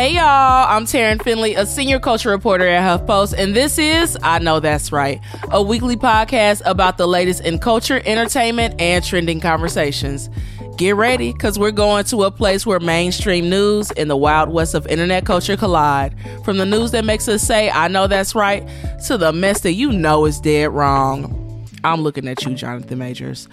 Hey 0.00 0.14
y'all, 0.14 0.66
I'm 0.66 0.86
Taryn 0.86 1.22
Finley, 1.22 1.56
a 1.56 1.66
senior 1.66 2.00
culture 2.00 2.30
reporter 2.30 2.66
at 2.66 3.00
HuffPost, 3.00 3.34
and 3.36 3.54
this 3.54 3.76
is 3.76 4.16
I 4.22 4.38
Know 4.38 4.58
That's 4.58 4.92
Right, 4.92 5.20
a 5.50 5.62
weekly 5.62 5.94
podcast 5.94 6.62
about 6.64 6.96
the 6.96 7.06
latest 7.06 7.44
in 7.44 7.58
culture, 7.58 8.00
entertainment, 8.06 8.80
and 8.80 9.04
trending 9.04 9.40
conversations. 9.40 10.30
Get 10.78 10.96
ready, 10.96 11.34
because 11.34 11.58
we're 11.58 11.70
going 11.70 12.04
to 12.04 12.22
a 12.22 12.30
place 12.30 12.64
where 12.64 12.80
mainstream 12.80 13.50
news 13.50 13.90
and 13.90 14.08
the 14.08 14.16
wild 14.16 14.48
west 14.48 14.74
of 14.74 14.86
internet 14.86 15.26
culture 15.26 15.54
collide. 15.54 16.14
From 16.46 16.56
the 16.56 16.64
news 16.64 16.92
that 16.92 17.04
makes 17.04 17.28
us 17.28 17.42
say, 17.42 17.68
I 17.68 17.88
know 17.88 18.06
that's 18.06 18.34
right, 18.34 18.66
to 19.06 19.18
the 19.18 19.34
mess 19.34 19.60
that 19.60 19.72
you 19.72 19.92
know 19.92 20.24
is 20.24 20.40
dead 20.40 20.70
wrong. 20.70 21.68
I'm 21.84 22.00
looking 22.00 22.26
at 22.26 22.42
you, 22.46 22.54
Jonathan 22.54 22.96
Majors. 22.96 23.48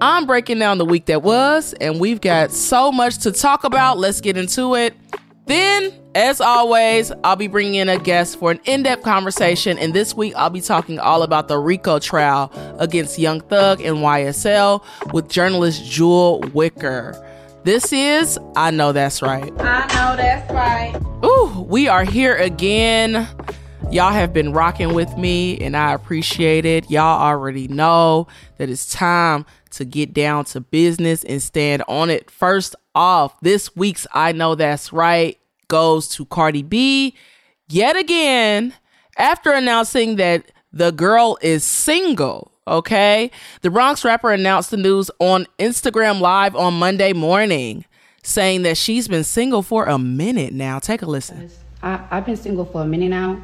I'm 0.00 0.26
breaking 0.26 0.58
down 0.58 0.78
the 0.78 0.84
week 0.84 1.06
that 1.06 1.22
was, 1.22 1.74
and 1.74 2.00
we've 2.00 2.20
got 2.20 2.50
so 2.50 2.90
much 2.90 3.18
to 3.18 3.30
talk 3.30 3.62
about. 3.62 3.98
Let's 3.98 4.20
get 4.20 4.36
into 4.36 4.74
it. 4.74 4.96
Then, 5.50 5.92
as 6.14 6.40
always, 6.40 7.10
I'll 7.24 7.34
be 7.34 7.48
bringing 7.48 7.74
in 7.74 7.88
a 7.88 7.98
guest 7.98 8.38
for 8.38 8.52
an 8.52 8.60
in 8.66 8.84
depth 8.84 9.02
conversation. 9.02 9.78
And 9.78 9.92
this 9.92 10.14
week, 10.14 10.32
I'll 10.36 10.48
be 10.48 10.60
talking 10.60 11.00
all 11.00 11.24
about 11.24 11.48
the 11.48 11.58
RICO 11.58 11.98
trial 11.98 12.52
against 12.78 13.18
Young 13.18 13.40
Thug 13.40 13.80
and 13.80 13.96
YSL 13.96 14.84
with 15.12 15.28
journalist 15.28 15.84
Jewel 15.84 16.38
Wicker. 16.54 17.20
This 17.64 17.92
is 17.92 18.38
I 18.54 18.70
Know 18.70 18.92
That's 18.92 19.22
Right. 19.22 19.52
I 19.58 19.86
know 19.88 20.16
that's 20.16 20.52
right. 20.52 20.94
Ooh, 21.24 21.66
we 21.68 21.88
are 21.88 22.04
here 22.04 22.36
again. 22.36 23.26
Y'all 23.90 24.12
have 24.12 24.32
been 24.32 24.52
rocking 24.52 24.94
with 24.94 25.18
me, 25.18 25.58
and 25.58 25.76
I 25.76 25.94
appreciate 25.94 26.64
it. 26.64 26.88
Y'all 26.88 27.20
already 27.20 27.66
know 27.66 28.28
that 28.58 28.70
it's 28.70 28.88
time 28.88 29.44
to 29.70 29.84
get 29.84 30.14
down 30.14 30.44
to 30.44 30.60
business 30.60 31.24
and 31.24 31.42
stand 31.42 31.82
on 31.88 32.08
it. 32.08 32.30
First 32.30 32.76
off, 32.94 33.38
this 33.40 33.74
week's 33.74 34.06
I 34.12 34.30
Know 34.30 34.54
That's 34.54 34.92
Right 34.92 35.39
goes 35.70 36.06
to 36.08 36.26
Cardi 36.26 36.62
B 36.62 37.14
yet 37.70 37.96
again 37.96 38.74
after 39.16 39.52
announcing 39.52 40.16
that 40.16 40.52
the 40.72 40.90
girl 40.90 41.38
is 41.40 41.64
single. 41.64 42.52
Okay. 42.68 43.30
The 43.62 43.70
Bronx 43.70 44.04
rapper 44.04 44.30
announced 44.32 44.70
the 44.70 44.76
news 44.76 45.10
on 45.18 45.46
Instagram 45.58 46.20
Live 46.20 46.54
on 46.54 46.74
Monday 46.74 47.14
morning, 47.14 47.86
saying 48.22 48.62
that 48.62 48.76
she's 48.76 49.08
been 49.08 49.24
single 49.24 49.62
for 49.62 49.86
a 49.86 49.98
minute 49.98 50.52
now. 50.52 50.78
Take 50.78 51.00
a 51.00 51.06
listen. 51.06 51.50
I, 51.82 52.04
I've 52.10 52.26
been 52.26 52.36
single 52.36 52.66
for 52.66 52.82
a 52.82 52.86
minute 52.86 53.08
now, 53.08 53.40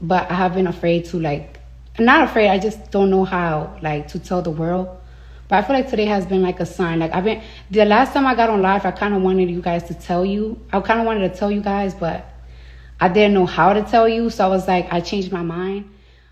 but 0.00 0.30
I 0.30 0.34
have 0.34 0.54
been 0.54 0.66
afraid 0.66 1.04
to 1.06 1.20
like, 1.20 1.60
I'm 1.98 2.06
not 2.06 2.24
afraid. 2.24 2.48
I 2.48 2.58
just 2.58 2.90
don't 2.90 3.10
know 3.10 3.24
how 3.24 3.76
like 3.82 4.08
to 4.08 4.18
tell 4.18 4.40
the 4.40 4.50
world. 4.50 4.88
But 5.52 5.62
I 5.62 5.66
feel 5.66 5.76
like 5.76 5.90
today 5.90 6.06
has 6.06 6.24
been 6.24 6.40
like 6.40 6.60
a 6.60 6.64
sign. 6.64 6.98
Like 6.98 7.12
I've 7.12 7.24
been 7.24 7.42
the 7.70 7.84
last 7.84 8.14
time 8.14 8.24
I 8.24 8.34
got 8.34 8.48
on 8.48 8.62
live, 8.62 8.86
I 8.86 8.90
kind 8.90 9.12
of 9.12 9.20
wanted 9.20 9.50
you 9.50 9.60
guys 9.60 9.82
to 9.88 9.92
tell 9.92 10.24
you. 10.24 10.58
I 10.72 10.80
kind 10.80 10.98
of 10.98 11.04
wanted 11.04 11.30
to 11.30 11.38
tell 11.38 11.50
you 11.50 11.60
guys, 11.60 11.92
but 11.92 12.24
I 12.98 13.08
didn't 13.08 13.34
know 13.34 13.44
how 13.44 13.74
to 13.74 13.82
tell 13.82 14.08
you. 14.08 14.30
So 14.30 14.46
I 14.46 14.48
was 14.48 14.66
like, 14.66 14.90
I 14.90 15.02
changed 15.02 15.30
my 15.30 15.42
mind. 15.42 15.90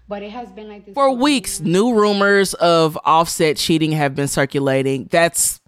But 0.08 0.22
it 0.22 0.30
has 0.30 0.50
been 0.50 0.70
like 0.70 0.86
this 0.86 0.94
For 0.94 1.12
weeks, 1.12 1.60
new 1.60 1.92
rumors 1.92 2.54
of 2.54 2.98
offset 3.04 3.58
cheating 3.58 3.92
have 3.92 4.14
been 4.14 4.26
circulating. 4.26 5.06
That's 5.10 5.60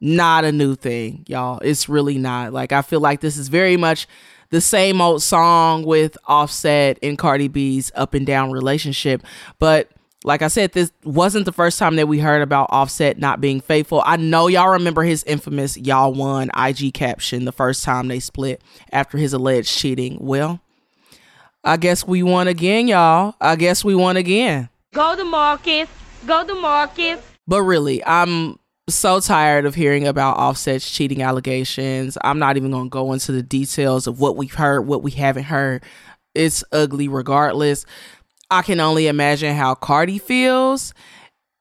not 0.00 0.44
a 0.44 0.52
new 0.52 0.76
thing, 0.76 1.24
y'all. 1.26 1.58
It's 1.58 1.88
really 1.88 2.16
not. 2.16 2.52
Like 2.52 2.70
I 2.70 2.82
feel 2.82 3.00
like 3.00 3.20
this 3.20 3.38
is 3.38 3.48
very 3.48 3.76
much 3.76 4.06
the 4.50 4.60
same 4.60 5.00
old 5.00 5.20
song 5.20 5.82
with 5.82 6.16
Offset 6.28 7.00
and 7.02 7.18
Cardi 7.18 7.48
B's 7.48 7.90
up 7.96 8.14
and 8.14 8.24
down 8.24 8.52
relationship. 8.52 9.24
But 9.58 9.90
like 10.24 10.42
I 10.42 10.48
said, 10.48 10.72
this 10.72 10.90
wasn't 11.04 11.44
the 11.44 11.52
first 11.52 11.78
time 11.78 11.96
that 11.96 12.08
we 12.08 12.18
heard 12.18 12.42
about 12.42 12.68
Offset 12.70 13.18
not 13.18 13.40
being 13.40 13.60
faithful. 13.60 14.02
I 14.04 14.16
know 14.16 14.48
y'all 14.48 14.70
remember 14.70 15.02
his 15.02 15.22
infamous 15.24 15.76
Y'all 15.76 16.12
won 16.12 16.50
IG 16.56 16.92
caption 16.92 17.44
the 17.44 17.52
first 17.52 17.84
time 17.84 18.08
they 18.08 18.20
split 18.20 18.60
after 18.92 19.16
his 19.16 19.32
alleged 19.32 19.68
cheating. 19.68 20.18
Well, 20.20 20.60
I 21.62 21.76
guess 21.76 22.06
we 22.06 22.22
won 22.22 22.48
again, 22.48 22.88
y'all. 22.88 23.34
I 23.40 23.56
guess 23.56 23.84
we 23.84 23.94
won 23.94 24.16
again. 24.16 24.68
Go 24.92 25.14
to 25.16 25.24
Marcus. 25.24 25.88
Go 26.26 26.44
to 26.46 26.54
Marcus. 26.54 27.20
But 27.46 27.62
really, 27.62 28.04
I'm 28.04 28.58
so 28.88 29.20
tired 29.20 29.66
of 29.66 29.74
hearing 29.74 30.06
about 30.06 30.38
Offset's 30.38 30.90
cheating 30.90 31.22
allegations. 31.22 32.18
I'm 32.24 32.38
not 32.38 32.56
even 32.56 32.70
going 32.70 32.86
to 32.86 32.90
go 32.90 33.12
into 33.12 33.32
the 33.32 33.42
details 33.42 34.06
of 34.06 34.18
what 34.18 34.36
we've 34.36 34.54
heard, 34.54 34.82
what 34.82 35.02
we 35.02 35.10
haven't 35.12 35.44
heard. 35.44 35.84
It's 36.34 36.64
ugly 36.72 37.08
regardless. 37.08 37.84
I 38.50 38.62
can 38.62 38.80
only 38.80 39.06
imagine 39.06 39.54
how 39.54 39.74
Cardi 39.74 40.18
feels. 40.18 40.94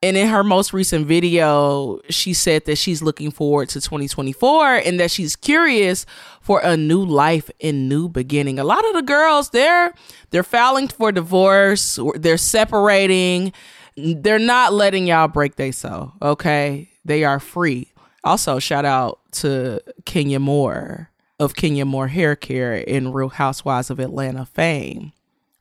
And 0.03 0.15
in 0.15 0.27
her 0.27 0.43
most 0.43 0.73
recent 0.73 1.07
video, 1.07 1.99
she 2.09 2.33
said 2.33 2.65
that 2.65 2.77
she's 2.77 3.01
looking 3.01 3.31
forward 3.31 3.69
to 3.69 3.81
2024 3.81 4.75
and 4.75 4.99
that 4.99 5.09
she's 5.09 5.35
curious 5.35 6.05
for 6.39 6.61
a 6.61 6.77
new 6.77 7.03
life 7.03 7.49
and 7.61 7.89
new 7.89 8.07
beginning. 8.07 8.59
A 8.59 8.63
lot 8.63 8.87
of 8.87 8.93
the 8.93 9.01
girls, 9.01 9.49
they're 9.49 9.93
they're 10.29 10.43
filing 10.43 10.87
for 10.87 11.11
divorce, 11.11 11.99
they're 12.15 12.37
separating. 12.37 13.53
They're 13.95 14.37
not 14.37 14.73
letting 14.73 15.07
y'all 15.07 15.27
break 15.27 15.55
they 15.55 15.71
so, 15.71 16.13
okay? 16.21 16.87
They 17.03 17.23
are 17.23 17.39
free. 17.39 17.91
Also, 18.23 18.59
shout 18.59 18.85
out 18.85 19.19
to 19.31 19.81
Kenya 20.05 20.39
Moore 20.39 21.09
of 21.39 21.55
Kenya 21.55 21.85
Moore 21.85 22.09
Hair 22.09 22.35
Care 22.35 22.75
in 22.75 23.11
Real 23.11 23.29
Housewives 23.29 23.89
of 23.89 23.99
Atlanta 23.99 24.45
fame 24.45 25.13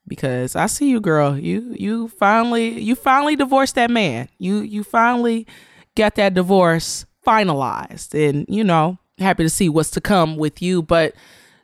because 0.08 0.56
I 0.56 0.66
see 0.66 0.88
you, 0.90 1.00
girl. 1.00 1.38
You 1.38 1.74
you 1.78 2.08
finally 2.08 2.80
you 2.80 2.94
finally 2.94 3.36
divorced 3.36 3.74
that 3.74 3.90
man. 3.90 4.28
You 4.38 4.58
you 4.60 4.84
finally 4.84 5.46
got 5.96 6.14
that 6.16 6.34
divorce 6.34 7.06
finalized, 7.26 8.14
and 8.14 8.46
you 8.48 8.64
know 8.64 8.98
happy 9.18 9.42
to 9.42 9.50
see 9.50 9.68
what's 9.68 9.90
to 9.92 10.00
come 10.00 10.36
with 10.36 10.62
you. 10.62 10.82
But 10.82 11.14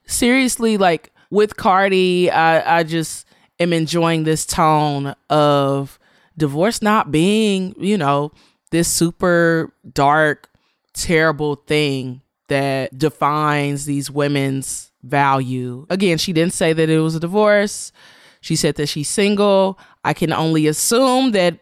seriously, 0.06 0.76
like 0.76 1.12
with 1.30 1.56
Cardi, 1.56 2.30
I 2.30 2.78
I 2.78 2.82
just 2.82 3.26
am 3.60 3.72
enjoying 3.72 4.24
this 4.24 4.44
tone 4.44 5.14
of 5.30 5.98
divorce 6.36 6.80
not 6.80 7.10
being 7.10 7.74
you 7.78 7.98
know 7.98 8.32
this 8.70 8.88
super 8.88 9.72
dark 9.92 10.48
terrible 10.94 11.56
thing 11.56 12.22
that 12.48 12.96
defines 12.98 13.84
these 13.86 14.10
women's 14.10 14.90
value. 15.02 15.86
Again, 15.88 16.18
she 16.18 16.32
didn't 16.32 16.52
say 16.52 16.72
that 16.72 16.88
it 16.88 16.98
was 17.00 17.14
a 17.14 17.20
divorce 17.20 17.92
she 18.42 18.54
said 18.54 18.74
that 18.74 18.88
she's 18.88 19.08
single. 19.08 19.78
I 20.04 20.12
can 20.12 20.32
only 20.32 20.66
assume 20.66 21.30
that 21.32 21.58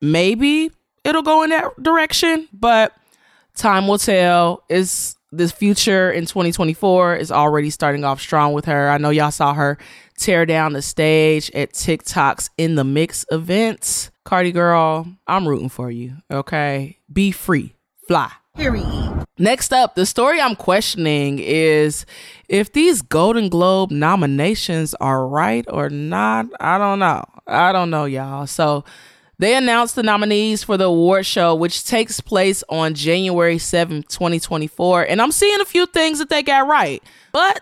maybe 0.00 0.70
it'll 1.02 1.22
go 1.22 1.42
in 1.42 1.50
that 1.50 1.82
direction, 1.82 2.46
but 2.52 2.94
time 3.56 3.88
will 3.88 3.98
tell. 3.98 4.62
Is 4.68 5.16
this 5.32 5.52
future 5.52 6.10
in 6.10 6.24
2024 6.24 7.16
is 7.16 7.30
already 7.30 7.70
starting 7.70 8.04
off 8.04 8.20
strong 8.20 8.52
with 8.52 8.64
her. 8.64 8.88
I 8.90 8.98
know 8.98 9.10
y'all 9.10 9.30
saw 9.30 9.54
her 9.54 9.78
tear 10.16 10.46
down 10.46 10.72
the 10.72 10.82
stage 10.82 11.50
at 11.52 11.72
TikTok's 11.72 12.50
In 12.56 12.76
the 12.76 12.84
Mix 12.84 13.26
events. 13.30 14.10
Cardi 14.24 14.52
girl, 14.52 15.06
I'm 15.26 15.46
rooting 15.46 15.68
for 15.68 15.90
you. 15.90 16.16
Okay? 16.30 16.98
Be 17.12 17.30
free. 17.30 17.74
Fly. 18.06 18.30
Period. 18.58 19.24
Next 19.38 19.72
up, 19.72 19.94
the 19.94 20.04
story 20.04 20.40
I'm 20.40 20.56
questioning 20.56 21.38
is 21.38 22.04
if 22.48 22.72
these 22.72 23.02
Golden 23.02 23.48
Globe 23.48 23.92
nominations 23.92 24.94
are 24.94 25.28
right 25.28 25.64
or 25.68 25.88
not. 25.88 26.46
I 26.58 26.76
don't 26.76 26.98
know. 26.98 27.24
I 27.46 27.70
don't 27.70 27.88
know, 27.88 28.04
y'all. 28.04 28.48
So 28.48 28.84
they 29.38 29.54
announced 29.54 29.94
the 29.94 30.02
nominees 30.02 30.64
for 30.64 30.76
the 30.76 30.86
award 30.86 31.24
show, 31.24 31.54
which 31.54 31.84
takes 31.84 32.20
place 32.20 32.64
on 32.68 32.94
January 32.94 33.58
7th, 33.58 34.08
2024. 34.08 35.04
And 35.04 35.22
I'm 35.22 35.30
seeing 35.30 35.60
a 35.60 35.64
few 35.64 35.86
things 35.86 36.18
that 36.18 36.28
they 36.28 36.42
got 36.42 36.66
right, 36.66 37.00
but 37.30 37.60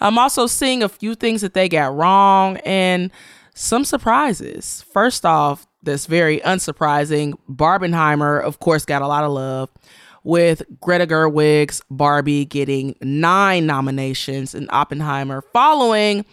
I'm 0.00 0.18
also 0.18 0.48
seeing 0.48 0.82
a 0.82 0.88
few 0.88 1.14
things 1.14 1.42
that 1.42 1.54
they 1.54 1.68
got 1.68 1.94
wrong 1.94 2.56
and 2.64 3.12
some 3.54 3.84
surprises. 3.84 4.84
First 4.92 5.24
off, 5.24 5.64
that's 5.80 6.06
very 6.06 6.40
unsurprising. 6.40 7.34
Barbenheimer, 7.48 8.42
of 8.42 8.58
course, 8.58 8.84
got 8.84 9.02
a 9.02 9.06
lot 9.06 9.22
of 9.22 9.30
love 9.30 9.70
with 10.24 10.62
Greta 10.80 11.06
Gerwig's 11.06 11.82
Barbie 11.90 12.44
getting 12.44 12.96
nine 13.00 13.66
nominations 13.66 14.54
and 14.54 14.68
Oppenheimer 14.70 15.42
following 15.52 16.24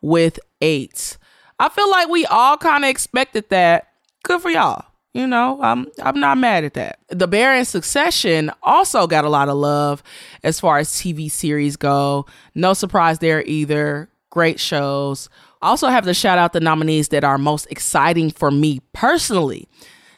with 0.00 0.38
eight. 0.60 1.16
I 1.58 1.68
feel 1.68 1.90
like 1.90 2.08
we 2.08 2.24
all 2.26 2.56
kind 2.56 2.84
of 2.84 2.90
expected 2.90 3.48
that. 3.48 3.88
Good 4.22 4.40
for 4.40 4.50
y'all. 4.50 4.84
You 5.14 5.26
know, 5.26 5.60
I'm 5.62 5.88
I'm 6.02 6.20
not 6.20 6.38
mad 6.38 6.64
at 6.64 6.74
that. 6.74 7.00
The 7.08 7.26
Bear 7.26 7.56
in 7.56 7.64
Succession 7.64 8.52
also 8.62 9.06
got 9.06 9.24
a 9.24 9.30
lot 9.30 9.48
of 9.48 9.56
love 9.56 10.02
as 10.44 10.60
far 10.60 10.78
as 10.78 10.90
TV 10.90 11.30
series 11.30 11.76
go. 11.76 12.26
No 12.54 12.74
surprise 12.74 13.18
there 13.18 13.42
either. 13.44 14.10
Great 14.30 14.60
shows. 14.60 15.28
Also 15.62 15.88
have 15.88 16.04
to 16.04 16.14
shout 16.14 16.38
out 16.38 16.52
the 16.52 16.60
nominees 16.60 17.08
that 17.08 17.24
are 17.24 17.38
most 17.38 17.66
exciting 17.70 18.30
for 18.30 18.50
me 18.50 18.80
personally. 18.92 19.66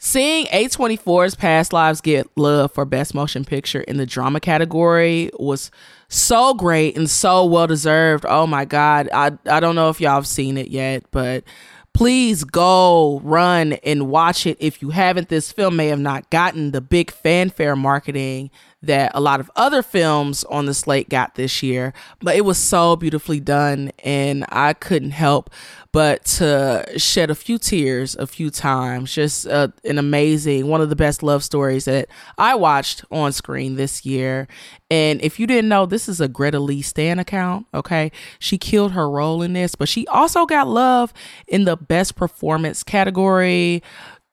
Seeing 0.02 0.47
A24's 0.47 1.35
past 1.35 1.75
lives 1.75 2.00
get 2.00 2.26
love 2.35 2.73
for 2.73 2.87
Best 2.87 3.14
Motion 3.14 3.44
Picture 3.44 3.82
in 3.82 3.99
the 3.99 4.06
drama 4.06 4.41
category 4.41 5.31
was 5.38 5.70
so 6.08 6.55
great 6.55 6.97
and 6.97 7.08
so 7.08 7.44
well 7.44 7.67
deserved. 7.67 8.25
Oh 8.26 8.47
my 8.47 8.64
God. 8.64 9.11
I, 9.12 9.32
I 9.44 9.61
don't 9.61 9.75
know 9.75 9.91
if 9.91 10.00
y'all 10.00 10.14
have 10.14 10.26
seen 10.26 10.56
it 10.56 10.69
yet, 10.69 11.05
but 11.11 11.44
please 11.93 12.44
go 12.44 13.20
run 13.23 13.75
and 13.85 14.08
watch 14.08 14.47
it 14.47 14.56
if 14.58 14.81
you 14.81 14.88
haven't. 14.88 15.29
This 15.29 15.52
film 15.52 15.76
may 15.76 15.88
have 15.88 16.00
not 16.00 16.31
gotten 16.31 16.70
the 16.70 16.81
big 16.81 17.11
fanfare 17.11 17.76
marketing 17.76 18.50
that 18.82 19.12
a 19.15 19.21
lot 19.21 19.41
of 19.41 19.50
other 19.56 19.82
films 19.82 20.44
on 20.44 20.67
the 20.67 20.75
slate 20.75 21.09
got 21.09 21.35
this 21.35 21.62
year, 21.62 21.93
but 22.21 22.37
it 22.37 22.44
was 22.44 22.59
so 22.59 22.97
beautifully 22.97 23.41
done, 23.41 23.93
and 24.05 24.44
I 24.49 24.73
couldn't 24.73 25.11
help 25.11 25.50
but 25.93 26.25
to 26.25 26.87
shed 26.97 27.31
a 27.31 27.35
few 27.35 27.59
tears 27.59 28.15
a 28.15 28.27
few 28.27 28.50
times. 28.50 29.12
Just 29.12 29.47
uh, 29.47 29.69
an 29.85 29.99
amazing, 29.99 30.69
one 30.69 30.81
of 30.81 30.88
the 30.88 30.97
best 30.97 31.23
love 31.23 31.43
stories 31.43 31.85
that 31.87 32.09
I 32.38 32.55
watched 32.55 33.05
on 33.11 33.32
screen 33.32 33.75
this 33.75 34.06
year. 34.06 34.47
And 34.91 35.21
if 35.23 35.41
you 35.41 35.47
didn't 35.47 35.69
know, 35.69 35.87
this 35.87 36.09
is 36.09 36.21
a 36.21 36.29
Greta 36.29 36.61
Lee 36.61 36.82
Stan 36.82 37.19
account. 37.19 37.67
Okay, 37.75 38.12
she 38.38 38.56
killed 38.56 38.93
her 38.93 39.11
role 39.11 39.43
in 39.43 39.53
this, 39.53 39.75
but 39.75 39.88
she 39.88 40.06
also 40.06 40.47
got 40.47 40.69
love 40.69 41.12
in 41.49 41.65
the 41.65 41.77
best 41.77 42.15
performance 42.15 42.82
category 42.82 43.82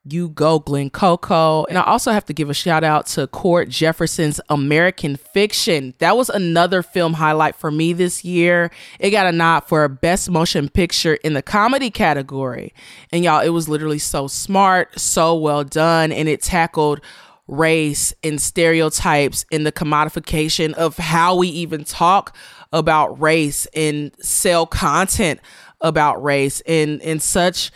you 0.04 0.28
go 0.30 0.58
Glen 0.58 0.90
Coco. 0.90 1.64
And 1.64 1.76
I 1.76 1.82
also 1.82 2.12
have 2.12 2.24
to 2.26 2.32
give 2.32 2.48
a 2.48 2.54
shout 2.54 2.84
out 2.84 3.06
to 3.08 3.26
Cord 3.26 3.70
Jefferson's 3.70 4.40
American 4.48 5.16
Fiction. 5.16 5.94
That 5.98 6.16
was 6.16 6.28
another 6.28 6.82
film 6.82 7.14
highlight 7.14 7.56
for 7.56 7.70
me 7.70 7.92
this 7.92 8.24
year. 8.24 8.70
It 8.98 9.10
got 9.10 9.26
a 9.26 9.32
nod 9.32 9.60
for 9.60 9.86
Best 9.88 10.30
Motion 10.30 10.68
Picture 10.68 11.14
in 11.14 11.34
the 11.34 11.42
comedy 11.42 11.90
category. 11.90 12.72
And 13.12 13.24
y'all, 13.24 13.40
it 13.40 13.50
was 13.50 13.68
literally 13.68 13.98
so 13.98 14.26
smart, 14.26 14.98
so 14.98 15.36
well 15.36 15.64
done, 15.64 16.12
and 16.12 16.28
it 16.28 16.42
tackled 16.42 17.00
race 17.46 18.12
and 18.22 18.40
stereotypes 18.40 19.46
and 19.50 19.66
the 19.66 19.72
commodification 19.72 20.74
of 20.74 20.98
how 20.98 21.34
we 21.34 21.48
even 21.48 21.82
talk 21.82 22.36
about 22.72 23.18
race 23.20 23.66
and 23.74 24.12
sell 24.20 24.66
content 24.66 25.40
about 25.80 26.22
race 26.22 26.60
in 26.66 27.00
in 27.00 27.18
such 27.18 27.70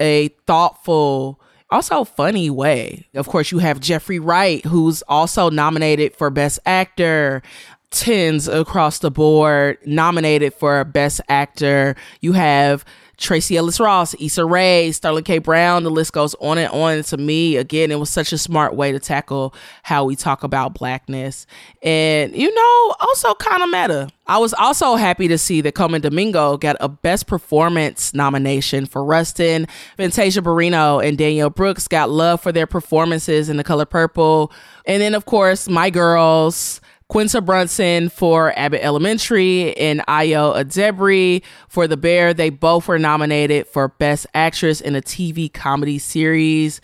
a 0.00 0.28
thoughtful 0.46 1.40
also 1.74 2.04
funny 2.04 2.50
way. 2.50 3.06
Of 3.14 3.26
course, 3.26 3.50
you 3.50 3.58
have 3.58 3.80
Jeffrey 3.80 4.18
Wright, 4.18 4.64
who's 4.64 5.02
also 5.02 5.50
nominated 5.50 6.14
for 6.14 6.30
Best 6.30 6.60
Actor. 6.64 7.42
Tens 7.90 8.48
across 8.48 8.98
the 8.98 9.10
board 9.10 9.78
nominated 9.86 10.54
for 10.54 10.82
Best 10.84 11.20
Actor. 11.28 11.94
You 12.20 12.32
have 12.32 12.84
Tracee 13.24 13.56
Ellis 13.56 13.80
Ross, 13.80 14.14
Issa 14.20 14.44
Rae, 14.44 14.92
Sterling 14.92 15.24
K. 15.24 15.38
Brown, 15.38 15.82
the 15.82 15.90
list 15.90 16.12
goes 16.12 16.34
on 16.34 16.58
and 16.58 16.70
on. 16.70 17.02
To 17.04 17.16
me, 17.16 17.56
again, 17.56 17.90
it 17.90 17.98
was 17.98 18.10
such 18.10 18.32
a 18.32 18.38
smart 18.38 18.76
way 18.76 18.92
to 18.92 18.98
tackle 18.98 19.54
how 19.82 20.04
we 20.04 20.14
talk 20.14 20.44
about 20.44 20.74
blackness. 20.74 21.46
And, 21.82 22.36
you 22.36 22.54
know, 22.54 22.94
also 23.00 23.34
kind 23.34 23.62
of 23.62 23.70
meta. 23.70 24.08
I 24.26 24.38
was 24.38 24.54
also 24.54 24.96
happy 24.96 25.26
to 25.28 25.38
see 25.38 25.62
that 25.62 25.74
Colman 25.74 26.02
Domingo 26.02 26.56
got 26.56 26.76
a 26.80 26.88
Best 26.88 27.26
Performance 27.26 28.14
nomination 28.14 28.86
for 28.86 29.02
Rustin. 29.02 29.66
Fantasia 29.96 30.42
Barrino 30.42 31.06
and 31.06 31.16
Danielle 31.16 31.50
Brooks 31.50 31.88
got 31.88 32.10
love 32.10 32.40
for 32.40 32.52
their 32.52 32.66
performances 32.66 33.48
in 33.48 33.56
The 33.56 33.64
Color 33.64 33.86
Purple. 33.86 34.52
And 34.86 35.00
then, 35.00 35.14
of 35.14 35.24
course, 35.24 35.68
My 35.68 35.88
Girls, 35.88 36.80
Quinta 37.14 37.40
Brunson 37.40 38.08
for 38.08 38.52
Abbott 38.58 38.82
Elementary 38.82 39.72
and 39.76 40.04
Ayo 40.08 40.52
Edebiri 40.56 41.44
for 41.68 41.86
The 41.86 41.96
Bear. 41.96 42.34
They 42.34 42.50
both 42.50 42.88
were 42.88 42.98
nominated 42.98 43.68
for 43.68 43.86
Best 43.86 44.26
Actress 44.34 44.80
in 44.80 44.96
a 44.96 45.00
TV 45.00 45.52
comedy 45.52 46.00
series. 46.00 46.80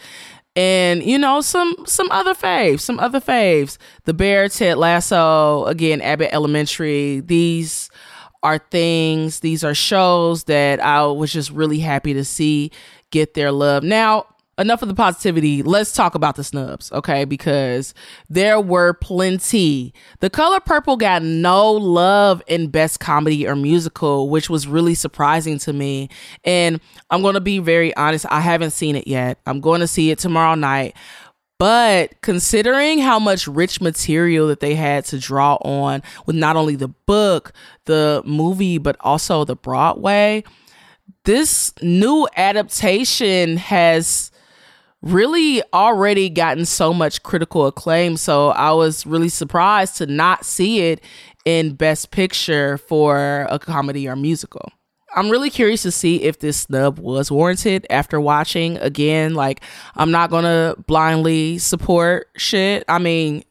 And 0.54 1.02
you 1.02 1.18
know 1.18 1.40
some 1.40 1.74
some 1.84 2.08
other 2.12 2.34
faves, 2.34 2.78
some 2.78 3.00
other 3.00 3.20
faves. 3.20 3.76
The 4.04 4.14
Bear, 4.14 4.48
Ted 4.48 4.78
Lasso, 4.78 5.64
again 5.64 6.00
Abbott 6.00 6.32
Elementary. 6.32 7.18
These 7.18 7.90
are 8.44 8.58
things, 8.58 9.40
these 9.40 9.64
are 9.64 9.74
shows 9.74 10.44
that 10.44 10.78
I 10.78 11.06
was 11.06 11.32
just 11.32 11.50
really 11.50 11.80
happy 11.80 12.14
to 12.14 12.24
see 12.24 12.70
get 13.10 13.34
their 13.34 13.50
love. 13.50 13.82
Now, 13.82 14.26
enough 14.60 14.82
of 14.82 14.88
the 14.88 14.94
positivity. 14.94 15.62
Let's 15.62 15.92
talk 15.92 16.14
about 16.14 16.36
the 16.36 16.44
snubs, 16.44 16.92
okay? 16.92 17.24
Because 17.24 17.94
there 18.28 18.60
were 18.60 18.92
plenty. 18.92 19.94
The 20.20 20.30
Color 20.30 20.60
Purple 20.60 20.96
got 20.96 21.22
no 21.22 21.72
love 21.72 22.42
in 22.46 22.68
Best 22.68 23.00
Comedy 23.00 23.46
or 23.46 23.56
Musical, 23.56 24.28
which 24.28 24.50
was 24.50 24.68
really 24.68 24.94
surprising 24.94 25.58
to 25.60 25.72
me. 25.72 26.08
And 26.44 26.80
I'm 27.10 27.22
going 27.22 27.34
to 27.34 27.40
be 27.40 27.58
very 27.58 27.94
honest, 27.96 28.26
I 28.28 28.40
haven't 28.40 28.70
seen 28.70 28.96
it 28.96 29.06
yet. 29.06 29.38
I'm 29.46 29.60
going 29.60 29.80
to 29.80 29.86
see 29.86 30.10
it 30.10 30.18
tomorrow 30.18 30.54
night. 30.54 30.94
But 31.58 32.22
considering 32.22 33.00
how 33.00 33.18
much 33.18 33.46
rich 33.46 33.82
material 33.82 34.48
that 34.48 34.60
they 34.60 34.74
had 34.74 35.04
to 35.06 35.18
draw 35.18 35.56
on 35.56 36.02
with 36.24 36.34
not 36.34 36.56
only 36.56 36.74
the 36.74 36.88
book, 36.88 37.52
the 37.84 38.22
movie, 38.24 38.78
but 38.78 38.96
also 39.00 39.44
the 39.44 39.56
Broadway, 39.56 40.42
this 41.24 41.74
new 41.82 42.26
adaptation 42.36 43.58
has 43.58 44.29
really 45.02 45.62
already 45.72 46.28
gotten 46.28 46.64
so 46.64 46.92
much 46.92 47.22
critical 47.22 47.66
acclaim. 47.66 48.16
So 48.16 48.50
I 48.50 48.72
was 48.72 49.06
really 49.06 49.28
surprised 49.28 49.96
to 49.96 50.06
not 50.06 50.44
see 50.44 50.80
it 50.80 51.02
in 51.44 51.74
Best 51.74 52.10
Picture 52.10 52.78
for 52.78 53.46
a 53.48 53.58
comedy 53.58 54.08
or 54.08 54.16
musical. 54.16 54.72
I'm 55.14 55.28
really 55.28 55.50
curious 55.50 55.82
to 55.82 55.90
see 55.90 56.22
if 56.22 56.38
this 56.38 56.58
snub 56.58 56.98
was 56.98 57.30
warranted 57.32 57.86
after 57.90 58.20
watching 58.20 58.76
again. 58.78 59.34
Like, 59.34 59.62
I'm 59.96 60.10
not 60.12 60.30
gonna 60.30 60.76
blindly 60.86 61.58
support 61.58 62.28
shit. 62.36 62.84
I 62.86 62.98
mean, 62.98 63.42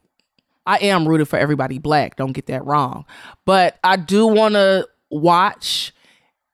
I 0.66 0.78
am 0.78 1.06
rooted 1.06 1.28
for 1.28 1.38
everybody 1.38 1.78
black, 1.78 2.16
don't 2.16 2.32
get 2.32 2.46
that 2.46 2.64
wrong. 2.64 3.04
But 3.44 3.78
I 3.84 3.96
do 3.96 4.26
wanna 4.26 4.84
watch 5.10 5.92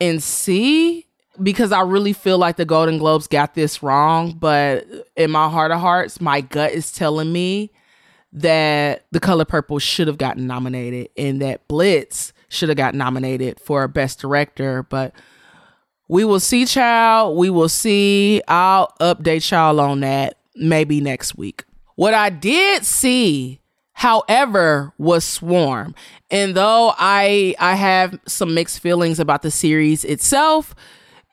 and 0.01 0.23
see 0.23 1.06
because 1.43 1.73
I 1.73 1.83
really 1.83 2.13
feel 2.13 2.39
like 2.39 2.57
the 2.57 2.65
Golden 2.65 2.99
Globes 2.99 3.27
got 3.27 3.55
this 3.55 3.83
wrong, 3.83 4.33
but 4.33 4.87
in 5.17 5.31
my 5.31 5.49
heart 5.49 5.71
of 5.71 5.81
hearts, 5.81 6.21
my 6.21 6.41
gut 6.41 6.73
is 6.73 6.93
telling 6.93 7.33
me 7.33 7.71
that 8.33 9.07
The 9.13 9.21
Color 9.21 9.45
Purple 9.47 9.79
should 9.79 10.09
have 10.09 10.19
gotten 10.19 10.47
nominated 10.47 11.09
and 11.17 11.41
that 11.41 11.67
Blitz 11.69 12.33
should 12.49 12.69
have 12.69 12.77
gotten 12.77 12.99
nominated 12.99 13.61
for 13.61 13.87
Best 13.89 14.21
Director, 14.21 14.83
but 14.83 15.15
we 16.09 16.25
will 16.25 16.41
see, 16.41 16.67
child. 16.67 17.37
We 17.37 17.51
will 17.51 17.69
see. 17.69 18.41
I'll 18.47 18.95
update 19.01 19.51
y'all 19.51 19.81
on 19.81 20.01
that 20.01 20.39
maybe 20.55 21.01
next 21.01 21.37
week. 21.37 21.65
What 21.97 22.15
I 22.15 22.31
did 22.31 22.85
see, 22.85 23.61
however, 23.93 24.93
was 24.99 25.25
Swarm. 25.25 25.95
And 26.31 26.55
though 26.55 26.95
I 26.97 27.55
I 27.59 27.75
have 27.75 28.19
some 28.27 28.55
mixed 28.55 28.81
feelings 28.81 29.19
about 29.19 29.43
the 29.43 29.51
series 29.51 30.05
itself, 30.05 30.75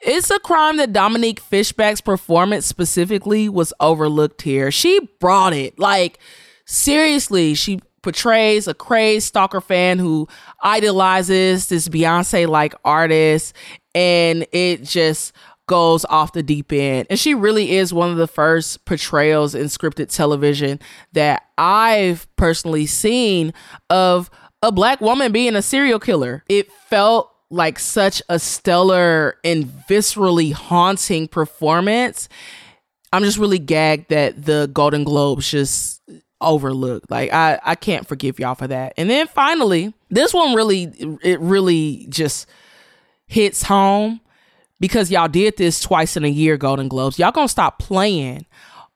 it's 0.05 0.29
a 0.29 0.39
crime 0.39 0.77
that 0.77 0.93
Dominique 0.93 1.41
Fishback's 1.41 2.01
performance 2.01 2.65
specifically 2.65 3.49
was 3.49 3.73
overlooked 3.79 4.41
here. 4.41 4.71
She 4.71 4.99
brought 5.19 5.53
it. 5.53 5.79
Like, 5.79 6.19
seriously, 6.65 7.53
she 7.53 7.79
portrays 8.01 8.67
a 8.67 8.73
crazed 8.73 9.27
stalker 9.27 9.61
fan 9.61 9.97
who 9.97 10.27
idolizes 10.61 11.67
this 11.67 11.87
Beyonce 11.87 12.47
like 12.47 12.75
artist, 12.83 13.55
and 13.95 14.45
it 14.51 14.83
just 14.83 15.33
goes 15.67 16.03
off 16.05 16.33
the 16.33 16.43
deep 16.43 16.73
end. 16.73 17.07
And 17.09 17.17
she 17.17 17.33
really 17.33 17.71
is 17.77 17.93
one 17.93 18.11
of 18.11 18.17
the 18.17 18.27
first 18.27 18.83
portrayals 18.85 19.55
in 19.55 19.67
scripted 19.67 20.13
television 20.13 20.79
that 21.13 21.43
I've 21.57 22.27
personally 22.35 22.85
seen 22.85 23.53
of 23.89 24.29
a 24.61 24.71
black 24.71 24.99
woman 24.99 25.31
being 25.31 25.55
a 25.55 25.61
serial 25.61 25.99
killer. 25.99 26.43
It 26.49 26.71
felt 26.71 27.32
like 27.53 27.79
such 27.79 28.21
a 28.29 28.39
stellar 28.39 29.37
and 29.43 29.65
viscerally 29.65 30.51
haunting 30.51 31.27
performance. 31.27 32.27
I'm 33.11 33.23
just 33.23 33.37
really 33.37 33.59
gagged 33.59 34.09
that 34.09 34.45
the 34.45 34.69
Golden 34.73 35.03
Globes 35.03 35.49
just 35.49 36.01
overlooked. 36.41 37.09
Like 37.11 37.31
I 37.31 37.59
I 37.63 37.75
can't 37.75 38.07
forgive 38.07 38.39
y'all 38.39 38.55
for 38.55 38.67
that. 38.67 38.93
And 38.97 39.09
then 39.09 39.27
finally, 39.27 39.93
this 40.09 40.33
one 40.33 40.55
really 40.55 40.83
it 41.23 41.39
really 41.39 42.07
just 42.09 42.47
hits 43.27 43.63
home 43.63 44.19
because 44.79 45.11
y'all 45.11 45.27
did 45.27 45.55
this 45.57 45.79
twice 45.79 46.17
in 46.17 46.25
a 46.25 46.29
year 46.29 46.57
Golden 46.57 46.87
Globes. 46.87 47.19
Y'all 47.19 47.31
going 47.31 47.47
to 47.47 47.51
stop 47.51 47.79
playing 47.79 48.45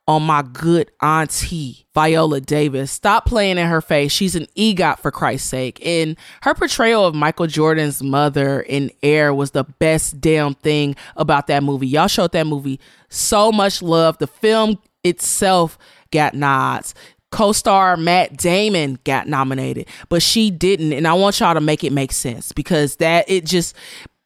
on 0.08 0.24
my 0.24 0.42
good 0.42 0.90
auntie 1.02 1.86
Viola 1.94 2.40
Davis. 2.40 2.92
Stop 2.92 3.26
playing 3.26 3.58
in 3.58 3.68
her 3.68 3.82
face. 3.82 4.12
She's 4.12 4.36
an 4.36 4.48
EGOT 4.56 5.00
for 5.00 5.12
Christ's 5.12 5.50
sake. 5.50 5.86
And 5.86 6.16
her 6.44 6.54
portrayal 6.54 7.06
of 7.06 7.14
Michael 7.14 7.48
Jordan's 7.48 8.02
mother 8.02 8.62
in 8.62 8.92
Air 9.04 9.34
was 9.34 9.52
the 9.52 9.64
best 9.64 10.22
damn 10.22 10.54
thing 10.54 10.96
about 11.16 11.48
that 11.48 11.64
movie. 11.64 11.88
Y'all 11.88 12.08
showed 12.08 12.32
that 12.32 12.48
movie 12.48 12.80
so 13.10 13.52
much 13.52 13.82
love. 13.82 14.18
The 14.20 14.28
film 14.28 14.80
itself 15.04 15.78
got 16.12 16.34
nods. 16.34 16.94
Co-star 17.30 17.98
Matt 17.98 18.38
Damon 18.38 19.00
got 19.04 19.28
nominated, 19.28 19.88
but 20.08 20.22
she 20.22 20.50
didn't. 20.50 20.94
And 20.94 21.06
I 21.06 21.14
want 21.14 21.42
y'all 21.42 21.54
to 21.54 21.62
make 21.62 21.84
it 21.84 21.92
make 21.92 22.14
sense 22.14 22.54
because 22.54 22.96
that 22.98 23.30
it 23.30 23.44
just 23.44 23.76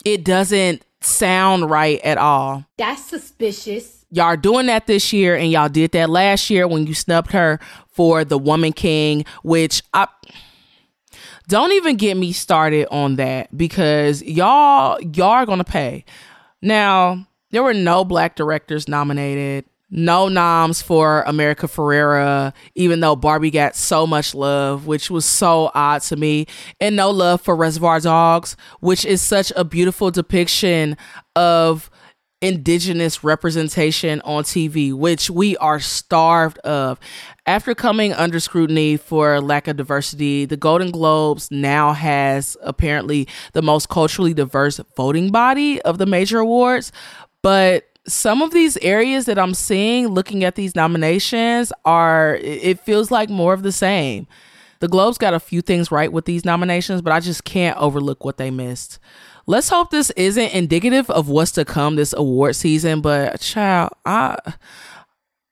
it 0.06 0.24
doesn't 0.24 0.86
sound 1.02 1.70
right 1.72 2.00
at 2.02 2.20
all. 2.20 2.64
That's 2.78 3.04
suspicious 3.04 4.01
y'all 4.12 4.36
doing 4.38 4.68
that 4.68 4.88
this 4.88 5.12
year 5.12 5.36
and 5.36 5.52
y'all 5.52 5.70
did 5.70 5.92
that 5.92 6.10
last 6.10 6.50
year 6.50 6.68
when 6.68 6.86
you 6.86 6.94
snubbed 6.94 7.32
her 7.32 7.60
for 7.88 8.24
the 8.24 8.38
woman 8.38 8.72
king 8.72 9.26
which 9.44 9.82
i 9.94 10.08
don't 11.48 11.72
even 11.74 11.98
get 11.98 12.16
me 12.16 12.32
started 12.32 12.88
on 12.92 13.16
that 13.16 13.56
because 13.58 14.22
y'all 14.24 15.00
y'all 15.02 15.32
are 15.32 15.46
gonna 15.46 15.64
pay 15.64 16.06
now 16.62 17.26
There 17.52 17.64
were 17.64 17.74
no 17.74 18.06
black 18.06 18.36
directors 18.36 18.88
nominated. 18.88 19.66
No 19.94 20.30
noms 20.30 20.82
for 20.82 21.22
America 21.24 21.68
Ferrera, 21.68 22.54
even 22.76 23.02
though 23.02 23.18
Barbie 23.18 23.52
got 23.52 23.76
so 23.76 24.08
much 24.08 24.34
love, 24.34 24.88
which 24.88 25.12
was 25.12 25.26
so 25.26 25.70
odd 25.76 26.02
to 26.04 26.16
me. 26.16 26.46
And 26.80 26.96
no 26.96 27.12
love 27.12 27.42
for 27.42 27.58
Reservation 27.58 28.04
Dogs, 28.04 28.56
which 28.80 29.04
is 29.04 29.22
such 29.22 29.52
a 29.58 29.66
beautiful 29.66 30.10
depiction 30.10 30.96
of 31.36 31.91
indigenous 32.42 33.24
representation 33.24 34.20
on 34.22 34.44
TV, 34.44 34.94
which 34.94 35.30
we 35.30 35.56
are 35.58 35.80
starved 35.80 36.58
of. 36.60 37.00
After 37.46 37.76
coming 37.76 38.14
under 38.14 38.40
scrutiny 38.40 38.98
for 38.98 39.40
lack 39.40 39.68
of 39.68 39.78
diversity, 39.78 40.46
the 40.46 40.58
Golden 40.58 40.92
Globes 40.92 41.52
now 41.52 41.94
has 41.94 42.58
apparently 42.62 43.28
the 43.54 43.62
most 43.62 43.90
culturally 43.90 44.34
diverse 44.34 44.80
voting 44.96 45.32
body 45.32 45.82
of 45.84 46.00
the 46.00 46.06
major 46.06 46.40
awards. 46.40 46.92
But 47.44 47.86
some 48.08 48.42
of 48.42 48.52
these 48.52 48.78
areas 48.78 49.26
that 49.26 49.38
I'm 49.38 49.54
seeing 49.54 50.08
looking 50.08 50.44
at 50.44 50.56
these 50.56 50.76
nominations 50.76 51.72
are, 51.86 52.36
it 52.42 52.80
feels 52.80 53.12
like 53.12 53.30
more 53.30 53.54
of 53.54 53.62
the 53.62 53.72
same. 53.72 54.28
The 54.80 54.88
Globes 54.88 55.20
got 55.20 55.36
a 55.36 55.40
few 55.40 55.62
things 55.62 55.92
right 55.92 56.12
with 56.12 56.26
these 56.26 56.44
nominations, 56.44 57.04
but 57.04 57.14
I 57.14 57.20
just 57.20 57.44
can't 57.44 57.78
overlook 57.78 58.26
what 58.26 58.38
they 58.38 58.50
missed. 58.50 58.98
Let's 59.48 59.70
hope 59.70 59.90
this 59.90 60.12
isn't 60.12 60.54
indicative 60.54 61.10
of 61.10 61.28
what's 61.28 61.52
to 61.54 61.66
come 61.66 61.96
this 61.96 62.14
award 62.14 62.56
season, 62.56 63.02
but 63.02 63.40
child, 63.42 63.90
I 64.06 64.38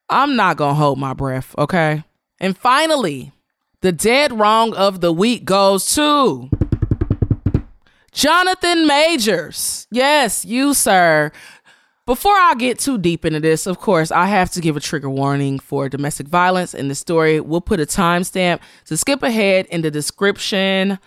I'm 0.09 0.35
not 0.35 0.57
to 0.57 0.73
hold 0.73 0.99
my 0.99 1.13
breath, 1.13 1.55
okay? 1.57 2.03
And 2.39 2.57
finally, 2.57 3.31
the 3.81 3.91
dead 3.91 4.37
wrong 4.37 4.73
of 4.73 5.01
the 5.01 5.13
week 5.13 5.45
goes 5.45 5.93
to 5.95 6.49
Jonathan 8.11 8.87
Majors. 8.87 9.87
Yes, 9.91 10.45
you, 10.45 10.73
sir. 10.73 11.31
Before 12.05 12.35
I 12.35 12.55
get 12.55 12.79
too 12.79 12.97
deep 12.97 13.23
into 13.23 13.39
this, 13.39 13.67
of 13.67 13.79
course, 13.79 14.11
I 14.11 14.25
have 14.25 14.49
to 14.51 14.61
give 14.61 14.75
a 14.75 14.79
trigger 14.79 15.11
warning 15.11 15.59
for 15.59 15.87
domestic 15.89 16.27
violence 16.27 16.73
in 16.73 16.87
the 16.87 16.95
story. 16.95 17.39
We'll 17.39 17.61
put 17.61 17.79
a 17.79 17.85
timestamp 17.85 18.61
to 18.85 18.97
skip 18.97 19.21
ahead 19.21 19.67
in 19.67 19.81
the 19.83 19.91
description. 19.91 20.97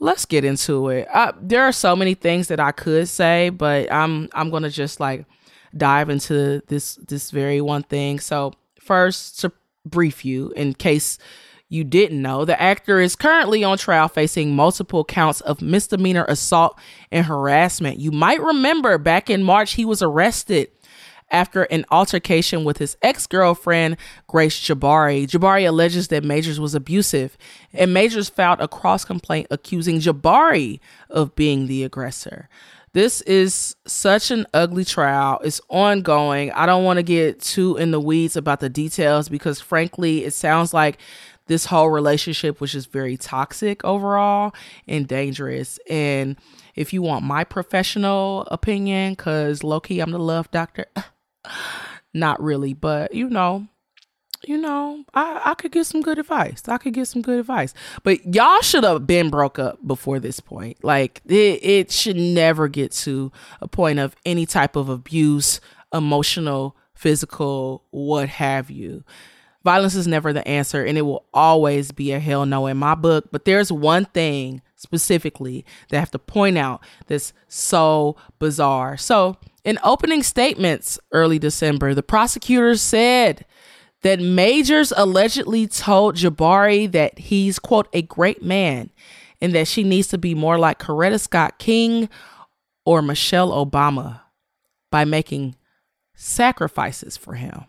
Let's 0.00 0.24
get 0.24 0.44
into 0.44 0.88
it. 0.88 1.06
I, 1.12 1.32
there 1.40 1.62
are 1.62 1.72
so 1.72 1.94
many 1.94 2.14
things 2.14 2.48
that 2.48 2.58
I 2.58 2.72
could 2.72 3.06
say, 3.06 3.50
but 3.50 3.92
I'm 3.92 4.28
I'm 4.32 4.50
gonna 4.50 4.70
just 4.70 4.98
like 4.98 5.26
dive 5.76 6.08
into 6.08 6.62
this 6.68 6.96
this 6.96 7.30
very 7.30 7.60
one 7.60 7.82
thing. 7.82 8.18
So 8.18 8.54
first, 8.80 9.40
to 9.40 9.52
brief 9.84 10.24
you, 10.24 10.52
in 10.56 10.74
case 10.74 11.18
you 11.68 11.84
didn't 11.84 12.20
know, 12.20 12.44
the 12.44 12.60
actor 12.60 12.98
is 12.98 13.14
currently 13.14 13.62
on 13.62 13.78
trial 13.78 14.08
facing 14.08 14.56
multiple 14.56 15.04
counts 15.04 15.40
of 15.42 15.62
misdemeanor 15.62 16.24
assault 16.28 16.78
and 17.12 17.26
harassment. 17.26 17.98
You 17.98 18.10
might 18.10 18.42
remember 18.42 18.98
back 18.98 19.30
in 19.30 19.44
March, 19.44 19.74
he 19.74 19.84
was 19.84 20.02
arrested 20.02 20.70
after 21.30 21.62
an 21.64 21.84
altercation 21.90 22.64
with 22.64 22.78
his 22.78 22.96
ex 23.02 23.26
girlfriend, 23.26 23.96
Grace 24.26 24.58
Jabbari. 24.58 25.26
Jabbari 25.26 25.66
alleges 25.66 26.08
that 26.08 26.24
Majors 26.24 26.60
was 26.60 26.74
abusive, 26.74 27.36
and 27.72 27.94
Majors 27.94 28.28
filed 28.28 28.60
a 28.60 28.68
cross 28.68 29.04
complaint 29.04 29.46
accusing 29.50 30.00
Jabbari 30.00 30.80
of 31.08 31.34
being 31.34 31.66
the 31.66 31.84
aggressor. 31.84 32.48
This 32.92 33.20
is 33.22 33.76
such 33.86 34.32
an 34.32 34.46
ugly 34.52 34.84
trial. 34.84 35.40
It's 35.44 35.60
ongoing. 35.68 36.50
I 36.52 36.66
don't 36.66 36.82
want 36.82 36.96
to 36.96 37.04
get 37.04 37.40
too 37.40 37.76
in 37.76 37.92
the 37.92 38.00
weeds 38.00 38.34
about 38.34 38.58
the 38.58 38.68
details 38.68 39.28
because, 39.28 39.60
frankly, 39.60 40.24
it 40.24 40.34
sounds 40.34 40.74
like 40.74 40.98
this 41.46 41.66
whole 41.66 41.90
relationship 41.90 42.60
was 42.60 42.72
just 42.72 42.90
very 42.90 43.16
toxic 43.16 43.84
overall 43.84 44.52
and 44.88 45.06
dangerous. 45.06 45.78
And 45.88 46.36
if 46.74 46.92
you 46.92 47.02
want 47.02 47.24
my 47.24 47.44
professional 47.44 48.46
opinion, 48.50 49.12
because 49.12 49.62
low 49.62 49.80
key, 49.80 50.00
I'm 50.00 50.10
the 50.10 50.18
love 50.18 50.50
doctor, 50.50 50.86
not 52.14 52.42
really, 52.42 52.74
but 52.74 53.14
you 53.14 53.28
know, 53.28 53.66
you 54.44 54.56
know, 54.56 55.04
I, 55.12 55.42
I 55.46 55.54
could 55.54 55.72
get 55.72 55.84
some 55.86 56.00
good 56.00 56.18
advice. 56.18 56.62
I 56.66 56.78
could 56.78 56.94
get 56.94 57.08
some 57.08 57.22
good 57.22 57.38
advice. 57.38 57.74
But 58.02 58.34
y'all 58.34 58.62
should 58.62 58.84
have 58.84 59.06
been 59.06 59.28
broke 59.28 59.58
up 59.58 59.78
before 59.86 60.18
this 60.18 60.40
point. 60.40 60.82
Like 60.82 61.20
it, 61.26 61.62
it 61.62 61.90
should 61.90 62.16
never 62.16 62.68
get 62.68 62.92
to 62.92 63.30
a 63.60 63.68
point 63.68 63.98
of 63.98 64.16
any 64.24 64.46
type 64.46 64.76
of 64.76 64.88
abuse, 64.88 65.60
emotional, 65.92 66.76
physical, 66.94 67.84
what 67.90 68.28
have 68.28 68.70
you. 68.70 69.04
Violence 69.62 69.94
is 69.94 70.06
never 70.06 70.32
the 70.32 70.46
answer, 70.48 70.84
and 70.84 70.96
it 70.96 71.02
will 71.02 71.26
always 71.34 71.92
be 71.92 72.12
a 72.12 72.18
hell 72.18 72.46
no 72.46 72.66
in 72.66 72.78
my 72.78 72.94
book. 72.94 73.26
But 73.30 73.44
there's 73.44 73.70
one 73.70 74.06
thing 74.06 74.62
specifically 74.74 75.66
that 75.88 75.98
I 75.98 76.00
have 76.00 76.10
to 76.12 76.18
point 76.18 76.56
out 76.56 76.82
that's 77.08 77.34
so 77.46 78.16
bizarre. 78.38 78.96
So, 78.96 79.36
in 79.64 79.78
opening 79.82 80.22
statements 80.22 80.98
early 81.12 81.38
December, 81.38 81.94
the 81.94 82.02
prosecutors 82.02 82.80
said 82.80 83.44
that 84.02 84.20
Majors 84.20 84.92
allegedly 84.96 85.66
told 85.66 86.16
Jabbari 86.16 86.90
that 86.92 87.18
he's, 87.18 87.58
quote, 87.58 87.88
a 87.92 88.02
great 88.02 88.42
man 88.42 88.90
and 89.40 89.54
that 89.54 89.68
she 89.68 89.82
needs 89.82 90.08
to 90.08 90.18
be 90.18 90.34
more 90.34 90.58
like 90.58 90.78
Coretta 90.78 91.20
Scott 91.20 91.58
King 91.58 92.08
or 92.84 93.02
Michelle 93.02 93.50
Obama 93.50 94.20
by 94.90 95.04
making 95.04 95.56
sacrifices 96.14 97.16
for 97.16 97.34
him. 97.34 97.64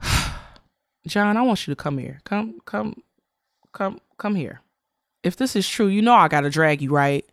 John, 1.06 1.36
I 1.36 1.42
want 1.42 1.66
you 1.66 1.72
to 1.74 1.82
come 1.82 1.98
here. 1.98 2.20
Come, 2.24 2.60
come, 2.64 3.02
come, 3.72 4.00
come 4.18 4.34
here. 4.34 4.60
If 5.22 5.36
this 5.36 5.56
is 5.56 5.68
true, 5.68 5.86
you 5.86 6.02
know 6.02 6.14
I 6.14 6.28
gotta 6.28 6.50
drag 6.50 6.82
you, 6.82 6.90
right? 6.90 7.26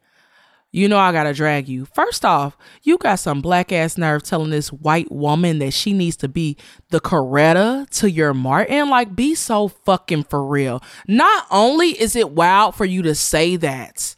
You 0.76 0.90
know 0.90 0.98
I 0.98 1.14
gotta 1.14 1.34
drag 1.34 1.70
you. 1.70 1.86
First 1.86 2.26
off, 2.26 2.58
you 2.84 2.98
got 2.98 3.20
some 3.20 3.40
black 3.40 3.72
ass 3.72 3.98
nerve 3.98 4.24
telling 4.24 4.50
this 4.50 4.74
white 4.74 5.10
woman 5.10 5.60
that 5.60 5.72
she 5.72 5.94
needs 5.94 6.18
to 6.18 6.28
be 6.28 6.58
the 6.90 7.00
Coretta 7.00 7.90
to 8.02 8.12
your 8.12 8.34
Martin. 8.34 8.90
Like, 8.90 9.16
be 9.16 9.36
so 9.36 9.70
fucking 9.70 10.26
for 10.26 10.46
real. 10.46 10.84
Not 11.08 11.48
only 11.50 11.92
is 11.92 12.14
it 12.18 12.32
wild 12.32 12.76
for 12.76 12.84
you 12.84 13.02
to 13.04 13.16
say 13.16 13.56
that 13.56 14.18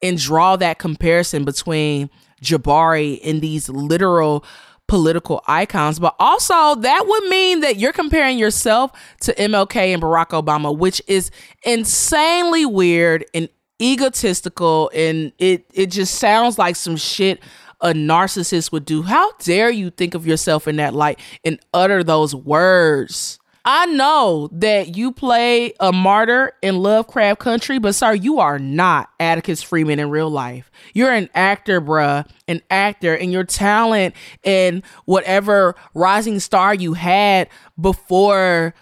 and 0.00 0.16
draw 0.16 0.56
that 0.56 0.78
comparison 0.78 1.44
between 1.44 2.08
Jabbari 2.42 3.20
and 3.22 3.42
these 3.42 3.68
literal 3.68 4.42
political 4.88 5.42
icons, 5.46 5.98
but 5.98 6.16
also 6.18 6.76
that 6.76 7.04
would 7.06 7.24
mean 7.24 7.60
that 7.60 7.76
you're 7.76 7.92
comparing 7.92 8.38
yourself 8.38 8.90
to 9.20 9.34
MLK 9.34 9.76
and 9.76 10.02
Barack 10.02 10.28
Obama, 10.28 10.74
which 10.74 11.02
is 11.06 11.30
insanely 11.62 12.64
weird 12.64 13.26
and 13.34 13.50
egotistical 13.80 14.90
and 14.94 15.32
it 15.38 15.66
it 15.72 15.86
just 15.86 16.16
sounds 16.16 16.58
like 16.58 16.76
some 16.76 16.96
shit 16.96 17.40
a 17.80 17.92
narcissist 17.92 18.72
would 18.72 18.84
do. 18.84 19.02
How 19.02 19.32
dare 19.38 19.70
you 19.70 19.90
think 19.90 20.14
of 20.14 20.26
yourself 20.26 20.68
in 20.68 20.76
that 20.76 20.94
light 20.94 21.18
and 21.44 21.58
utter 21.72 22.04
those 22.04 22.34
words? 22.34 23.38
I 23.64 23.86
know 23.86 24.48
that 24.52 24.96
you 24.96 25.12
play 25.12 25.74
a 25.80 25.92
martyr 25.92 26.52
in 26.62 26.78
Lovecraft 26.78 27.40
Country, 27.40 27.78
but 27.78 27.94
sir, 27.94 28.14
you 28.14 28.38
are 28.40 28.58
not 28.58 29.10
Atticus 29.20 29.62
Freeman 29.62 29.98
in 29.98 30.08
real 30.08 30.30
life. 30.30 30.70
You're 30.94 31.12
an 31.12 31.28
actor, 31.34 31.80
bruh, 31.80 32.26
an 32.48 32.62
actor, 32.70 33.14
and 33.14 33.30
your 33.30 33.44
talent 33.44 34.14
and 34.44 34.82
whatever 35.04 35.74
rising 35.92 36.40
star 36.40 36.74
you 36.74 36.94
had 36.94 37.48
before 37.78 38.74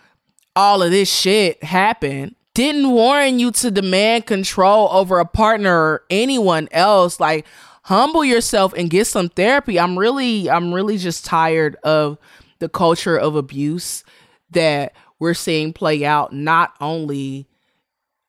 all 0.55 0.83
of 0.83 0.93
this 0.93 1.13
shit 1.13 1.63
happened 1.63 2.37
didn't 2.59 2.91
warn 2.91 3.39
you 3.39 3.53
to 3.53 3.71
demand 3.71 4.27
control 4.27 4.89
over 4.91 5.21
a 5.21 5.25
partner 5.25 5.73
or 5.73 6.03
anyone 6.11 6.67
else. 6.73 7.21
Like, 7.21 7.47
humble 7.85 8.25
yourself 8.25 8.75
and 8.77 8.91
get 8.91 9.07
some 9.07 9.29
therapy. 9.29 9.79
I'm 9.79 9.97
really, 9.97 10.51
I'm 10.51 10.75
really 10.75 10.99
just 10.99 11.25
tired 11.25 11.77
of 11.85 12.19
the 12.59 12.69
culture 12.69 13.17
of 13.17 13.37
abuse 13.37 14.03
that 14.51 14.93
we're 15.21 15.35
seeing 15.35 15.73
play 15.73 16.05
out 16.05 16.33
not 16.33 16.75
only 16.81 17.47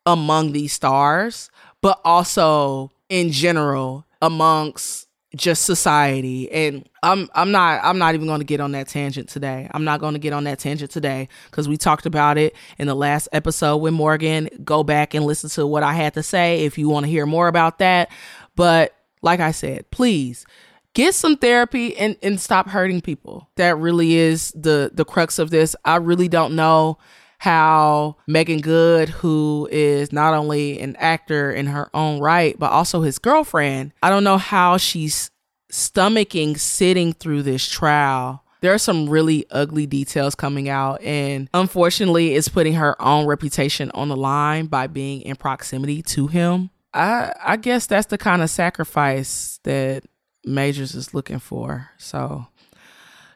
among 0.05 0.51
these 0.51 0.73
stars, 0.73 1.49
but 1.81 1.99
also 2.05 2.91
in 3.09 3.31
general 3.31 4.05
amongst 4.21 5.07
just 5.35 5.63
society 5.63 6.51
and 6.51 6.89
i'm 7.03 7.29
i'm 7.35 7.51
not 7.51 7.79
i'm 7.83 7.99
not 7.99 8.15
even 8.15 8.25
going 8.25 8.39
to 8.39 8.45
get 8.45 8.59
on 8.59 8.71
that 8.71 8.87
tangent 8.87 9.29
today 9.29 9.69
i'm 9.75 9.83
not 9.83 9.99
going 9.99 10.13
to 10.13 10.19
get 10.19 10.33
on 10.33 10.43
that 10.43 10.57
tangent 10.57 10.89
today 10.89 11.27
because 11.51 11.67
we 11.69 11.77
talked 11.77 12.07
about 12.07 12.37
it 12.37 12.55
in 12.79 12.87
the 12.87 12.95
last 12.95 13.27
episode 13.31 13.77
with 13.77 13.93
morgan 13.93 14.49
go 14.63 14.83
back 14.83 15.13
and 15.13 15.25
listen 15.25 15.47
to 15.47 15.67
what 15.67 15.83
i 15.83 15.93
had 15.93 16.15
to 16.15 16.23
say 16.23 16.65
if 16.65 16.79
you 16.79 16.89
want 16.89 17.05
to 17.05 17.09
hear 17.09 17.27
more 17.27 17.47
about 17.47 17.77
that 17.77 18.09
but 18.55 18.95
like 19.21 19.39
i 19.39 19.51
said 19.51 19.89
please 19.91 20.47
get 20.93 21.13
some 21.13 21.37
therapy 21.37 21.95
and, 21.97 22.17
and 22.21 22.39
stop 22.39 22.67
hurting 22.67 23.01
people. 23.01 23.47
That 23.55 23.77
really 23.77 24.15
is 24.15 24.51
the 24.55 24.91
the 24.93 25.05
crux 25.05 25.39
of 25.39 25.49
this. 25.49 25.75
I 25.85 25.97
really 25.97 26.27
don't 26.27 26.55
know 26.55 26.97
how 27.39 28.17
Meagan 28.27 28.59
Good, 28.59 29.09
who 29.09 29.67
is 29.71 30.11
not 30.11 30.33
only 30.33 30.79
an 30.79 30.95
actor 30.97 31.51
in 31.51 31.67
her 31.67 31.89
own 31.93 32.19
right, 32.19 32.57
but 32.59 32.71
also 32.71 33.01
his 33.01 33.17
girlfriend, 33.17 33.93
I 34.03 34.09
don't 34.09 34.25
know 34.25 34.37
how 34.37 34.77
she's 34.77 35.31
stomaching 35.71 36.59
sitting 36.59 37.13
through 37.13 37.43
this 37.43 37.67
trial. 37.67 38.43
There 38.61 38.73
are 38.73 38.77
some 38.77 39.09
really 39.09 39.45
ugly 39.51 39.85
details 39.85 40.35
coming 40.35 40.67
out, 40.67 41.01
and 41.01 41.49
unfortunately, 41.53 42.35
it's 42.35 42.49
putting 42.49 42.73
her 42.73 43.01
own 43.01 43.25
reputation 43.25 43.89
on 43.91 44.09
the 44.09 44.17
line 44.17 44.65
by 44.65 44.87
being 44.87 45.21
in 45.21 45.37
proximity 45.37 46.01
to 46.03 46.27
him. 46.27 46.69
I 46.93 47.31
I 47.41 47.55
guess 47.55 47.85
that's 47.85 48.07
the 48.07 48.17
kind 48.17 48.41
of 48.41 48.49
sacrifice 48.49 49.61
that 49.63 50.03
Majors 50.43 50.93
is 50.93 51.13
looking 51.13 51.39
for. 51.39 51.89
So 51.97 52.47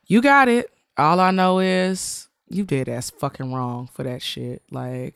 you 0.08 0.22
got 0.22 0.50
it. 0.50 0.70
All 0.98 1.22
I 1.22 1.32
know 1.32 1.60
is 1.60 2.28
you 2.54 2.64
did 2.64 2.88
ass 2.88 3.10
fucking 3.10 3.54
wrong 3.54 3.90
for 3.92 4.04
that 4.04 4.22
shit. 4.22 4.62
Like 4.72 5.16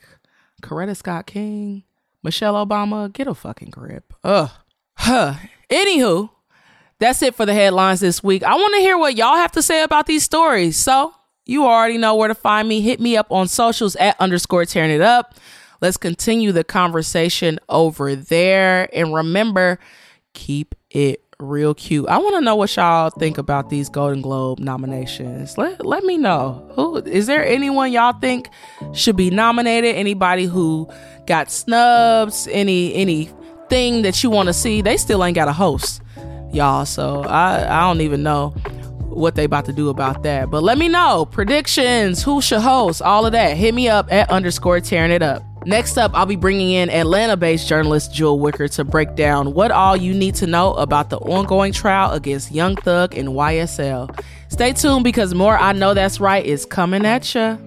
Coretta 0.61 0.95
Scott 0.95 1.27
King, 1.27 1.83
Michelle 2.23 2.65
Obama, 2.65 3.11
get 3.11 3.27
a 3.27 3.35
fucking 3.35 3.69
grip. 3.69 4.13
Ugh. 4.23 4.49
Huh. 4.97 5.35
Anywho, 5.69 6.29
that's 6.99 7.21
it 7.21 7.35
for 7.35 7.45
the 7.45 7.53
headlines 7.53 7.99
this 7.99 8.23
week. 8.23 8.43
I 8.43 8.55
want 8.55 8.73
to 8.75 8.81
hear 8.81 8.97
what 8.97 9.15
y'all 9.15 9.35
have 9.35 9.51
to 9.53 9.61
say 9.61 9.83
about 9.83 10.07
these 10.07 10.23
stories. 10.23 10.77
So 10.77 11.13
you 11.45 11.65
already 11.65 11.97
know 11.97 12.15
where 12.15 12.27
to 12.27 12.35
find 12.35 12.67
me. 12.67 12.81
Hit 12.81 12.99
me 12.99 13.15
up 13.15 13.31
on 13.31 13.47
socials 13.47 13.95
at 13.97 14.19
underscore 14.19 14.63
Taryn 14.63 14.89
it 14.89 15.01
up. 15.01 15.35
Let's 15.79 15.97
continue 15.97 16.51
the 16.51 16.63
conversation 16.63 17.59
over 17.69 18.15
there. 18.15 18.89
And 18.93 19.13
remember, 19.13 19.79
keep 20.33 20.73
it 20.89 21.21
real 21.39 21.75
cute. 21.75 22.07
I 22.07 22.17
want 22.17 22.35
to 22.35 22.41
know 22.41 22.55
what 22.55 22.75
y'all 22.75 23.11
think 23.11 23.37
about 23.37 23.69
these 23.69 23.89
Golden 23.89 24.23
Globe 24.23 24.57
nominations. 24.57 25.55
Let 25.55 25.85
let 25.85 26.03
me 26.03 26.17
know. 26.17 26.67
Who 26.73 26.97
is 26.97 27.27
there 27.27 27.45
anyone 27.45 27.91
y'all 27.91 28.19
think 28.19 28.49
should 28.93 29.15
be 29.15 29.29
nominated? 29.29 29.95
Anybody 29.95 30.45
who 30.45 30.89
got 31.27 31.51
snubs? 31.51 32.47
Any 32.51 32.91
anything 32.95 34.01
that 34.01 34.23
you 34.23 34.31
want 34.31 34.47
to 34.47 34.53
see? 34.53 34.81
They 34.81 34.97
still 34.97 35.23
ain't 35.23 35.35
got 35.35 35.47
a 35.47 35.53
host, 35.53 36.01
y'all. 36.51 36.85
So 36.85 37.21
I 37.21 37.67
I 37.67 37.81
don't 37.81 38.01
even 38.01 38.23
know 38.23 38.49
what 39.09 39.35
they 39.35 39.43
about 39.43 39.65
to 39.65 39.73
do 39.73 39.89
about 39.89 40.23
that. 40.23 40.49
But 40.49 40.63
let 40.63 40.79
me 40.79 40.89
know 40.89 41.27
predictions. 41.29 42.23
Who 42.23 42.41
should 42.41 42.61
host? 42.61 43.03
All 43.03 43.27
of 43.27 43.31
that. 43.33 43.55
Hit 43.55 43.75
me 43.75 43.89
up 43.89 44.11
at 44.11 44.31
underscore 44.31 44.79
Taryn 44.79 45.11
it 45.11 45.21
up. 45.21 45.43
Next 45.67 45.97
up, 45.97 46.11
I'll 46.13 46.25
be 46.25 46.37
bringing 46.37 46.71
in 46.71 46.89
Atlanta 46.89 47.35
based 47.35 47.67
journalist 47.67 48.13
Jewel 48.13 48.39
Wicker 48.39 48.69
to 48.69 48.85
break 48.85 49.15
down 49.15 49.53
what 49.53 49.69
all 49.69 49.97
you 49.97 50.13
need 50.13 50.35
to 50.35 50.47
know 50.47 50.73
about 50.75 51.09
the 51.09 51.17
ongoing 51.17 51.73
trial 51.73 52.13
against 52.13 52.53
Young 52.53 52.77
Thug 52.77 53.17
and 53.17 53.27
YSL. 53.27 54.17
Stay 54.47 54.71
tuned 54.71 55.03
because 55.03 55.33
more 55.33 55.57
I 55.57 55.73
Know 55.73 55.93
That's 55.93 56.21
Right 56.21 56.45
is 56.45 56.65
coming 56.65 57.05
at 57.05 57.35
you. 57.35 57.66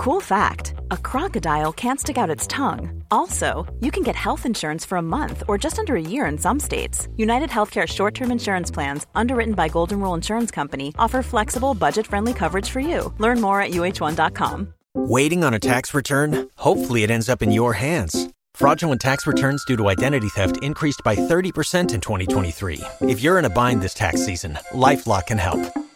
Cool 0.00 0.22
fact 0.22 0.72
a 0.90 0.96
crocodile 0.96 1.74
can't 1.74 2.00
stick 2.00 2.16
out 2.16 2.30
its 2.30 2.46
tongue. 2.46 3.02
Also, 3.10 3.66
you 3.80 3.90
can 3.90 4.02
get 4.02 4.16
health 4.16 4.46
insurance 4.46 4.82
for 4.82 4.96
a 4.96 5.02
month 5.02 5.42
or 5.46 5.58
just 5.58 5.78
under 5.78 5.94
a 5.94 6.00
year 6.00 6.24
in 6.24 6.38
some 6.38 6.58
states. 6.58 7.06
United 7.18 7.50
Healthcare 7.50 7.86
short 7.86 8.14
term 8.14 8.32
insurance 8.32 8.70
plans, 8.70 9.06
underwritten 9.14 9.52
by 9.52 9.68
Golden 9.68 10.00
Rule 10.00 10.14
Insurance 10.14 10.50
Company, 10.50 10.94
offer 10.98 11.22
flexible, 11.22 11.74
budget 11.74 12.06
friendly 12.06 12.32
coverage 12.32 12.70
for 12.70 12.80
you. 12.80 13.12
Learn 13.18 13.42
more 13.42 13.60
at 13.60 13.72
uh1.com. 13.72 14.72
Waiting 14.94 15.44
on 15.44 15.52
a 15.52 15.58
tax 15.60 15.92
return? 15.92 16.48
Hopefully, 16.56 17.02
it 17.02 17.10
ends 17.10 17.28
up 17.28 17.42
in 17.42 17.52
your 17.52 17.74
hands. 17.74 18.30
Fraudulent 18.54 19.02
tax 19.02 19.26
returns 19.26 19.66
due 19.66 19.76
to 19.76 19.90
identity 19.90 20.30
theft 20.30 20.62
increased 20.62 21.02
by 21.04 21.14
30% 21.14 21.92
in 21.92 22.00
2023. 22.00 22.80
If 23.02 23.20
you're 23.20 23.38
in 23.38 23.44
a 23.44 23.50
bind 23.50 23.82
this 23.82 23.92
tax 23.92 24.24
season, 24.24 24.58
LifeLock 24.72 25.26
can 25.26 25.36
help. 25.36 25.60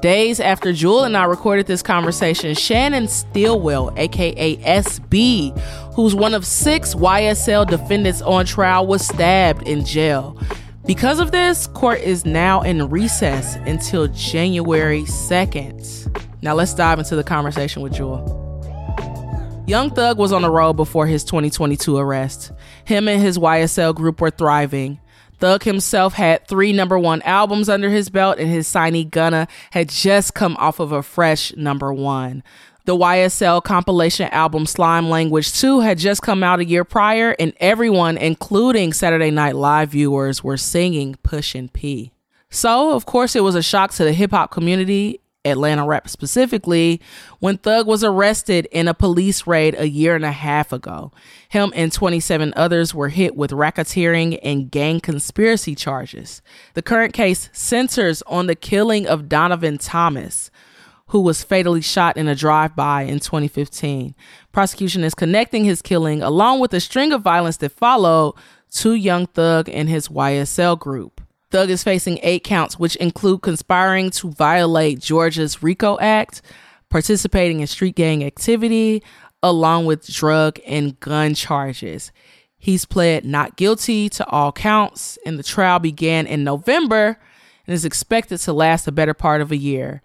Days 0.00 0.40
after 0.40 0.72
Jewel 0.72 1.04
and 1.04 1.16
I 1.16 1.24
recorded 1.24 1.66
this 1.66 1.82
conversation, 1.82 2.54
Shannon 2.54 3.08
Stillwell, 3.08 3.92
aka 3.96 4.56
SB, 4.56 5.58
who's 5.94 6.14
one 6.14 6.34
of 6.34 6.44
six 6.44 6.94
YSL 6.94 7.66
defendants 7.66 8.20
on 8.22 8.44
trial, 8.44 8.86
was 8.86 9.06
stabbed 9.06 9.66
in 9.66 9.84
jail. 9.84 10.38
Because 10.86 11.18
of 11.18 11.32
this, 11.32 11.66
court 11.68 12.00
is 12.00 12.26
now 12.26 12.60
in 12.60 12.88
recess 12.90 13.56
until 13.56 14.06
January 14.08 15.02
2nd. 15.02 16.26
Now 16.42 16.54
let's 16.54 16.74
dive 16.74 16.98
into 16.98 17.16
the 17.16 17.24
conversation 17.24 17.82
with 17.82 17.94
Jewel. 17.94 18.44
Young 19.66 19.90
Thug 19.90 20.18
was 20.18 20.30
on 20.30 20.42
the 20.42 20.50
road 20.50 20.74
before 20.74 21.06
his 21.06 21.24
2022 21.24 21.96
arrest. 21.96 22.52
Him 22.84 23.08
and 23.08 23.20
his 23.20 23.38
YSL 23.38 23.94
group 23.94 24.20
were 24.20 24.30
thriving. 24.30 25.00
Thug 25.38 25.64
himself 25.64 26.14
had 26.14 26.46
three 26.46 26.72
number 26.72 26.98
one 26.98 27.22
albums 27.22 27.68
under 27.68 27.90
his 27.90 28.08
belt, 28.08 28.38
and 28.38 28.48
his 28.48 28.68
signee 28.68 29.10
Gunna 29.10 29.48
had 29.70 29.88
just 29.88 30.34
come 30.34 30.56
off 30.58 30.80
of 30.80 30.92
a 30.92 31.02
fresh 31.02 31.54
number 31.56 31.92
one. 31.92 32.42
The 32.86 32.96
YSL 32.96 33.64
compilation 33.64 34.28
album 34.28 34.64
Slime 34.64 35.10
Language 35.10 35.52
2 35.58 35.80
had 35.80 35.98
just 35.98 36.22
come 36.22 36.44
out 36.44 36.60
a 36.60 36.64
year 36.64 36.84
prior, 36.84 37.34
and 37.38 37.52
everyone, 37.58 38.16
including 38.16 38.92
Saturday 38.92 39.32
Night 39.32 39.56
Live 39.56 39.90
viewers, 39.90 40.44
were 40.44 40.56
singing 40.56 41.16
Pushin' 41.24 41.68
P. 41.68 42.12
So, 42.48 42.92
of 42.94 43.04
course, 43.04 43.34
it 43.34 43.42
was 43.42 43.56
a 43.56 43.62
shock 43.62 43.90
to 43.94 44.04
the 44.04 44.12
hip 44.12 44.30
hop 44.30 44.52
community 44.52 45.20
Atlanta 45.46 45.86
rap 45.86 46.08
specifically, 46.08 47.00
when 47.38 47.58
Thug 47.58 47.86
was 47.86 48.04
arrested 48.04 48.66
in 48.72 48.88
a 48.88 48.94
police 48.94 49.46
raid 49.46 49.74
a 49.78 49.88
year 49.88 50.14
and 50.14 50.24
a 50.24 50.32
half 50.32 50.72
ago. 50.72 51.12
Him 51.48 51.72
and 51.74 51.92
27 51.92 52.52
others 52.56 52.94
were 52.94 53.08
hit 53.08 53.36
with 53.36 53.50
racketeering 53.50 54.38
and 54.42 54.70
gang 54.70 55.00
conspiracy 55.00 55.74
charges. 55.74 56.42
The 56.74 56.82
current 56.82 57.12
case 57.12 57.48
centers 57.52 58.22
on 58.22 58.46
the 58.46 58.54
killing 58.54 59.06
of 59.06 59.28
Donovan 59.28 59.78
Thomas, 59.78 60.50
who 61.08 61.20
was 61.20 61.44
fatally 61.44 61.80
shot 61.80 62.16
in 62.16 62.26
a 62.26 62.34
drive 62.34 62.74
by 62.74 63.02
in 63.02 63.20
2015. 63.20 64.14
Prosecution 64.50 65.04
is 65.04 65.14
connecting 65.14 65.64
his 65.64 65.82
killing, 65.82 66.22
along 66.22 66.60
with 66.60 66.74
a 66.74 66.80
string 66.80 67.12
of 67.12 67.22
violence 67.22 67.58
that 67.58 67.72
followed, 67.72 68.34
to 68.72 68.94
Young 68.94 69.26
Thug 69.26 69.68
and 69.68 69.88
his 69.88 70.08
YSL 70.08 70.78
group. 70.78 71.15
Thug 71.50 71.70
is 71.70 71.84
facing 71.84 72.18
eight 72.22 72.42
counts, 72.42 72.78
which 72.78 72.96
include 72.96 73.42
conspiring 73.42 74.10
to 74.10 74.30
violate 74.30 74.98
Georgia's 74.98 75.62
RICO 75.62 75.98
Act, 76.00 76.42
participating 76.90 77.60
in 77.60 77.66
street 77.66 77.94
gang 77.94 78.24
activity, 78.24 79.02
along 79.42 79.86
with 79.86 80.06
drug 80.06 80.58
and 80.66 80.98
gun 80.98 81.34
charges. 81.34 82.10
He's 82.58 82.84
pled 82.84 83.24
not 83.24 83.56
guilty 83.56 84.08
to 84.08 84.26
all 84.28 84.50
counts, 84.50 85.18
and 85.24 85.38
the 85.38 85.44
trial 85.44 85.78
began 85.78 86.26
in 86.26 86.42
November 86.42 87.18
and 87.66 87.74
is 87.74 87.84
expected 87.84 88.38
to 88.38 88.52
last 88.52 88.88
a 88.88 88.92
better 88.92 89.14
part 89.14 89.40
of 89.40 89.52
a 89.52 89.56
year. 89.56 90.02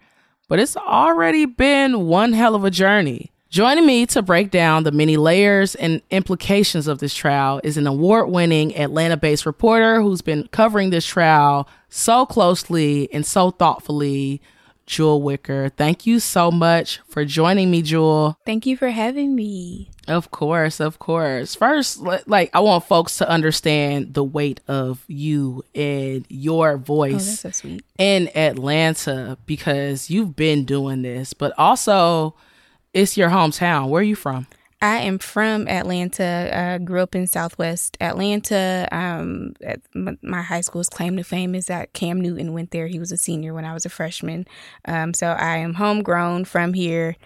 But 0.48 0.60
it's 0.60 0.76
already 0.76 1.44
been 1.44 2.06
one 2.06 2.34
hell 2.34 2.54
of 2.54 2.64
a 2.64 2.70
journey. 2.70 3.31
Joining 3.52 3.84
me 3.84 4.06
to 4.06 4.22
break 4.22 4.50
down 4.50 4.84
the 4.84 4.92
many 4.92 5.18
layers 5.18 5.74
and 5.74 6.00
implications 6.10 6.86
of 6.86 7.00
this 7.00 7.14
trial 7.14 7.60
is 7.62 7.76
an 7.76 7.86
award 7.86 8.30
winning 8.30 8.74
Atlanta 8.74 9.18
based 9.18 9.44
reporter 9.44 10.00
who's 10.00 10.22
been 10.22 10.48
covering 10.52 10.88
this 10.88 11.04
trial 11.04 11.68
so 11.90 12.24
closely 12.24 13.12
and 13.12 13.26
so 13.26 13.50
thoughtfully. 13.50 14.40
Jewel 14.86 15.22
Wicker. 15.22 15.68
Thank 15.68 16.06
you 16.06 16.18
so 16.18 16.50
much 16.50 17.00
for 17.06 17.24
joining 17.26 17.70
me, 17.70 17.82
Jewel. 17.82 18.38
Thank 18.44 18.66
you 18.66 18.76
for 18.76 18.88
having 18.88 19.34
me. 19.36 19.90
Of 20.08 20.30
course, 20.30 20.80
of 20.80 20.98
course. 20.98 21.54
First, 21.54 22.00
like 22.26 22.50
I 22.54 22.60
want 22.60 22.84
folks 22.84 23.18
to 23.18 23.28
understand 23.28 24.14
the 24.14 24.24
weight 24.24 24.60
of 24.66 25.04
you 25.08 25.62
and 25.74 26.24
your 26.30 26.72
oh, 26.72 26.78
voice 26.78 27.44
oh, 27.44 27.50
so 27.50 27.78
in 27.98 28.34
Atlanta 28.34 29.36
because 29.44 30.08
you've 30.08 30.34
been 30.34 30.64
doing 30.64 31.02
this, 31.02 31.34
but 31.34 31.52
also 31.58 32.34
it's 32.94 33.16
your 33.16 33.30
hometown. 33.30 33.88
Where 33.88 34.00
are 34.00 34.04
you 34.04 34.16
from? 34.16 34.46
I 34.82 34.96
am 35.02 35.18
from 35.18 35.68
Atlanta. 35.68 36.50
I 36.52 36.78
grew 36.78 37.00
up 37.00 37.14
in 37.14 37.28
Southwest 37.28 37.96
Atlanta. 38.00 38.88
Um, 38.90 39.54
my 40.22 40.42
high 40.42 40.60
school's 40.60 40.88
claim 40.88 41.16
to 41.18 41.22
fame 41.22 41.54
is 41.54 41.66
that 41.66 41.92
Cam 41.92 42.20
Newton 42.20 42.52
went 42.52 42.72
there. 42.72 42.88
He 42.88 42.98
was 42.98 43.12
a 43.12 43.16
senior 43.16 43.54
when 43.54 43.64
I 43.64 43.74
was 43.74 43.86
a 43.86 43.88
freshman. 43.88 44.44
Um, 44.84 45.14
so 45.14 45.28
I 45.28 45.58
am 45.58 45.74
homegrown 45.74 46.46
from 46.46 46.74
here 46.74 47.16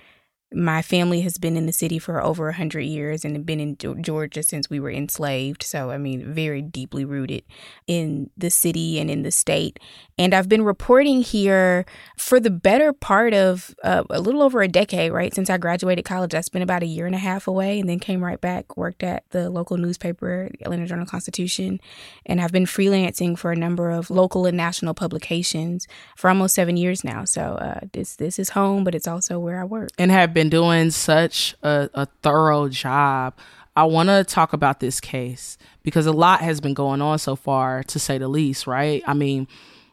my 0.52 0.80
family 0.80 1.22
has 1.22 1.38
been 1.38 1.56
in 1.56 1.66
the 1.66 1.72
city 1.72 1.98
for 1.98 2.22
over 2.22 2.48
a 2.48 2.54
hundred 2.54 2.82
years 2.82 3.24
and 3.24 3.44
been 3.44 3.58
in 3.58 3.76
Georgia 3.76 4.42
since 4.44 4.70
we 4.70 4.78
were 4.78 4.90
enslaved. 4.90 5.64
So, 5.64 5.90
I 5.90 5.98
mean, 5.98 6.32
very 6.32 6.62
deeply 6.62 7.04
rooted 7.04 7.42
in 7.88 8.30
the 8.36 8.50
city 8.50 9.00
and 9.00 9.10
in 9.10 9.22
the 9.22 9.32
state. 9.32 9.80
And 10.16 10.32
I've 10.32 10.48
been 10.48 10.62
reporting 10.62 11.22
here 11.22 11.84
for 12.16 12.38
the 12.38 12.50
better 12.50 12.92
part 12.92 13.34
of 13.34 13.74
uh, 13.82 14.04
a 14.08 14.20
little 14.20 14.40
over 14.40 14.62
a 14.62 14.68
decade, 14.68 15.10
right? 15.10 15.34
Since 15.34 15.50
I 15.50 15.58
graduated 15.58 16.04
college, 16.04 16.32
I 16.32 16.42
spent 16.42 16.62
about 16.62 16.84
a 16.84 16.86
year 16.86 17.06
and 17.06 17.14
a 17.14 17.18
half 17.18 17.48
away 17.48 17.80
and 17.80 17.88
then 17.88 17.98
came 17.98 18.22
right 18.22 18.40
back, 18.40 18.76
worked 18.76 19.02
at 19.02 19.28
the 19.30 19.50
local 19.50 19.76
newspaper, 19.76 20.48
the 20.52 20.64
Atlanta 20.64 20.86
Journal 20.86 21.06
Constitution. 21.06 21.80
And 22.24 22.40
I've 22.40 22.52
been 22.52 22.66
freelancing 22.66 23.36
for 23.36 23.50
a 23.50 23.56
number 23.56 23.90
of 23.90 24.10
local 24.10 24.46
and 24.46 24.56
national 24.56 24.94
publications 24.94 25.88
for 26.16 26.28
almost 26.28 26.54
seven 26.54 26.76
years 26.76 27.02
now. 27.02 27.24
So, 27.24 27.42
uh, 27.42 27.80
this, 27.92 28.14
this 28.14 28.38
is 28.38 28.50
home, 28.50 28.84
but 28.84 28.94
it's 28.94 29.08
also 29.08 29.40
where 29.40 29.60
I 29.60 29.64
work. 29.64 29.90
And 29.98 30.12
have 30.12 30.35
been 30.36 30.48
doing 30.50 30.90
such 30.90 31.56
a, 31.62 31.88
a 31.94 32.06
thorough 32.22 32.68
job 32.68 33.34
I 33.76 33.84
want 33.84 34.08
to 34.08 34.24
talk 34.24 34.54
about 34.54 34.80
this 34.80 35.00
case 35.00 35.58
because 35.82 36.06
a 36.06 36.12
lot 36.12 36.40
has 36.40 36.60
been 36.60 36.72
going 36.72 37.02
on 37.02 37.18
so 37.18 37.36
far, 37.36 37.82
to 37.84 37.98
say 37.98 38.16
the 38.16 38.26
least, 38.26 38.66
right? 38.66 39.02
I 39.06 39.12
mean, 39.12 39.46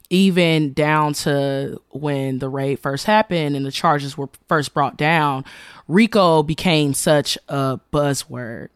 even 0.09 0.71
down 0.71 1.13
to 1.13 1.81
when 1.89 2.39
the 2.39 2.47
raid 2.47 2.79
first 2.79 3.05
happened 3.05 3.57
and 3.57 3.65
the 3.65 3.71
charges 3.71 4.17
were 4.17 4.29
first 4.47 4.73
brought 4.73 4.95
down, 4.95 5.43
RICO 5.89 6.43
became 6.43 6.93
such 6.93 7.37
a 7.49 7.81
buzzword. 7.91 8.69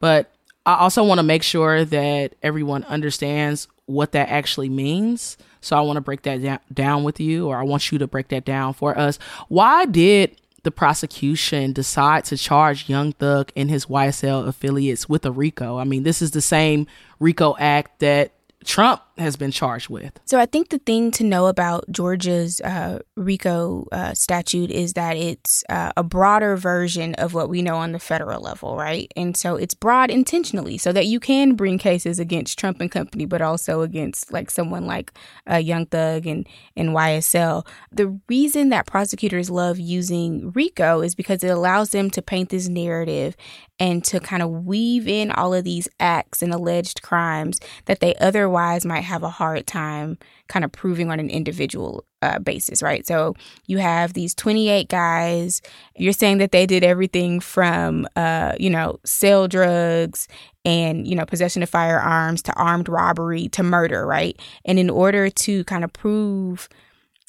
But 0.00 0.32
I 0.66 0.74
also 0.74 1.04
want 1.04 1.20
to 1.20 1.24
make 1.24 1.44
sure 1.44 1.84
that 1.84 2.34
everyone 2.42 2.82
understands 2.84 3.68
what 3.86 4.12
that 4.12 4.30
actually 4.30 4.68
means. 4.68 5.38
So 5.60 5.76
I 5.76 5.80
want 5.82 5.96
to 5.96 6.00
break 6.00 6.22
that 6.22 6.74
down 6.74 7.04
with 7.04 7.20
you, 7.20 7.46
or 7.46 7.56
I 7.56 7.62
want 7.62 7.92
you 7.92 7.98
to 7.98 8.08
break 8.08 8.28
that 8.28 8.44
down 8.44 8.74
for 8.74 8.98
us. 8.98 9.18
Why 9.48 9.84
did 9.84 10.36
the 10.62 10.70
prosecution 10.70 11.72
decide 11.72 12.24
to 12.26 12.36
charge 12.36 12.88
Young 12.88 13.12
Thug 13.12 13.52
and 13.56 13.70
his 13.70 13.86
YSL 13.86 14.46
affiliates 14.46 15.08
with 15.08 15.24
a 15.24 15.32
RICO? 15.32 15.78
I 15.78 15.84
mean, 15.84 16.02
this 16.02 16.20
is 16.22 16.32
the 16.32 16.40
same 16.40 16.86
RICO 17.18 17.56
act 17.58 18.00
that 18.00 18.32
Trump 18.64 19.02
has 19.20 19.36
been 19.36 19.50
charged 19.50 19.88
with. 19.88 20.18
So 20.24 20.38
I 20.38 20.46
think 20.46 20.70
the 20.70 20.78
thing 20.78 21.10
to 21.12 21.24
know 21.24 21.46
about 21.46 21.84
Georgia's 21.90 22.60
uh, 22.62 23.00
RICO 23.16 23.86
uh, 23.92 24.14
statute 24.14 24.70
is 24.70 24.94
that 24.94 25.16
it's 25.16 25.62
uh, 25.68 25.92
a 25.96 26.02
broader 26.02 26.56
version 26.56 27.14
of 27.14 27.34
what 27.34 27.48
we 27.48 27.62
know 27.62 27.76
on 27.76 27.92
the 27.92 27.98
federal 27.98 28.42
level, 28.42 28.76
right? 28.76 29.10
And 29.16 29.36
so 29.36 29.56
it's 29.56 29.74
broad 29.74 30.10
intentionally 30.10 30.78
so 30.78 30.92
that 30.92 31.06
you 31.06 31.20
can 31.20 31.54
bring 31.54 31.78
cases 31.78 32.18
against 32.18 32.58
Trump 32.58 32.80
and 32.80 32.90
company, 32.90 33.26
but 33.26 33.42
also 33.42 33.82
against 33.82 34.32
like 34.32 34.50
someone 34.50 34.86
like 34.86 35.12
uh, 35.50 35.56
Young 35.56 35.86
Thug 35.86 36.26
and, 36.26 36.48
and 36.76 36.90
YSL. 36.90 37.66
The 37.92 38.18
reason 38.28 38.70
that 38.70 38.86
prosecutors 38.86 39.50
love 39.50 39.78
using 39.78 40.50
RICO 40.52 41.02
is 41.02 41.14
because 41.14 41.44
it 41.44 41.48
allows 41.48 41.90
them 41.90 42.10
to 42.10 42.22
paint 42.22 42.48
this 42.48 42.68
narrative 42.68 43.36
and 43.80 44.04
to 44.04 44.20
kind 44.20 44.42
of 44.42 44.50
weave 44.66 45.08
in 45.08 45.30
all 45.30 45.54
of 45.54 45.64
these 45.64 45.88
acts 45.98 46.42
and 46.42 46.52
alleged 46.52 47.00
crimes 47.02 47.58
that 47.86 48.00
they 48.00 48.14
otherwise 48.16 48.84
might 48.84 49.00
have 49.10 49.22
a 49.22 49.28
hard 49.28 49.66
time 49.66 50.16
kind 50.48 50.64
of 50.64 50.72
proving 50.72 51.10
on 51.10 51.20
an 51.20 51.28
individual 51.28 52.04
uh, 52.22 52.38
basis, 52.38 52.82
right? 52.82 53.06
So 53.06 53.34
you 53.66 53.78
have 53.78 54.12
these 54.12 54.34
28 54.34 54.88
guys. 54.88 55.62
You're 55.96 56.12
saying 56.12 56.38
that 56.38 56.52
they 56.52 56.66
did 56.66 56.84
everything 56.84 57.40
from, 57.40 58.06
uh, 58.16 58.54
you 58.58 58.70
know, 58.70 58.98
sell 59.04 59.48
drugs 59.48 60.28
and, 60.64 61.06
you 61.06 61.14
know, 61.14 61.24
possession 61.24 61.62
of 61.62 61.68
firearms 61.68 62.42
to 62.42 62.52
armed 62.54 62.88
robbery 62.88 63.48
to 63.48 63.62
murder, 63.62 64.06
right? 64.06 64.38
And 64.64 64.78
in 64.78 64.90
order 64.90 65.28
to 65.30 65.64
kind 65.64 65.84
of 65.84 65.92
prove 65.92 66.68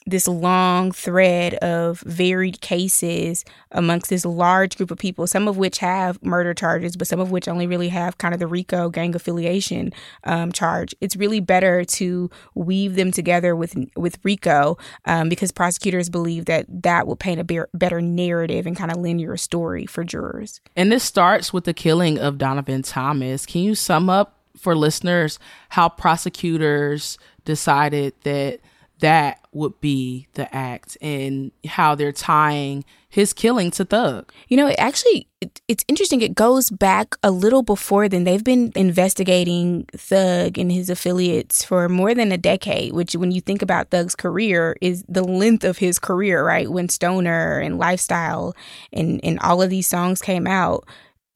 this 0.06 0.28
long 0.28 0.92
thread 0.92 1.54
of 1.56 2.00
varied 2.02 2.60
cases 2.62 3.46
amongst 3.72 4.10
this 4.10 4.26
large 4.26 4.76
group 4.76 4.90
of 4.90 4.98
people, 4.98 5.28
some 5.28 5.48
of 5.48 5.58
which 5.58 5.78
have 5.78 6.22
murder 6.24 6.54
charges, 6.54 6.96
but 6.98 7.08
some 7.08 7.20
of 7.20 7.32
which 7.32 7.48
only 7.48 7.68
really 7.68 7.90
have 7.90 8.18
kind 8.18 8.34
of 8.34 8.40
the 8.40 8.48
RICO 8.48 8.90
gang 8.90 9.16
affiliation 9.16 9.94
um, 10.24 10.52
charge. 10.52 10.96
It's 11.02 11.16
really 11.16 11.40
better 11.40 11.86
to 11.86 12.30
weave 12.56 12.96
them 12.96 13.12
together 13.12 13.56
with 13.56 13.76
with 13.96 14.18
RICO 14.24 14.78
um, 15.06 15.30
because 15.30 15.52
prosecutors 15.52 16.10
believe 16.10 16.46
that 16.46 16.66
that 16.70 17.06
will 17.06 17.16
paint 17.16 17.40
a 17.40 17.44
be- 17.44 17.60
better 17.74 18.02
narrative 18.02 18.66
and 18.66 18.76
kind 18.76 18.92
of 18.92 18.98
linear 18.98 19.38
story 19.38 19.86
for 19.86 20.04
jurors. 20.04 20.62
And 20.76 20.92
this 20.92 21.04
starts 21.04 21.54
with 21.54 21.66
the 21.66 21.74
killing 21.74 22.18
of 22.18 22.38
Donovan 22.38 22.82
Thomas. 22.82 23.46
Can 23.46 23.62
you 23.62 23.76
sum 23.76 24.10
up 24.10 24.40
for 24.58 24.76
listeners 24.76 25.38
how 25.70 25.90
prosecutors 25.90 27.20
decided 27.46 28.14
that? 28.24 28.60
That 29.02 29.40
would 29.52 29.80
be 29.82 30.28
the 30.34 30.54
act 30.56 30.98
and 31.02 31.52
how 31.68 31.94
they're 31.94 32.12
tying 32.12 32.86
his 33.10 33.34
killing 33.34 33.70
to 33.72 33.84
Thug. 33.84 34.32
You 34.48 34.56
know, 34.56 34.68
it 34.68 34.76
actually 34.78 35.28
it, 35.42 35.60
it's 35.68 35.84
interesting. 35.88 36.22
It 36.22 36.34
goes 36.34 36.70
back 36.70 37.16
a 37.22 37.30
little 37.30 37.62
before 37.62 38.08
then. 38.08 38.24
They've 38.24 38.44
been 38.44 38.72
investigating 38.76 39.86
Thug 39.94 40.58
and 40.58 40.72
his 40.72 40.90
affiliates 40.90 41.64
for 41.64 41.90
more 41.90 42.14
than 42.14 42.32
a 42.32 42.38
decade, 42.38 42.94
which 42.94 43.16
when 43.16 43.32
you 43.32 43.42
think 43.42 43.62
about 43.62 43.90
Thug's 43.90 44.16
career 44.16 44.78
is 44.80 45.04
the 45.10 45.24
length 45.24 45.66
of 45.66 45.80
his 45.80 46.00
career, 46.00 46.46
right? 46.46 46.72
When 46.72 46.88
Stoner 46.88 47.60
and 47.60 47.78
Lifestyle 47.78 48.56
and 48.94 49.20
and 49.24 49.40
all 49.40 49.62
of 49.62 49.70
these 49.70 49.88
songs 49.88 50.22
came 50.22 50.48
out, 50.48 50.88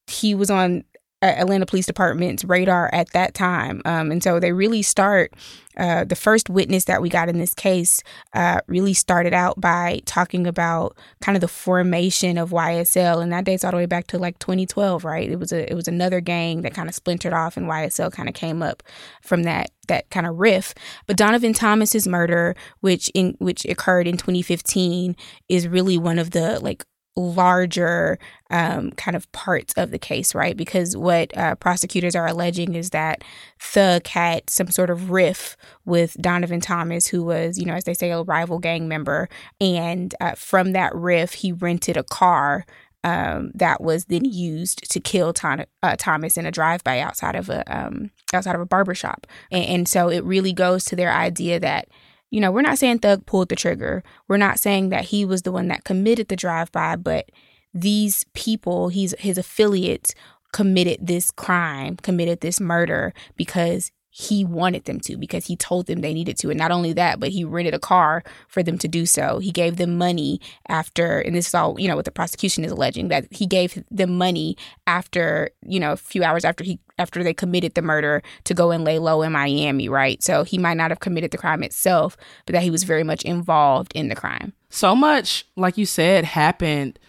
he 0.07 0.33
was 0.33 0.49
on 0.49 0.85
Atlanta 1.21 1.65
Police 1.65 1.85
Department's 1.85 2.43
radar 2.43 2.89
at 2.93 3.11
that 3.11 3.33
time. 3.33 3.81
Um, 3.85 4.11
and 4.11 4.21
so 4.21 4.39
they 4.39 4.51
really 4.51 4.81
start, 4.81 5.33
uh, 5.77 6.03
the 6.03 6.15
first 6.15 6.49
witness 6.49 6.85
that 6.85 7.01
we 7.01 7.09
got 7.09 7.29
in 7.29 7.37
this 7.37 7.53
case 7.53 8.01
uh, 8.33 8.59
really 8.67 8.93
started 8.93 9.33
out 9.33 9.59
by 9.59 10.01
talking 10.05 10.45
about 10.47 10.95
kind 11.21 11.35
of 11.35 11.41
the 11.41 11.47
formation 11.47 12.37
of 12.37 12.51
YSL. 12.51 13.21
And 13.21 13.31
that 13.31 13.45
dates 13.45 13.63
all 13.63 13.71
the 13.71 13.77
way 13.77 13.85
back 13.85 14.07
to 14.07 14.17
like 14.17 14.39
2012, 14.39 15.03
right? 15.03 15.29
It 15.29 15.39
was 15.39 15.51
a, 15.51 15.69
it 15.69 15.75
was 15.75 15.87
another 15.87 16.21
gang 16.21 16.61
that 16.61 16.73
kind 16.73 16.89
of 16.89 16.95
splintered 16.95 17.33
off 17.33 17.57
and 17.57 17.67
YSL 17.67 18.11
kind 18.11 18.29
of 18.29 18.35
came 18.35 18.61
up 18.61 18.83
from 19.21 19.43
that, 19.43 19.71
that 19.87 20.09
kind 20.09 20.27
of 20.27 20.37
riff. 20.37 20.73
But 21.07 21.17
Donovan 21.17 21.53
Thomas's 21.53 22.07
murder, 22.07 22.55
which 22.81 23.09
in, 23.13 23.35
which 23.39 23.65
occurred 23.65 24.07
in 24.07 24.17
2015 24.17 25.15
is 25.49 25.67
really 25.67 25.97
one 25.97 26.19
of 26.19 26.31
the 26.31 26.59
like 26.59 26.85
larger 27.15 28.19
um, 28.49 28.91
kind 28.91 29.15
of 29.15 29.31
parts 29.31 29.73
of 29.75 29.91
the 29.91 29.99
case, 29.99 30.35
right? 30.35 30.57
Because 30.57 30.97
what 30.97 31.35
uh, 31.37 31.55
prosecutors 31.55 32.15
are 32.15 32.27
alleging 32.27 32.75
is 32.75 32.89
that 32.89 33.23
Thug 33.59 34.07
had 34.07 34.49
some 34.49 34.69
sort 34.69 34.89
of 34.89 35.09
riff 35.09 35.55
with 35.85 36.15
Donovan 36.19 36.61
Thomas, 36.61 37.07
who 37.07 37.23
was, 37.23 37.57
you 37.57 37.65
know, 37.65 37.73
as 37.73 37.85
they 37.85 37.93
say, 37.93 38.11
a 38.11 38.21
rival 38.23 38.59
gang 38.59 38.87
member. 38.87 39.29
And 39.61 40.13
uh, 40.19 40.35
from 40.35 40.73
that 40.73 40.93
riff, 40.93 41.33
he 41.33 41.51
rented 41.51 41.97
a 41.97 42.03
car 42.03 42.65
um, 43.05 43.51
that 43.53 43.81
was 43.81 44.05
then 44.05 44.25
used 44.25 44.91
to 44.91 44.99
kill 44.99 45.31
uh, 45.43 45.95
Thomas 45.97 46.37
in 46.37 46.47
a 46.47 46.51
drive-by 46.51 46.99
outside 46.99 47.35
of 47.35 47.49
a 47.49 47.63
um, 47.73 48.09
outside 48.33 48.55
of 48.55 48.61
a 48.61 48.65
barbershop. 48.65 49.27
And, 49.51 49.65
and 49.65 49.87
so 49.87 50.09
it 50.09 50.23
really 50.23 50.53
goes 50.53 50.83
to 50.85 50.95
their 50.95 51.13
idea 51.13 51.59
that 51.59 51.87
you 52.31 52.41
know, 52.41 52.51
we're 52.51 52.61
not 52.61 52.77
saying 52.77 52.99
Thug 52.99 53.25
pulled 53.25 53.49
the 53.49 53.55
trigger. 53.55 54.03
We're 54.27 54.37
not 54.37 54.59
saying 54.59 54.89
that 54.89 55.05
he 55.05 55.25
was 55.25 55.43
the 55.43 55.51
one 55.51 55.67
that 55.67 55.83
committed 55.83 56.27
the 56.27 56.35
drive 56.35 56.71
by, 56.71 56.95
but 56.95 57.29
these 57.73 58.25
people, 58.33 58.89
he's 58.89 59.13
his 59.19 59.37
affiliates 59.37 60.15
committed 60.51 61.05
this 61.05 61.31
crime, 61.31 61.97
committed 61.97 62.39
this 62.39 62.59
murder 62.59 63.13
because 63.35 63.91
he 64.17 64.45
wanted 64.45 64.85
them 64.85 64.97
to 64.97 65.17
because 65.17 65.45
he 65.45 65.57
told 65.57 65.87
them 65.87 65.99
they 65.99 66.13
needed 66.13 66.37
to. 66.37 66.49
And 66.49 66.57
not 66.57 66.71
only 66.71 66.93
that, 66.93 67.19
but 67.19 67.31
he 67.31 67.43
rented 67.43 67.73
a 67.73 67.79
car 67.79 68.23
for 68.47 68.63
them 68.63 68.77
to 68.77 68.87
do 68.87 69.05
so. 69.05 69.39
He 69.39 69.51
gave 69.51 69.75
them 69.75 69.97
money 69.97 70.39
after, 70.69 71.19
and 71.19 71.35
this 71.35 71.47
is 71.49 71.53
all, 71.53 71.77
you 71.77 71.89
know, 71.89 71.97
what 71.97 72.05
the 72.05 72.11
prosecution 72.11 72.63
is 72.63 72.71
alleging 72.71 73.09
that 73.09 73.27
he 73.29 73.45
gave 73.45 73.83
them 73.91 74.17
money 74.17 74.55
after, 74.87 75.49
you 75.67 75.81
know, 75.81 75.91
a 75.91 75.97
few 75.97 76.23
hours 76.23 76.45
after 76.45 76.63
he, 76.63 76.79
after 76.97 77.25
they 77.25 77.33
committed 77.33 77.75
the 77.75 77.81
murder 77.81 78.23
to 78.45 78.53
go 78.53 78.71
and 78.71 78.85
lay 78.85 78.99
low 78.99 79.21
in 79.21 79.33
Miami, 79.33 79.89
right? 79.89 80.23
So 80.23 80.45
he 80.45 80.57
might 80.57 80.77
not 80.77 80.91
have 80.91 81.01
committed 81.01 81.31
the 81.31 81.37
crime 81.37 81.61
itself, 81.61 82.15
but 82.45 82.53
that 82.53 82.63
he 82.63 82.71
was 82.71 82.83
very 82.83 83.03
much 83.03 83.21
involved 83.23 83.91
in 83.95 84.07
the 84.07 84.15
crime. 84.15 84.53
So 84.69 84.95
much, 84.95 85.45
like 85.57 85.77
you 85.77 85.85
said, 85.85 86.23
happened 86.23 86.99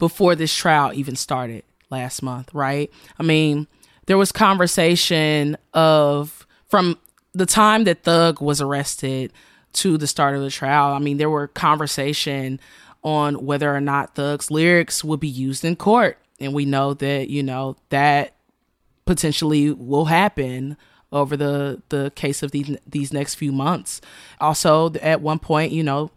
before 0.00 0.34
this 0.34 0.52
trial 0.52 0.92
even 0.92 1.14
started 1.14 1.62
last 1.88 2.20
month, 2.20 2.52
right? 2.52 2.90
I 3.16 3.22
mean, 3.22 3.68
there 4.06 4.18
was 4.18 4.32
conversation 4.32 5.56
of 5.72 6.46
from 6.68 6.98
the 7.32 7.46
time 7.46 7.84
that 7.84 8.02
Thug 8.02 8.40
was 8.40 8.60
arrested 8.60 9.32
to 9.74 9.98
the 9.98 10.06
start 10.06 10.34
of 10.34 10.42
the 10.42 10.50
trial, 10.50 10.92
I 10.92 10.98
mean, 10.98 11.16
there 11.18 11.30
were 11.30 11.48
conversation 11.48 12.60
on 13.02 13.44
whether 13.44 13.74
or 13.74 13.80
not 13.80 14.14
Thug's 14.14 14.50
lyrics 14.50 15.04
would 15.04 15.20
be 15.20 15.28
used 15.28 15.64
in 15.64 15.76
court. 15.76 16.18
And 16.40 16.52
we 16.52 16.64
know 16.64 16.94
that, 16.94 17.28
you 17.28 17.42
know, 17.42 17.76
that 17.90 18.34
potentially 19.04 19.72
will 19.72 20.06
happen 20.06 20.76
over 21.10 21.36
the 21.36 21.82
the 21.88 22.12
case 22.14 22.42
of 22.42 22.50
these 22.50 22.76
these 22.86 23.12
next 23.12 23.36
few 23.36 23.50
months. 23.50 24.00
Also, 24.40 24.92
at 24.94 25.20
one 25.20 25.38
point, 25.38 25.72
you 25.72 25.82
know, 25.82 26.10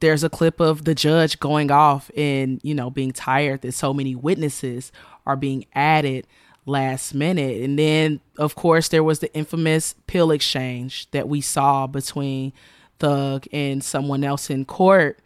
there's 0.00 0.24
a 0.24 0.30
clip 0.30 0.60
of 0.60 0.84
the 0.84 0.94
judge 0.94 1.40
going 1.40 1.70
off 1.70 2.10
and, 2.16 2.60
you 2.62 2.74
know, 2.74 2.90
being 2.90 3.12
tired 3.12 3.62
that 3.62 3.72
so 3.72 3.92
many 3.92 4.14
witnesses 4.14 4.92
are 5.26 5.36
being 5.36 5.64
added 5.74 6.26
last 6.66 7.14
minute. 7.14 7.62
And 7.62 7.78
then, 7.78 8.20
of 8.38 8.54
course, 8.54 8.88
there 8.88 9.04
was 9.04 9.18
the 9.18 9.32
infamous 9.34 9.94
pill 10.06 10.30
exchange 10.30 11.10
that 11.10 11.28
we 11.28 11.40
saw 11.40 11.86
between 11.86 12.52
Thug 12.98 13.46
and 13.52 13.82
someone 13.82 14.24
else 14.24 14.48
in 14.48 14.64
court 14.64 15.18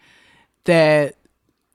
that 0.64 1.16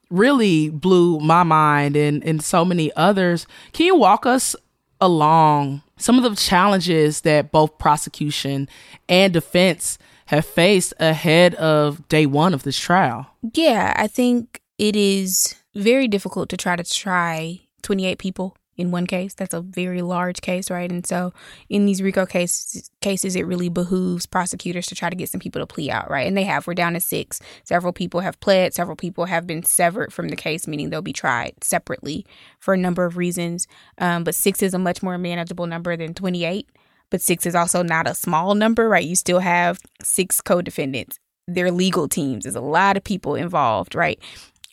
really 0.10 0.70
blew 0.70 1.20
my 1.20 1.44
mind 1.44 1.96
and, 1.96 2.24
and 2.24 2.44
so 2.44 2.66
many 2.66 2.92
others. 2.96 3.48
Can 3.72 3.86
you 3.86 3.96
walk 3.96 4.26
us 4.26 4.56
along 5.00 5.82
some 5.98 6.18
of 6.18 6.24
the 6.24 6.36
challenges 6.36 7.22
that 7.22 7.52
both 7.52 7.78
prosecution 7.78 8.68
and 9.08 9.34
defense 9.34 9.98
have 10.28 10.46
faced 10.46 10.94
ahead 11.00 11.56
of 11.56 12.08
day 12.10 12.26
one 12.26 12.54
of 12.54 12.64
this 12.64 12.80
trial? 12.80 13.28
Yeah, 13.54 13.94
I 13.96 14.08
think 14.08 14.62
it 14.78 14.96
is 14.96 15.56
very 15.76 16.08
difficult 16.08 16.50
to 16.50 16.58
try 16.58 16.76
to 16.76 16.84
try 16.84 17.62
28 17.82 18.18
people 18.18 18.58
in 18.82 18.92
one 18.92 19.08
case. 19.08 19.34
That's 19.34 19.54
a 19.54 19.62
very 19.62 20.02
large 20.02 20.42
case, 20.42 20.70
right? 20.70 20.92
And 20.92 21.06
so 21.06 21.32
in 21.70 21.86
these 21.86 22.02
RICO 22.02 22.26
cases, 22.26 22.92
cases, 23.00 23.36
it 23.36 23.46
really 23.46 23.70
behooves 23.70 24.26
prosecutors 24.26 24.88
to 24.88 24.96
try 24.96 25.10
to 25.10 25.16
get 25.16 25.30
some 25.30 25.40
people 25.40 25.62
to 25.62 25.66
plea 25.66 25.92
out, 25.92 26.10
right? 26.10 26.28
And 26.28 26.36
they 26.36 26.44
have. 26.44 26.68
We're 26.68 26.74
down 26.74 26.94
to 26.94 27.00
six. 27.00 27.40
Several 27.64 27.94
people 27.94 28.20
have 28.20 28.40
pled. 28.42 28.74
Several 28.74 28.96
people 28.96 29.26
have 29.26 29.48
been 29.48 29.64
severed 29.64 30.12
from 30.12 30.28
the 30.28 30.36
case, 30.36 30.68
meaning 30.68 30.90
they'll 30.90 31.02
be 31.02 31.14
tried 31.14 31.64
separately 31.64 32.26
for 32.60 32.74
a 32.74 32.78
number 32.78 33.06
of 33.06 33.16
reasons. 33.16 33.68
Um, 33.98 34.24
but 34.24 34.36
six 34.36 34.62
is 34.62 34.74
a 34.74 34.80
much 34.80 35.02
more 35.02 35.18
manageable 35.18 35.68
number 35.68 35.96
than 35.96 36.14
28. 36.14 36.68
But 37.10 37.22
six 37.22 37.46
is 37.46 37.56
also 37.56 37.84
not 37.84 38.08
a 38.08 38.16
small 38.16 38.56
number, 38.56 38.90
right? 38.90 39.06
You 39.06 39.16
still 39.16 39.40
have 39.40 39.80
six 40.02 40.42
co 40.42 40.62
defendants. 40.62 41.20
Their 41.48 41.72
legal 41.72 42.08
teams. 42.08 42.44
There's 42.44 42.56
a 42.56 42.62
lot 42.62 42.98
of 42.98 43.04
people 43.04 43.36
involved, 43.36 43.96
right? 43.96 44.20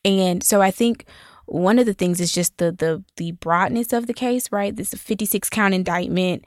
And 0.04 0.42
so 0.42 0.62
I 0.62 0.70
think 0.70 1.04
one 1.48 1.78
of 1.78 1.86
the 1.86 1.94
things 1.94 2.20
is 2.20 2.32
just 2.32 2.58
the 2.58 2.72
the 2.72 3.02
the 3.16 3.32
broadness 3.32 3.92
of 3.92 4.06
the 4.06 4.14
case, 4.14 4.50
right? 4.52 4.74
This 4.74 4.94
56 4.94 5.48
count 5.50 5.74
indictment, 5.74 6.44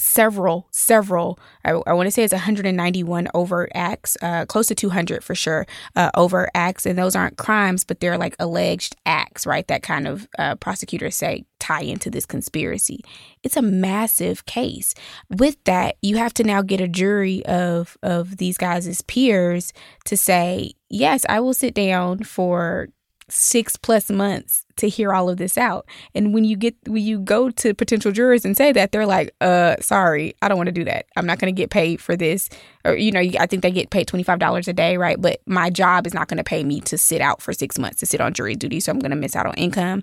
several, 0.00 0.66
several, 0.70 1.38
I, 1.64 1.72
I 1.86 1.92
want 1.92 2.06
to 2.06 2.10
say 2.10 2.24
it's 2.24 2.32
191 2.32 3.28
overt 3.34 3.70
acts, 3.74 4.16
uh, 4.22 4.46
close 4.46 4.66
to 4.68 4.74
200 4.74 5.22
for 5.22 5.34
sure, 5.34 5.66
uh, 5.94 6.10
overt 6.14 6.50
acts. 6.54 6.86
And 6.86 6.98
those 6.98 7.14
aren't 7.14 7.36
crimes, 7.36 7.84
but 7.84 8.00
they're 8.00 8.18
like 8.18 8.34
alleged 8.38 8.96
acts, 9.06 9.46
right? 9.46 9.66
That 9.68 9.82
kind 9.82 10.08
of 10.08 10.28
uh, 10.38 10.56
prosecutors 10.56 11.16
say 11.16 11.44
tie 11.58 11.82
into 11.82 12.10
this 12.10 12.26
conspiracy. 12.26 13.04
It's 13.42 13.56
a 13.56 13.62
massive 13.62 14.46
case. 14.46 14.94
With 15.28 15.62
that, 15.64 15.96
you 16.02 16.16
have 16.16 16.34
to 16.34 16.44
now 16.44 16.62
get 16.62 16.80
a 16.80 16.88
jury 16.88 17.44
of, 17.46 17.96
of 18.02 18.38
these 18.38 18.56
guys' 18.56 19.02
peers 19.02 19.72
to 20.06 20.16
say, 20.16 20.72
yes, 20.88 21.26
I 21.28 21.40
will 21.40 21.54
sit 21.54 21.74
down 21.74 22.24
for 22.24 22.88
six 23.30 23.76
plus 23.76 24.10
months 24.10 24.64
to 24.76 24.88
hear 24.88 25.12
all 25.12 25.28
of 25.28 25.36
this 25.36 25.58
out. 25.58 25.86
And 26.14 26.32
when 26.34 26.44
you 26.44 26.56
get 26.56 26.74
when 26.86 27.02
you 27.02 27.18
go 27.18 27.50
to 27.50 27.74
potential 27.74 28.12
jurors 28.12 28.44
and 28.44 28.56
say 28.56 28.72
that, 28.72 28.92
they're 28.92 29.06
like, 29.06 29.34
"Uh, 29.40 29.76
sorry, 29.80 30.34
I 30.42 30.48
don't 30.48 30.56
want 30.56 30.68
to 30.68 30.72
do 30.72 30.84
that. 30.84 31.06
I'm 31.16 31.26
not 31.26 31.38
going 31.38 31.54
to 31.54 31.58
get 31.58 31.70
paid 31.70 32.00
for 32.00 32.16
this." 32.16 32.48
Or 32.84 32.94
you 32.94 33.12
know, 33.12 33.20
I 33.20 33.46
think 33.46 33.62
they 33.62 33.70
get 33.70 33.90
paid 33.90 34.06
twenty 34.06 34.22
five 34.22 34.38
dollars 34.38 34.68
a 34.68 34.72
day, 34.72 34.96
right? 34.96 35.20
But 35.20 35.40
my 35.46 35.70
job 35.70 36.06
is 36.06 36.14
not 36.14 36.28
going 36.28 36.38
to 36.38 36.44
pay 36.44 36.64
me 36.64 36.80
to 36.82 36.98
sit 36.98 37.20
out 37.20 37.42
for 37.42 37.52
six 37.52 37.78
months 37.78 38.00
to 38.00 38.06
sit 38.06 38.20
on 38.20 38.32
jury 38.32 38.56
duty, 38.56 38.80
so 38.80 38.92
I'm 38.92 38.98
going 38.98 39.10
to 39.10 39.16
miss 39.16 39.36
out 39.36 39.46
on 39.46 39.54
income. 39.54 40.02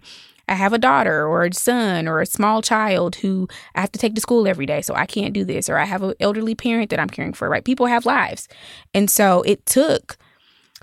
I 0.50 0.54
have 0.56 0.72
a 0.72 0.78
daughter 0.78 1.28
or 1.28 1.44
a 1.44 1.54
son 1.54 2.08
or 2.08 2.22
a 2.22 2.26
small 2.26 2.62
child 2.62 3.18
who 3.18 3.50
I 3.76 3.82
have 3.82 3.92
to 3.92 4.00
take 4.00 4.16
to 4.16 4.22
school 4.22 4.48
every 4.48 4.66
day, 4.66 4.82
so 4.82 4.96
I 4.96 5.06
can't 5.06 5.34
do 5.34 5.44
this. 5.44 5.68
Or 5.68 5.78
I 5.78 5.84
have 5.84 6.04
an 6.04 6.14
elderly 6.20 6.56
parent 6.56 6.90
that 6.92 7.00
I'm 7.00 7.10
caring 7.10 7.34
for, 7.34 7.50
right? 7.50 7.66
People 7.66 7.88
have 7.88 8.06
lives. 8.06 8.48
And 8.94 9.10
so 9.10 9.42
it 9.42 9.66
took 9.66 10.18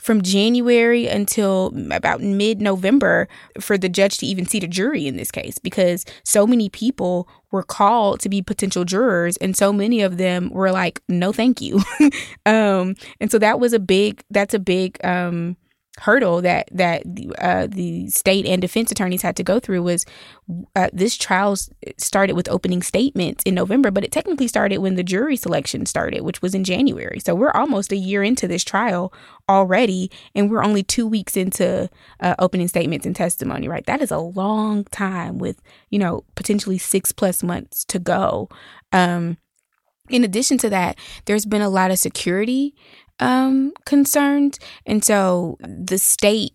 from 0.05 0.21
January 0.21 1.07
until 1.07 1.73
about 1.91 2.21
mid 2.21 2.61
November 2.61 3.27
for 3.59 3.79
the 3.79 3.89
judge 3.89 4.19
to 4.19 4.27
even 4.27 4.45
seat 4.45 4.63
a 4.63 4.69
jury 4.69 5.07
in 5.07 5.17
this 5.17 5.31
case 5.31 5.57
because 5.57 6.05
so 6.25 6.47
many 6.47 6.69
people 6.69 7.27
were 7.53 7.63
called 7.63 8.21
to 8.21 8.29
be 8.29 8.43
potential 8.43 8.85
jurors 8.85 9.39
and 9.39 9.57
so 9.57 9.73
many 9.73 10.03
of 10.03 10.19
them 10.19 10.51
were 10.51 10.71
like 10.71 11.01
no 11.09 11.33
thank 11.33 11.63
you. 11.63 11.83
Um 12.47 12.97
and 13.19 13.31
so 13.31 13.39
that 13.39 13.59
was 13.59 13.73
a 13.73 13.79
big 13.79 14.23
that's 14.31 14.53
a 14.53 14.59
big 14.59 15.03
um 15.03 15.57
hurdle 16.01 16.43
that 16.43 16.69
that 16.73 17.03
uh, 17.39 17.69
the 17.71 18.09
state 18.09 18.47
and 18.47 18.61
defense 18.61 18.91
attorneys 18.91 19.23
had 19.23 19.37
to 19.37 19.45
go 19.45 19.61
through 19.61 19.83
was 19.83 20.05
uh, 20.75 20.89
this 20.93 21.17
trial 21.17 21.57
started 21.99 22.35
with 22.35 22.49
opening 22.49 22.83
statements 22.83 23.43
in 23.45 23.55
November, 23.55 23.91
but 23.91 24.05
it 24.05 24.11
technically 24.11 24.49
started 24.49 24.79
when 24.79 24.97
the 24.97 25.05
jury 25.05 25.37
selection 25.37 25.87
started, 25.87 26.23
which 26.23 26.43
was 26.43 26.55
in 26.55 26.65
January. 26.65 27.21
So 27.21 27.35
we're 27.35 27.53
almost 27.53 27.93
a 27.93 27.97
year 27.97 28.23
into 28.23 28.49
this 28.49 28.65
trial 28.65 29.13
already, 29.49 30.11
and 30.35 30.51
we're 30.51 30.65
only 30.65 30.83
two 30.83 31.07
weeks 31.07 31.37
into 31.37 31.89
uh, 32.21 32.35
opening 32.39 32.69
statements 32.69 33.07
and 33.07 33.15
testimony. 33.15 33.69
Right, 33.69 33.87
that 33.87 34.03
is 34.03 34.11
a 34.11 34.19
long 34.19 34.85
time 34.85 35.39
with 35.39 35.63
you 35.91 35.99
know 35.99 36.25
potentially 36.35 36.79
six 36.79 37.13
plus 37.13 37.43
months 37.43 37.85
to 37.87 37.99
go. 37.99 38.49
Um, 38.93 39.39
in 40.11 40.23
addition 40.23 40.59
to 40.59 40.71
that, 40.71 40.99
there's 41.25 41.47
been 41.47 41.63
a 41.63 41.71
lot 41.71 41.91
of 41.91 41.99
security 41.99 42.75
um, 43.21 43.73
concerns. 43.85 44.59
And 44.87 45.05
so 45.05 45.59
the 45.61 45.99
state 45.99 46.55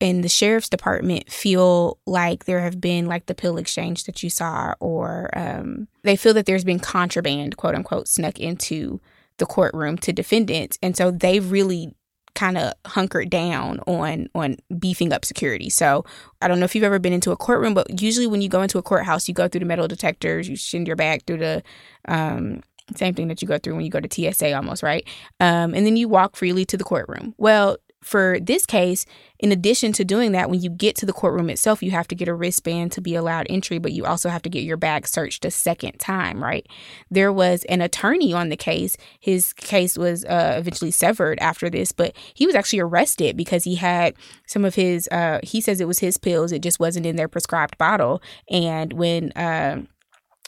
and 0.00 0.24
the 0.24 0.28
sheriff's 0.28 0.68
department 0.68 1.30
feel 1.30 1.98
like 2.06 2.46
there 2.46 2.60
have 2.60 2.80
been 2.80 3.06
like 3.06 3.26
the 3.26 3.34
pill 3.34 3.58
exchange 3.58 4.04
that 4.04 4.22
you 4.22 4.30
saw, 4.30 4.74
or 4.80 5.30
um, 5.36 5.88
they 6.02 6.16
feel 6.16 6.32
that 6.34 6.46
there's 6.46 6.64
been 6.64 6.80
contraband, 6.80 7.56
quote 7.56 7.74
unquote, 7.74 8.08
snuck 8.08 8.40
into 8.40 9.00
the 9.36 9.46
courtroom 9.46 9.98
to 9.98 10.12
defendants. 10.12 10.78
And 10.82 10.96
so 10.96 11.10
they've 11.10 11.50
really 11.50 11.94
kind 12.34 12.56
of 12.56 12.72
hunkered 12.86 13.28
down 13.28 13.80
on 13.80 14.28
on 14.34 14.56
beefing 14.78 15.12
up 15.12 15.24
security. 15.24 15.68
So 15.68 16.04
I 16.40 16.48
don't 16.48 16.58
know 16.58 16.64
if 16.64 16.74
you've 16.74 16.84
ever 16.84 16.98
been 16.98 17.12
into 17.12 17.32
a 17.32 17.36
courtroom, 17.36 17.74
but 17.74 18.00
usually 18.00 18.26
when 18.26 18.40
you 18.40 18.48
go 18.48 18.62
into 18.62 18.78
a 18.78 18.82
courthouse, 18.82 19.28
you 19.28 19.34
go 19.34 19.48
through 19.48 19.60
the 19.60 19.66
metal 19.66 19.88
detectors, 19.88 20.48
you 20.48 20.56
send 20.56 20.86
your 20.86 20.96
bag 20.96 21.24
through 21.26 21.38
the 21.38 21.62
um, 22.08 22.62
same 22.96 23.14
thing 23.14 23.28
that 23.28 23.42
you 23.42 23.48
go 23.48 23.58
through 23.58 23.76
when 23.76 23.84
you 23.84 23.90
go 23.90 24.00
to 24.00 24.32
TSA 24.32 24.54
almost, 24.54 24.82
right? 24.82 25.06
Um, 25.40 25.74
and 25.74 25.86
then 25.86 25.96
you 25.96 26.08
walk 26.08 26.36
freely 26.36 26.64
to 26.66 26.76
the 26.76 26.84
courtroom. 26.84 27.34
Well, 27.38 27.78
for 28.02 28.38
this 28.40 28.64
case, 28.64 29.04
in 29.38 29.52
addition 29.52 29.92
to 29.92 30.04
doing 30.04 30.32
that, 30.32 30.48
when 30.48 30.60
you 30.60 30.70
get 30.70 30.96
to 30.96 31.06
the 31.06 31.12
courtroom 31.12 31.50
itself, 31.50 31.82
you 31.82 31.90
have 31.90 32.08
to 32.08 32.14
get 32.14 32.28
a 32.28 32.34
wristband 32.34 32.92
to 32.92 33.00
be 33.00 33.14
allowed 33.14 33.46
entry, 33.50 33.78
but 33.78 33.92
you 33.92 34.06
also 34.06 34.30
have 34.30 34.42
to 34.42 34.48
get 34.48 34.62
your 34.62 34.78
bag 34.78 35.06
searched 35.06 35.44
a 35.44 35.50
second 35.50 35.98
time, 35.98 36.42
right? 36.42 36.66
There 37.10 37.32
was 37.32 37.64
an 37.64 37.82
attorney 37.82 38.32
on 38.32 38.48
the 38.48 38.56
case. 38.56 38.96
His 39.18 39.52
case 39.52 39.98
was 39.98 40.24
uh, 40.24 40.54
eventually 40.58 40.90
severed 40.90 41.38
after 41.40 41.68
this, 41.68 41.92
but 41.92 42.16
he 42.32 42.46
was 42.46 42.54
actually 42.54 42.80
arrested 42.80 43.36
because 43.36 43.64
he 43.64 43.74
had 43.74 44.14
some 44.46 44.64
of 44.64 44.74
his, 44.74 45.06
uh, 45.08 45.40
he 45.42 45.60
says 45.60 45.80
it 45.80 45.88
was 45.88 45.98
his 45.98 46.16
pills, 46.16 46.52
it 46.52 46.62
just 46.62 46.80
wasn't 46.80 47.06
in 47.06 47.16
their 47.16 47.28
prescribed 47.28 47.76
bottle. 47.76 48.22
And 48.48 48.94
when, 48.94 49.32
uh, 49.32 49.82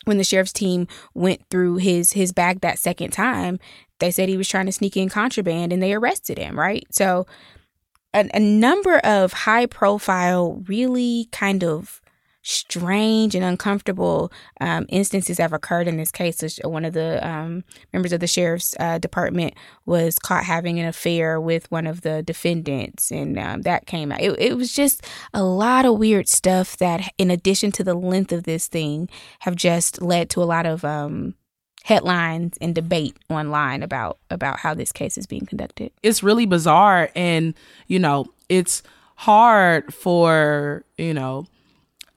when 0.04 0.18
the 0.18 0.24
sheriff's 0.24 0.52
team 0.52 0.86
went 1.14 1.42
through 1.50 1.76
his 1.76 2.12
his 2.12 2.32
bag 2.32 2.60
that 2.60 2.78
second 2.78 3.12
time, 3.12 3.58
they 3.98 4.10
said 4.10 4.28
he 4.28 4.36
was 4.36 4.48
trying 4.48 4.66
to 4.66 4.72
sneak 4.72 4.96
in 4.96 5.08
contraband 5.08 5.72
and 5.72 5.82
they 5.82 5.94
arrested 5.94 6.38
him, 6.38 6.58
right? 6.58 6.84
So 6.90 7.26
a, 8.12 8.28
a 8.34 8.40
number 8.40 8.98
of 8.98 9.32
high 9.32 9.66
profile, 9.66 10.62
really 10.66 11.28
kind 11.32 11.64
of 11.64 12.01
strange 12.42 13.34
and 13.34 13.44
uncomfortable 13.44 14.32
um, 14.60 14.84
instances 14.88 15.38
have 15.38 15.52
occurred 15.52 15.88
in 15.88 15.96
this 15.96 16.10
case. 16.10 16.58
One 16.64 16.84
of 16.84 16.92
the 16.92 17.26
um, 17.26 17.64
members 17.92 18.12
of 18.12 18.20
the 18.20 18.26
sheriff's 18.26 18.74
uh, 18.78 18.98
department 18.98 19.54
was 19.86 20.18
caught 20.18 20.44
having 20.44 20.78
an 20.78 20.86
affair 20.86 21.40
with 21.40 21.70
one 21.70 21.86
of 21.86 22.02
the 22.02 22.22
defendants, 22.22 23.10
and 23.10 23.38
um, 23.38 23.62
that 23.62 23.86
came 23.86 24.12
out. 24.12 24.20
It, 24.20 24.38
it, 24.38 24.56
was 24.56 24.72
just 24.72 25.06
a 25.32 25.42
lot 25.42 25.84
of 25.84 25.98
weird 25.98 26.28
stuff 26.28 26.76
that, 26.78 27.12
in 27.16 27.30
addition 27.30 27.72
to 27.72 27.84
the 27.84 27.94
length 27.94 28.32
of 28.32 28.44
this 28.44 28.66
thing, 28.66 29.08
have 29.40 29.56
just 29.56 30.02
led 30.02 30.28
to 30.30 30.42
a 30.42 30.44
lot 30.44 30.66
of 30.66 30.84
um, 30.84 31.34
headlines 31.84 32.56
and 32.60 32.74
debate 32.74 33.16
online 33.28 33.82
about 33.82 34.18
about 34.30 34.58
how 34.58 34.74
this 34.74 34.92
case 34.92 35.16
is 35.16 35.26
being 35.26 35.46
conducted. 35.46 35.92
It's 36.02 36.22
really 36.22 36.46
bizarre, 36.46 37.10
and 37.14 37.54
you 37.86 37.98
know, 37.98 38.26
it's 38.48 38.82
hard 39.16 39.94
for 39.94 40.84
you 40.98 41.14
know 41.14 41.46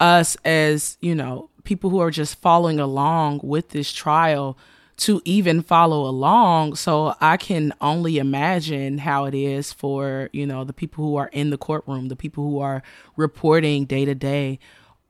us 0.06 0.38
as, 0.46 0.98
you 1.02 1.16
know, 1.16 1.50
people 1.64 1.90
who 1.90 2.00
are 2.00 2.12
just 2.12 2.40
following 2.40 2.80
along 2.80 3.42
with 3.44 3.70
this 3.70 3.92
trial 3.92 4.58
to 4.98 5.22
even 5.26 5.62
follow 5.62 6.08
along. 6.08 6.76
So 6.76 7.16
I 7.20 7.38
can 7.38 7.74
only 7.82 8.18
imagine 8.18 9.00
how 9.00 9.26
it 9.26 9.34
is 9.34 9.74
for, 9.74 10.30
you 10.32 10.46
know, 10.46 10.64
the 10.64 10.74
people 10.74 11.04
who 11.04 11.16
are 11.16 11.30
in 11.34 11.50
the 11.50 11.58
courtroom, 11.58 12.08
the 12.08 12.16
people 12.16 12.44
who 12.50 12.60
are 12.60 12.82
reporting 13.18 13.86
day 13.86 14.06
to 14.06 14.16
day 14.16 14.60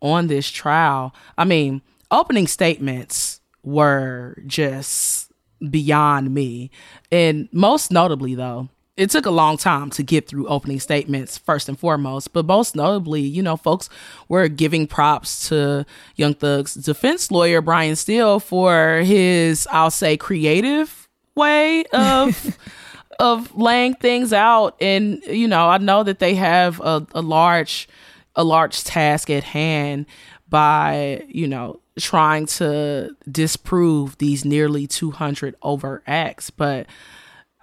on 0.02 0.28
this 0.28 0.50
trial. 0.50 1.14
I 1.38 1.46
mean, 1.46 1.82
opening 2.10 2.48
statements 2.48 3.42
were 3.64 4.38
just 4.48 5.32
beyond 5.70 6.34
me. 6.34 6.72
And 7.12 7.48
most 7.52 7.92
notably, 7.92 8.34
though, 8.36 8.70
it 8.98 9.10
took 9.10 9.26
a 9.26 9.32
long 9.32 9.58
time 9.58 9.90
to 9.90 10.04
get 10.04 10.28
through 10.28 10.48
opening 10.48 10.80
statements 10.80 11.38
first 11.38 11.68
and 11.68 11.78
foremost 11.78 12.32
but 12.34 12.46
most 12.46 12.76
notably 12.76 13.22
you 13.22 13.44
know 13.44 13.58
folks 13.58 13.90
were 14.28 14.48
giving 14.48 14.88
props 14.88 15.50
to 15.50 15.86
young 16.16 16.34
thug's 16.34 16.76
defense 16.76 17.30
lawyer 17.32 17.62
brian 17.62 17.96
steel 17.96 18.40
for 18.40 19.02
his 19.04 19.68
i'll 19.72 19.92
say 19.92 20.16
creative 20.16 21.08
way 21.36 21.84
of 21.94 22.58
of 23.20 23.56
laying 23.56 23.94
things 23.96 24.34
out. 24.34 24.76
And 24.82 25.22
you 25.26 25.48
know 25.48 25.68
i 25.68 25.78
know 25.78 26.04
that 26.04 26.20
they 26.20 26.36
have 26.36 26.80
a, 26.82 27.06
a 27.14 27.22
large 27.22 27.88
a 28.36 28.44
large 28.44 28.84
task 28.84 29.30
at 29.30 29.44
hand 29.44 30.06
by 30.50 31.26
you 31.28 31.48
know 31.48 31.80
trying 31.98 32.46
to 32.46 33.16
disprove 33.32 34.18
these 34.18 34.44
nearly 34.44 34.86
200 34.86 35.56
overt 35.62 36.04
acts 36.06 36.50
but 36.50 36.88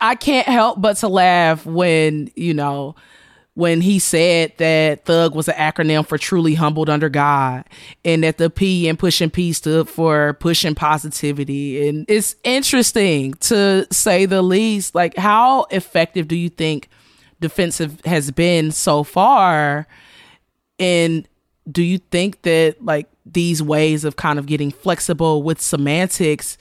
I 0.03 0.17
can't 0.17 0.49
help 0.49 0.83
but 0.83 0.99
to 0.99 1.09
laugh 1.09 1.65
when, 1.65 2.31
you 2.37 2.55
know, 2.55 2.97
when 3.55 3.81
he 3.83 3.99
said 3.99 4.53
that 4.59 5.05
thug 5.07 5.35
was 5.35 5.49
an 5.49 5.55
acronym 5.57 6.07
for 6.07 6.19
truly 6.19 6.55
humbled 6.55 6.91
under 6.91 7.09
God 7.11 7.65
and 8.05 8.25
that 8.25 8.39
the 8.39 8.51
P 8.51 8.89
in 8.89 8.97
pushing 8.97 9.31
P 9.31 9.53
stood 9.53 9.89
for 9.89 10.35
pushing 10.35 10.75
positivity. 10.75 11.89
And 11.89 12.07
it's 12.09 12.37
interesting 12.45 13.35
to 13.35 13.87
say 13.93 14.27
the 14.27 14.43
least. 14.43 14.95
Like, 14.95 15.17
how 15.17 15.65
effective 15.71 16.29
do 16.29 16.37
you 16.37 16.51
think 16.51 16.89
defensive 17.41 18.01
has 18.05 18.31
been 18.31 18.73
so 18.73 19.05
far 19.05 19.87
And 20.79 21.29
do 21.71 21.83
you 21.83 21.99
think 21.99 22.43
that 22.43 22.85
like 22.85 23.09
these 23.25 23.63
ways 23.63 24.05
of 24.05 24.17
kind 24.17 24.39
of 24.39 24.47
getting 24.47 24.73
flexible 24.73 25.43
with 25.43 25.61
semantics 25.61 26.59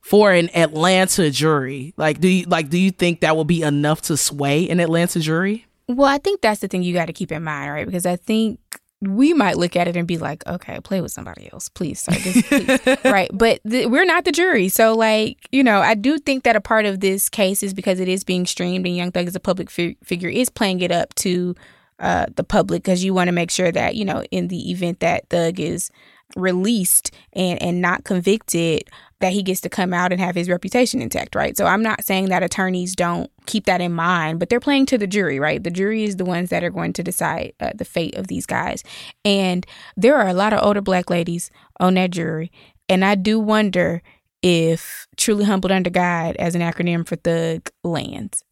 for 0.00 0.32
an 0.32 0.54
Atlanta 0.56 1.30
jury, 1.30 1.94
like 1.96 2.20
do 2.20 2.28
you 2.28 2.44
like 2.46 2.70
do 2.70 2.78
you 2.78 2.90
think 2.90 3.20
that 3.20 3.36
will 3.36 3.44
be 3.44 3.62
enough 3.62 4.02
to 4.02 4.16
sway 4.16 4.68
an 4.68 4.80
Atlanta 4.80 5.20
jury? 5.20 5.66
Well, 5.88 6.08
I 6.08 6.18
think 6.18 6.40
that's 6.40 6.60
the 6.60 6.68
thing 6.68 6.82
you 6.82 6.94
got 6.94 7.06
to 7.06 7.12
keep 7.12 7.32
in 7.32 7.42
mind, 7.42 7.72
right? 7.72 7.86
Because 7.86 8.06
I 8.06 8.16
think 8.16 8.60
we 9.02 9.32
might 9.32 9.56
look 9.56 9.76
at 9.76 9.88
it 9.88 9.96
and 9.96 10.06
be 10.06 10.18
like, 10.18 10.46
okay, 10.46 10.78
play 10.80 11.00
with 11.00 11.10
somebody 11.10 11.48
else, 11.52 11.68
please, 11.70 12.00
sir. 12.00 12.12
This, 12.12 12.42
please. 12.42 12.98
right. 13.04 13.30
But 13.32 13.60
th- 13.68 13.86
we're 13.86 14.04
not 14.04 14.24
the 14.24 14.32
jury. 14.32 14.68
So, 14.68 14.94
like, 14.94 15.38
you 15.52 15.64
know, 15.64 15.80
I 15.80 15.94
do 15.94 16.18
think 16.18 16.44
that 16.44 16.54
a 16.54 16.60
part 16.60 16.84
of 16.84 17.00
this 17.00 17.28
case 17.30 17.62
is 17.62 17.72
because 17.72 17.98
it 17.98 18.08
is 18.08 18.24
being 18.24 18.44
streamed 18.44 18.86
and 18.86 18.94
Young 18.94 19.10
Thug 19.10 19.26
as 19.26 19.34
a 19.34 19.40
public 19.40 19.70
fi- 19.70 19.96
figure 20.04 20.28
is 20.28 20.50
playing 20.50 20.80
it 20.80 20.92
up 20.92 21.14
to 21.16 21.54
uh, 21.98 22.26
the 22.36 22.44
public 22.44 22.82
because 22.82 23.02
you 23.02 23.14
want 23.14 23.28
to 23.28 23.32
make 23.32 23.50
sure 23.50 23.72
that, 23.72 23.94
you 23.94 24.04
know, 24.04 24.22
in 24.30 24.48
the 24.48 24.70
event 24.70 25.00
that 25.00 25.28
Thug 25.30 25.58
is 25.58 25.90
released 26.36 27.10
and, 27.32 27.60
and 27.62 27.80
not 27.80 28.04
convicted, 28.04 28.84
that 29.20 29.32
he 29.32 29.42
gets 29.42 29.60
to 29.60 29.68
come 29.68 29.92
out 29.92 30.12
and 30.12 30.20
have 30.20 30.34
his 30.34 30.48
reputation 30.48 31.00
intact, 31.00 31.34
right? 31.34 31.56
So 31.56 31.66
I'm 31.66 31.82
not 31.82 32.04
saying 32.04 32.26
that 32.26 32.42
attorneys 32.42 32.96
don't 32.96 33.30
keep 33.46 33.66
that 33.66 33.80
in 33.80 33.92
mind, 33.92 34.40
but 34.40 34.48
they're 34.48 34.60
playing 34.60 34.86
to 34.86 34.98
the 34.98 35.06
jury, 35.06 35.38
right? 35.38 35.62
The 35.62 35.70
jury 35.70 36.04
is 36.04 36.16
the 36.16 36.24
ones 36.24 36.50
that 36.50 36.64
are 36.64 36.70
going 36.70 36.94
to 36.94 37.02
decide 37.02 37.52
uh, 37.60 37.70
the 37.74 37.84
fate 37.84 38.16
of 38.16 38.28
these 38.28 38.46
guys. 38.46 38.82
And 39.24 39.66
there 39.96 40.16
are 40.16 40.28
a 40.28 40.34
lot 40.34 40.52
of 40.52 40.62
older 40.62 40.80
black 40.80 41.10
ladies 41.10 41.50
on 41.78 41.94
that 41.94 42.10
jury. 42.10 42.50
And 42.88 43.04
I 43.04 43.14
do 43.14 43.38
wonder 43.38 44.02
if 44.42 45.06
truly 45.16 45.44
humbled 45.44 45.72
under 45.72 45.90
God 45.90 46.36
as 46.36 46.54
an 46.54 46.62
acronym 46.62 47.06
for 47.06 47.16
thug 47.16 47.70
lands. 47.84 48.42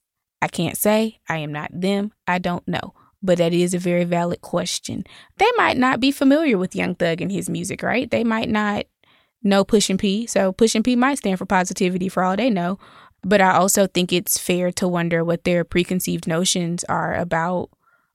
I 0.41 0.49
can't 0.49 0.77
say. 0.77 1.19
I 1.29 1.39
am 1.39 1.53
not 1.53 1.71
them. 1.73 2.13
I 2.27 2.39
don't 2.39 2.67
know. 2.69 2.95
But 3.23 3.39
that 3.39 3.53
is 3.53 3.75
a 3.75 3.79
very 3.79 4.05
valid 4.05 4.43
question. 4.43 5.05
They 5.39 5.51
might 5.57 5.77
not 5.77 5.99
be 5.99 6.13
familiar 6.13 6.57
with 6.57 6.77
Young 6.77 6.95
Thug 6.95 7.21
and 7.21 7.33
his 7.33 7.51
music, 7.51 7.83
right? 7.83 8.09
They 8.09 8.23
might 8.23 8.49
not 8.49 8.85
know 9.43 9.65
and 9.65 9.99
P. 9.99 10.27
So 10.27 10.53
Pushin 10.53 10.83
P 10.83 10.97
might 10.97 11.19
stand 11.19 11.39
for 11.39 11.47
positivity 11.47 12.09
for 12.09 12.23
all 12.23 12.37
they 12.37 12.51
know. 12.51 12.79
But 13.23 13.41
I 13.41 13.55
also 13.55 13.87
think 13.87 14.13
it's 14.13 14.39
fair 14.39 14.71
to 14.73 14.87
wonder 14.87 15.25
what 15.25 15.45
their 15.45 15.65
preconceived 15.65 16.27
notions 16.27 16.85
are 16.85 17.15
about 17.15 17.71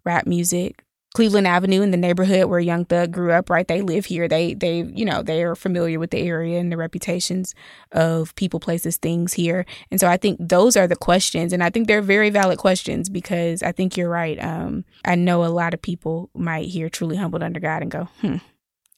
rap 0.06 0.26
music. 0.26 0.84
Cleveland 1.14 1.46
Avenue 1.46 1.84
in 1.84 1.92
the 1.92 1.98
neighborhood 1.98 2.46
where 2.46 2.60
Young 2.60 2.86
Thug 2.86 3.12
grew 3.12 3.32
up, 3.32 3.52
right? 3.52 3.68
They 3.68 3.82
live 3.82 4.06
here. 4.06 4.28
They 4.28 4.56
they 4.56 4.82
you 4.82 5.06
know, 5.06 5.22
they 5.22 5.44
are 5.44 5.56
familiar 5.56 6.00
with 6.00 6.10
the 6.10 6.18
area 6.18 6.60
and 6.60 6.72
the 6.72 6.78
reputations 6.78 7.54
of 7.92 8.34
people, 8.36 8.60
places, 8.60 8.98
things 8.98 9.34
here. 9.34 9.66
And 9.92 10.00
so 10.00 10.08
I 10.08 10.18
think 10.18 10.40
those 10.42 10.76
are 10.76 10.88
the 10.88 10.96
questions 10.96 11.54
and 11.54 11.64
I 11.64 11.70
think 11.70 11.88
they're 11.88 12.02
very 12.02 12.32
valid 12.32 12.58
questions 12.58 13.10
because 13.10 13.62
I 13.62 13.72
think 13.72 13.96
you're 13.96 14.10
right. 14.10 14.44
Um 14.44 14.86
I 15.06 15.14
know 15.14 15.46
a 15.46 15.54
lot 15.54 15.76
of 15.76 15.82
people 15.84 16.32
might 16.34 16.66
hear 16.66 16.90
truly 16.90 17.16
humbled 17.16 17.44
under 17.44 17.60
God 17.60 17.84
and 17.84 17.92
go, 17.92 18.08
"Hmm, 18.22 18.38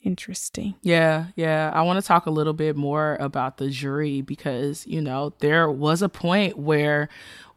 interesting. 0.06 0.76
Yeah, 0.82 1.28
yeah. 1.36 1.72
I 1.74 1.82
want 1.82 2.02
to 2.02 2.08
talk 2.08 2.26
a 2.26 2.32
little 2.32 2.54
bit 2.54 2.76
more 2.76 3.18
about 3.20 3.58
the 3.58 3.70
jury 3.70 4.22
because, 4.22 4.86
you 4.88 5.02
know, 5.02 5.34
there 5.40 5.70
was 5.70 6.02
a 6.02 6.10
point 6.10 6.58
where 6.58 7.10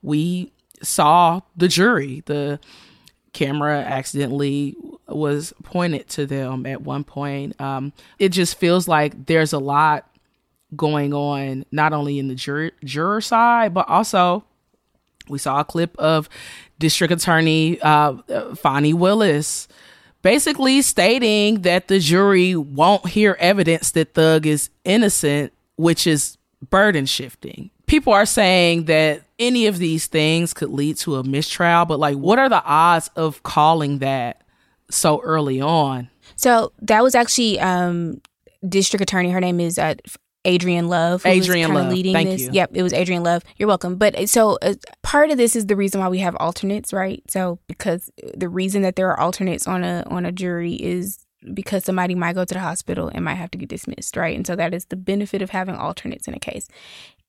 we 0.03 0.53
saw 0.83 1.41
the 1.57 1.69
jury. 1.69 2.23
The 2.27 2.59
camera 3.33 3.81
accidentally 3.81 4.77
was 5.07 5.53
pointed 5.63 6.09
to 6.09 6.27
them 6.27 6.67
at 6.67 6.83
one 6.83 7.05
point. 7.05 7.61
Um, 7.61 7.93
it 8.19 8.31
just 8.31 8.59
feels 8.59 8.89
like 8.89 9.27
there's 9.27 9.53
a 9.53 9.59
lot 9.59 10.09
going 10.75 11.15
on, 11.15 11.65
not 11.71 11.93
only 11.93 12.19
in 12.19 12.29
the 12.29 12.35
jur- 12.35 12.73
juror 12.85 13.21
side, 13.21 13.73
but 13.73 13.89
also 13.89 14.45
we 15.29 15.39
saw 15.39 15.61
a 15.61 15.65
clip 15.65 15.97
of 15.99 16.29
District 16.79 17.13
Attorney 17.13 17.81
uh, 17.81 18.15
Fani 18.55 18.95
Willis 18.95 19.69
basically 20.29 20.83
stating 20.83 21.63
that 21.63 21.89
the 21.89 21.99
jury 21.99 22.55
won't 22.55 23.09
hear 23.09 23.35
evidence 23.41 23.93
that 23.93 24.13
Thug 24.13 24.45
is 24.45 24.69
innocent, 24.85 25.55
which 25.77 26.07
is 26.07 26.37
burden 26.69 27.07
shifting. 27.07 27.71
People 27.87 28.13
are 28.13 28.27
saying 28.27 28.85
that 28.85 29.23
any 29.39 29.67
of 29.67 29.79
these 29.79 30.07
things 30.07 30.53
could 30.53 30.69
lead 30.69 30.99
to 30.99 31.17
a 31.17 31.25
mistrial, 31.25 31.87
but 31.87 31.99
like, 31.99 32.19
what 32.19 32.39
are 32.39 32.51
the 32.51 32.63
odds 32.63 33.09
of 33.17 33.43
calling 33.43 34.01
that 34.01 34.43
so 34.91 35.19
early 35.23 35.63
on? 35.63 36.11
So 36.37 36.73
that 36.83 37.03
was 37.03 37.15
actually 37.15 37.59
um, 37.59 38.21
district 38.69 39.01
attorney. 39.01 39.31
Her 39.31 39.41
name 39.41 39.61
is 39.61 39.79
uh, 39.79 39.95
Adrienne 40.47 40.89
Love. 40.89 41.27
Adrian 41.27 41.75
Love. 41.75 41.93
Leading 41.93 42.15
Thank 42.15 42.31
this. 42.31 42.43
you. 42.43 42.51
Yep, 42.53 42.71
it 42.75 42.83
was 42.83 42.93
Adrian 42.93 43.23
Love. 43.23 43.43
You're 43.57 43.69
welcome. 43.69 43.97
But 43.97 44.15
uh, 44.17 44.27
so 44.27 44.59
uh, 44.63 44.75
part 45.03 45.31
of 45.31 45.37
this 45.37 45.57
is 45.57 45.67
the 45.67 45.77
reason 45.77 46.01
why 46.01 46.09
we 46.09 46.19
have 46.19 46.37
alternates, 46.37 46.93
right? 46.93 47.23
So 47.29 47.59
because 47.67 48.11
the 48.35 48.49
reason 48.49 48.83
that 48.83 48.97
there 48.97 49.11
are 49.11 49.21
alternates 49.21 49.67
on 49.67 49.85
a 49.85 50.05
on 50.09 50.25
a 50.25 50.33
jury 50.33 50.75
is 50.75 51.25
because 51.55 51.85
somebody 51.85 52.15
might 52.15 52.35
go 52.35 52.45
to 52.45 52.55
the 52.55 52.61
hospital 52.61 53.11
and 53.15 53.25
might 53.25 53.35
have 53.35 53.51
to 53.53 53.59
get 53.59 53.69
dismissed, 53.69 54.17
right? 54.17 54.37
And 54.37 54.47
so 54.47 54.57
that 54.57 54.75
is 54.75 54.87
the 54.87 54.97
benefit 54.97 55.43
of 55.43 55.51
having 55.51 55.77
alternates 55.77 56.27
in 56.27 56.35
a 56.35 56.41
case. 56.41 56.69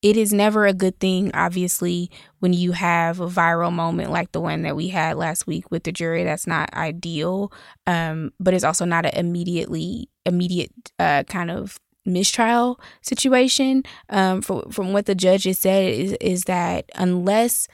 It 0.02 0.16
is 0.16 0.32
never 0.32 0.66
a 0.66 0.74
good 0.74 0.98
thing, 1.00 1.30
obviously, 1.34 2.10
when 2.40 2.54
you 2.54 2.72
have 2.72 3.20
a 3.20 3.28
viral 3.28 3.72
moment 3.72 4.12
like 4.12 4.32
the 4.32 4.40
one 4.40 4.62
that 4.62 4.76
we 4.76 4.88
had 4.88 5.18
last 5.18 5.46
week 5.46 5.70
with 5.72 5.84
the 5.84 5.92
jury. 5.92 6.24
That's 6.24 6.48
not 6.48 6.74
ideal, 6.74 7.52
um, 7.86 8.32
but 8.40 8.54
it's 8.54 8.64
also 8.64 8.86
not 8.86 9.06
an 9.06 9.14
immediately 9.14 10.10
immediate 10.26 10.72
uh, 11.00 11.24
kind 11.24 11.52
of 11.52 11.80
mistrial 12.06 12.80
situation. 13.02 13.84
Um, 14.10 14.42
from 14.42 14.70
from 14.72 14.94
what 14.94 15.06
the 15.06 15.16
judge 15.16 15.44
has 15.44 15.60
said 15.60 15.94
is 15.94 16.14
is 16.22 16.44
that 16.44 16.90
unless 16.96 17.68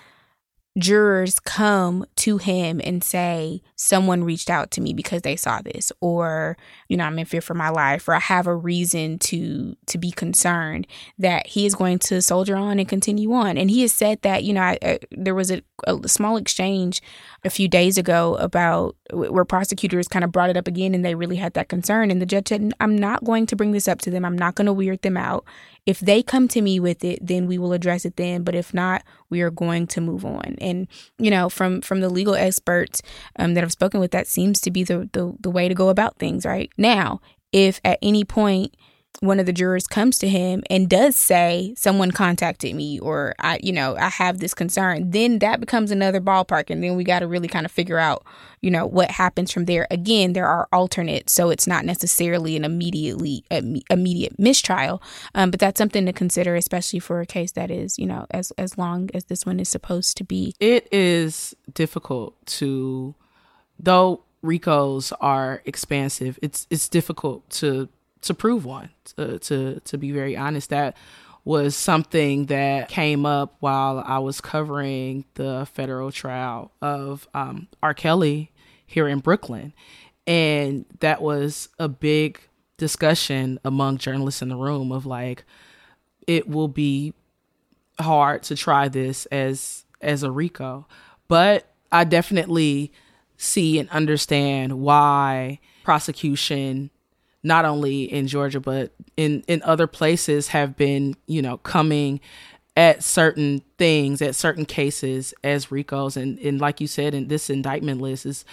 jurors 0.77 1.39
come 1.39 2.05
to 2.15 2.37
him 2.37 2.81
and 2.83 3.03
say 3.03 3.61
someone 3.75 4.23
reached 4.23 4.49
out 4.49 4.71
to 4.71 4.81
me 4.81 4.93
because 4.93 5.21
they 5.21 5.35
saw 5.35 5.61
this 5.61 5.91
or 6.01 6.57
you 6.89 6.97
know 6.97 7.05
i'm 7.05 7.17
in 7.17 7.25
fear 7.25 7.41
for 7.41 7.53
my 7.53 7.69
life 7.69 8.07
or 8.07 8.13
i 8.13 8.19
have 8.19 8.45
a 8.45 8.55
reason 8.55 9.17
to 9.17 9.75
to 9.85 9.97
be 9.97 10.11
concerned 10.11 10.85
that 11.17 11.47
he 11.47 11.65
is 11.65 11.75
going 11.75 11.97
to 11.97 12.21
soldier 12.21 12.55
on 12.57 12.79
and 12.79 12.89
continue 12.89 13.33
on. 13.33 13.57
And 13.57 13.69
he 13.69 13.81
has 13.81 13.93
said 13.93 14.21
that 14.23 14.43
you 14.43 14.53
know 14.53 14.61
I, 14.61 14.77
I, 14.81 14.99
there 15.11 15.35
was 15.35 15.51
a, 15.51 15.61
a 15.85 16.07
small 16.07 16.37
exchange 16.37 17.01
a 17.43 17.49
few 17.49 17.67
days 17.67 17.97
ago 17.97 18.35
about 18.35 18.95
where 19.11 19.45
prosecutors 19.45 20.07
kind 20.07 20.25
of 20.25 20.31
brought 20.31 20.49
it 20.49 20.57
up 20.57 20.67
again 20.67 20.95
and 20.95 21.05
they 21.05 21.15
really 21.15 21.35
had 21.35 21.53
that 21.53 21.69
concern. 21.69 22.11
And 22.11 22.21
the 22.21 22.25
judge 22.25 22.49
said 22.49 22.73
i'm 22.79 22.97
not 22.97 23.23
going 23.23 23.45
to 23.47 23.55
bring 23.55 23.71
this 23.71 23.87
up 23.87 23.99
to 24.01 24.11
them. 24.11 24.25
I'm 24.25 24.37
not 24.37 24.55
going 24.55 24.65
to 24.65 24.73
weird 24.73 25.01
them 25.01 25.17
out 25.17 25.45
if 25.85 25.99
they 25.99 26.23
come 26.23 26.47
to 26.47 26.61
me 26.61 26.79
with 26.79 27.03
it 27.03 27.19
then 27.25 27.47
we 27.47 27.57
will 27.57 27.73
address 27.73 28.05
it 28.05 28.15
then. 28.15 28.43
But 28.43 28.55
if 28.55 28.73
not 28.73 29.03
we 29.29 29.41
are 29.41 29.51
going 29.51 29.87
to 29.87 30.01
move 30.01 30.25
on. 30.25 30.55
And 30.59 30.87
you 31.17 31.31
know 31.31 31.49
from 31.49 31.81
from 31.81 32.01
the 32.01 32.09
legal 32.09 32.35
experts 32.35 33.01
um, 33.37 33.53
that 33.53 33.63
i've 33.63 33.71
spoken 33.71 33.99
with 33.99 34.11
that 34.11 34.27
seems 34.27 34.59
to 34.61 34.71
be 34.71 34.83
the, 34.83 35.09
the 35.13 35.33
the 35.39 35.49
way 35.49 35.67
to 35.67 35.75
go 35.75 35.89
about 35.89 36.17
things 36.17 36.45
right? 36.45 36.71
Now 36.77 37.21
if 37.51 37.79
at 37.83 37.99
any 38.01 38.23
point 38.23 38.75
one 39.19 39.39
of 39.39 39.45
the 39.45 39.53
jurors 39.53 39.87
comes 39.87 40.17
to 40.19 40.27
him 40.27 40.63
and 40.69 40.89
does 40.89 41.15
say 41.15 41.73
someone 41.77 42.11
contacted 42.11 42.75
me 42.75 42.99
or 42.99 43.35
I 43.39 43.59
you 43.63 43.71
know 43.71 43.95
I 43.97 44.09
have 44.09 44.39
this 44.39 44.53
concern. 44.53 45.11
Then 45.11 45.39
that 45.39 45.59
becomes 45.59 45.91
another 45.91 46.21
ballpark 46.21 46.69
and 46.69 46.83
then 46.83 46.95
we 46.95 47.03
got 47.03 47.19
to 47.19 47.27
really 47.27 47.47
kind 47.47 47.65
of 47.65 47.71
figure 47.71 47.97
out 47.97 48.25
you 48.61 48.71
know 48.71 48.85
what 48.85 49.11
happens 49.11 49.51
from 49.51 49.65
there. 49.65 49.87
Again 49.89 50.33
there 50.33 50.47
are 50.47 50.67
alternates 50.71 51.33
so 51.33 51.49
it's 51.49 51.67
not 51.67 51.85
necessarily 51.85 52.55
an 52.55 52.65
immediately 52.65 53.43
immediate 53.89 54.37
mistrial 54.39 55.01
um, 55.33 55.51
but 55.51 55.59
that's 55.59 55.77
something 55.77 56.05
to 56.05 56.13
consider 56.13 56.55
especially 56.55 56.99
for 56.99 57.21
a 57.21 57.25
case 57.25 57.51
that 57.53 57.71
is 57.71 57.97
you 57.97 58.05
know 58.05 58.25
as 58.31 58.51
as 58.57 58.77
long 58.77 59.09
as 59.13 59.25
this 59.25 59.45
one 59.45 59.59
is 59.59 59.69
supposed 59.69 60.17
to 60.17 60.23
be. 60.23 60.53
It 60.59 60.87
is 60.91 61.55
difficult 61.73 62.33
to 62.47 63.15
though 63.79 64.21
ricos 64.43 65.11
are 65.19 65.61
expansive 65.65 66.37
it's 66.41 66.67
it's 66.69 66.87
difficult 66.87 67.49
to 67.49 67.89
to 68.25 68.33
prove 68.33 68.65
one. 68.65 68.89
To, 69.15 69.39
to 69.39 69.79
to 69.79 69.97
be 69.97 70.11
very 70.11 70.35
honest, 70.35 70.69
that 70.69 70.97
was 71.43 71.75
something 71.75 72.47
that 72.47 72.89
came 72.89 73.25
up 73.25 73.55
while 73.59 74.03
I 74.05 74.19
was 74.19 74.41
covering 74.41 75.25
the 75.35 75.67
federal 75.71 76.11
trial 76.11 76.71
of 76.81 77.27
um, 77.33 77.67
R. 77.83 77.93
Kelly 77.93 78.51
here 78.85 79.07
in 79.07 79.19
Brooklyn, 79.19 79.73
and 80.25 80.85
that 80.99 81.21
was 81.21 81.69
a 81.79 81.87
big 81.87 82.39
discussion 82.77 83.59
among 83.63 83.97
journalists 83.99 84.41
in 84.41 84.49
the 84.49 84.55
room 84.55 84.91
of 84.91 85.05
like, 85.05 85.45
it 86.27 86.49
will 86.49 86.67
be 86.67 87.13
hard 87.99 88.43
to 88.43 88.55
try 88.55 88.87
this 88.89 89.25
as 89.27 89.85
as 90.01 90.23
a 90.23 90.31
RICO, 90.31 90.87
but 91.27 91.71
I 91.91 92.03
definitely 92.03 92.91
see 93.37 93.79
and 93.79 93.89
understand 93.89 94.79
why 94.79 95.59
prosecution 95.83 96.89
not 97.45 97.63
only 97.63 98.03
in 98.03 98.27
Georgia 98.27 98.59
but 98.59 98.91
in 99.15 99.43
in 99.47 99.61
other 99.63 99.87
places 99.87 100.49
have 100.49 100.75
been 100.75 101.15
you 101.27 101.41
know 101.41 101.57
coming 101.57 102.19
at 102.75 103.03
certain 103.03 103.61
things 103.77 104.21
at 104.21 104.35
certain 104.35 104.65
cases 104.65 105.33
as 105.43 105.67
RICOs. 105.67 106.17
And 106.17 106.39
and 106.39 106.59
like 106.59 106.81
you 106.81 106.87
said 106.87 107.13
in 107.13 107.27
this 107.27 107.49
indictment 107.49 108.01
list 108.01 108.25
is 108.25 108.43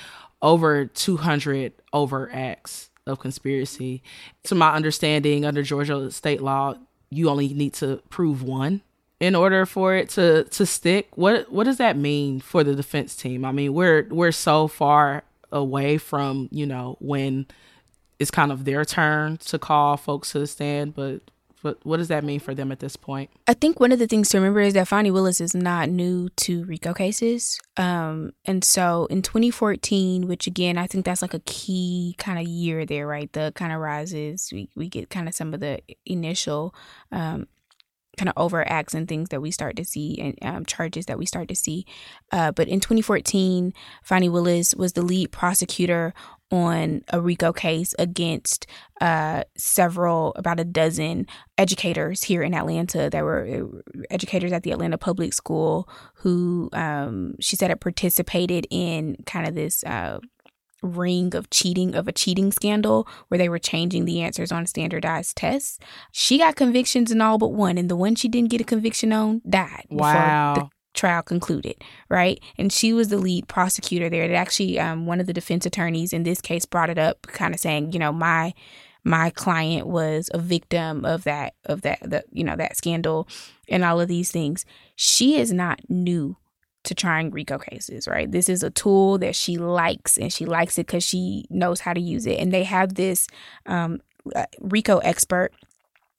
over 0.43 0.87
200 0.87 1.73
over 1.93 2.31
acts 2.33 2.91
of 3.07 3.19
conspiracy. 3.19 4.03
To 4.45 4.55
my 4.55 4.73
understanding 4.75 5.45
under 5.45 5.63
Georgia 5.63 6.11
state 6.11 6.43
law 6.43 6.75
you 7.11 7.29
only 7.29 7.53
need 7.53 7.75
to 7.75 8.01
prove 8.11 8.43
one 8.43 8.83
in 9.21 9.35
order 9.35 9.65
for 9.65 9.95
it 9.95 10.11
to 10.11 10.45
to 10.45 10.67
stick. 10.67 11.09
What 11.17 11.51
what 11.51 11.65
does 11.65 11.79
that 11.79 11.97
mean 11.97 12.41
for 12.41 12.63
the 12.63 12.75
defense 12.75 13.17
team? 13.17 13.45
I 13.45 13.53
mean 13.53 13.73
we're 13.73 14.07
we're 14.11 14.33
so 14.33 14.69
far 14.69 15.25
away 15.51 15.99
from 15.99 16.49
you 16.51 16.67
know 16.67 16.97
when 17.01 17.47
it's 18.23 18.31
kind 18.31 18.53
of 18.53 18.65
their 18.65 18.85
turn 18.85 19.37
to 19.39 19.59
call 19.59 19.97
folks 19.97 20.33
to 20.33 20.39
the 20.39 20.47
stand, 20.47 20.95
but 20.95 21.21
what 21.63 21.79
what 21.85 21.97
does 21.99 22.09
that 22.09 22.25
mean 22.25 22.41
for 22.41 22.55
them 22.55 22.73
at 22.73 22.81
this 22.81 22.97
point? 22.97 23.31
I 23.47 23.55
think 23.55 23.81
one 23.81 23.93
of 23.93 23.99
the 23.99 24.07
things 24.07 24.29
to 24.31 24.39
remember 24.39 24.61
is 24.61 24.75
that 24.75 24.89
Fani 24.89 25.11
Willis 25.11 25.41
is 25.41 25.55
not 25.55 25.89
new 25.89 26.29
to 26.31 26.65
RICO 26.65 26.93
cases. 26.95 27.61
Um, 27.77 28.33
and 28.45 28.65
so 28.65 29.07
in 29.07 29.23
2014, 29.23 30.27
which 30.27 30.47
again, 30.47 30.79
I 30.79 30.87
think 30.87 31.05
that's 31.05 31.23
like 31.23 31.35
a 31.35 31.41
key 31.41 32.15
kind 32.19 32.39
of 32.39 32.47
year 32.47 32.85
there, 32.85 33.07
right? 33.07 33.33
The 33.33 33.53
kind 33.55 33.73
of 33.73 33.81
rises, 33.81 34.51
we, 34.53 34.69
we 34.75 34.89
get 34.89 35.11
kind 35.11 35.29
of 35.29 35.35
some 35.35 35.55
of 35.55 35.61
the 35.61 35.81
initial 36.05 36.75
um, 37.11 37.47
kind 38.17 38.29
of 38.29 38.35
overacts 38.35 38.95
and 38.95 39.09
things 39.09 39.31
that 39.31 39.41
we 39.41 39.51
start 39.51 39.77
to 39.77 39.85
see 39.85 40.19
and 40.21 40.39
um, 40.43 40.67
charges 40.67 41.07
that 41.07 41.19
we 41.19 41.27
start 41.27 41.49
to 41.49 41.55
see. 41.55 41.87
Uh, 42.31 42.53
but 42.53 42.69
in 42.69 42.81
2014, 42.81 43.73
Fani 44.03 44.29
Willis 44.29 44.75
was 44.75 44.93
the 44.93 45.03
lead 45.03 45.33
prosecutor 45.33 46.13
on 46.53 47.03
a 47.09 47.21
RICO 47.21 47.53
case 47.53 47.95
against 47.99 48.67
uh, 49.01 49.43
several, 49.57 50.35
about 50.37 50.61
a 50.61 50.65
dozen 50.65 51.27
educators 51.57 52.23
here 52.23 52.43
in 52.43 52.55
Atlanta 52.55 53.09
that 53.11 53.25
were 53.25 53.47
uh, 53.47 54.03
educators 54.11 54.53
at 54.53 54.63
the 54.63 54.71
Atlanta 54.71 54.99
Public 54.99 55.33
School 55.33 55.89
who 56.17 56.69
um, 56.75 57.35
she 57.41 57.57
said 57.57 57.71
had 57.71 57.81
participated 57.81 58.67
in 58.71 59.17
kind 59.27 59.49
of 59.49 59.55
this. 59.55 59.83
Uh, 59.83 60.21
ring 60.85 61.33
of 61.37 61.49
cheating 61.49 61.95
of 61.95 62.09
a 62.09 62.13
cheating 62.13 62.51
scandal 62.51 63.07
where 63.29 63.39
they 63.39 63.49
were 63.49 63.57
changing 63.57 64.05
the 64.05 64.21
answers 64.21 64.51
on 64.51 64.67
standardized 64.67 65.37
tests. 65.37 65.79
She 66.11 66.39
got 66.39 66.57
convictions 66.57 67.13
in 67.13 67.21
all 67.21 67.39
but 67.39 67.53
one, 67.53 67.79
and 67.79 67.89
the 67.89 67.95
one 67.95 68.17
she 68.17 68.27
didn't 68.27 68.51
get 68.51 68.61
a 68.61 68.65
conviction 68.65 69.13
on 69.13 69.43
died. 69.49 69.87
Wow. 69.91 70.71
Trial 70.95 71.23
concluded, 71.23 71.77
right? 72.09 72.41
And 72.59 72.73
she 72.73 72.93
was 72.93 73.09
the 73.09 73.19
lead 73.19 73.49
prosecutor 73.49 74.11
there. 74.11 74.29
That 74.29 74.35
actually, 74.35 74.79
um, 74.79 75.07
one 75.07 75.21
of 75.21 75.27
the 75.27 75.33
defense 75.33 75.65
attorneys 75.65 76.13
in 76.13 76.23
this 76.23 76.41
case 76.41 76.67
brought 76.67 76.91
it 76.91 76.99
up, 76.99 77.23
kind 77.23 77.55
of 77.55 77.61
saying, 77.61 77.93
you 77.93 77.99
know, 77.99 78.13
my 78.13 78.53
my 79.05 79.31
client 79.31 79.87
was 79.87 80.31
a 80.33 80.39
victim 80.39 81.05
of 81.05 81.25
that 81.25 81.55
of 81.65 81.83
that 81.83 81.99
the 82.03 82.25
you 82.31 82.45
know 82.45 82.57
that 82.57 82.77
scandal 82.77 83.27
and 83.69 83.85
all 83.85 84.01
of 84.01 84.09
these 84.09 84.31
things. 84.31 84.65
She 84.95 85.37
is 85.37 85.53
not 85.53 85.81
new 85.89 86.37
to 86.85 86.95
trying 86.95 87.31
RICO 87.31 87.59
cases, 87.59 88.09
right? 88.09 88.31
This 88.31 88.49
is 88.49 88.63
a 88.63 88.71
tool 88.71 89.19
that 89.19 89.37
she 89.37 89.57
likes, 89.57 90.17
and 90.19 90.33
she 90.33 90.45
likes 90.45 90.79
it 90.79 90.87
because 90.87 91.05
she 91.05 91.47
knows 91.49 91.81
how 91.81 91.93
to 91.93 92.01
use 92.01 92.27
it. 92.27 92.39
And 92.39 92.53
they 92.53 92.65
have 92.65 92.95
this 92.95 93.29
um, 93.67 94.01
uh, 94.35 94.47
RICO 94.61 94.99
expert 94.99 95.53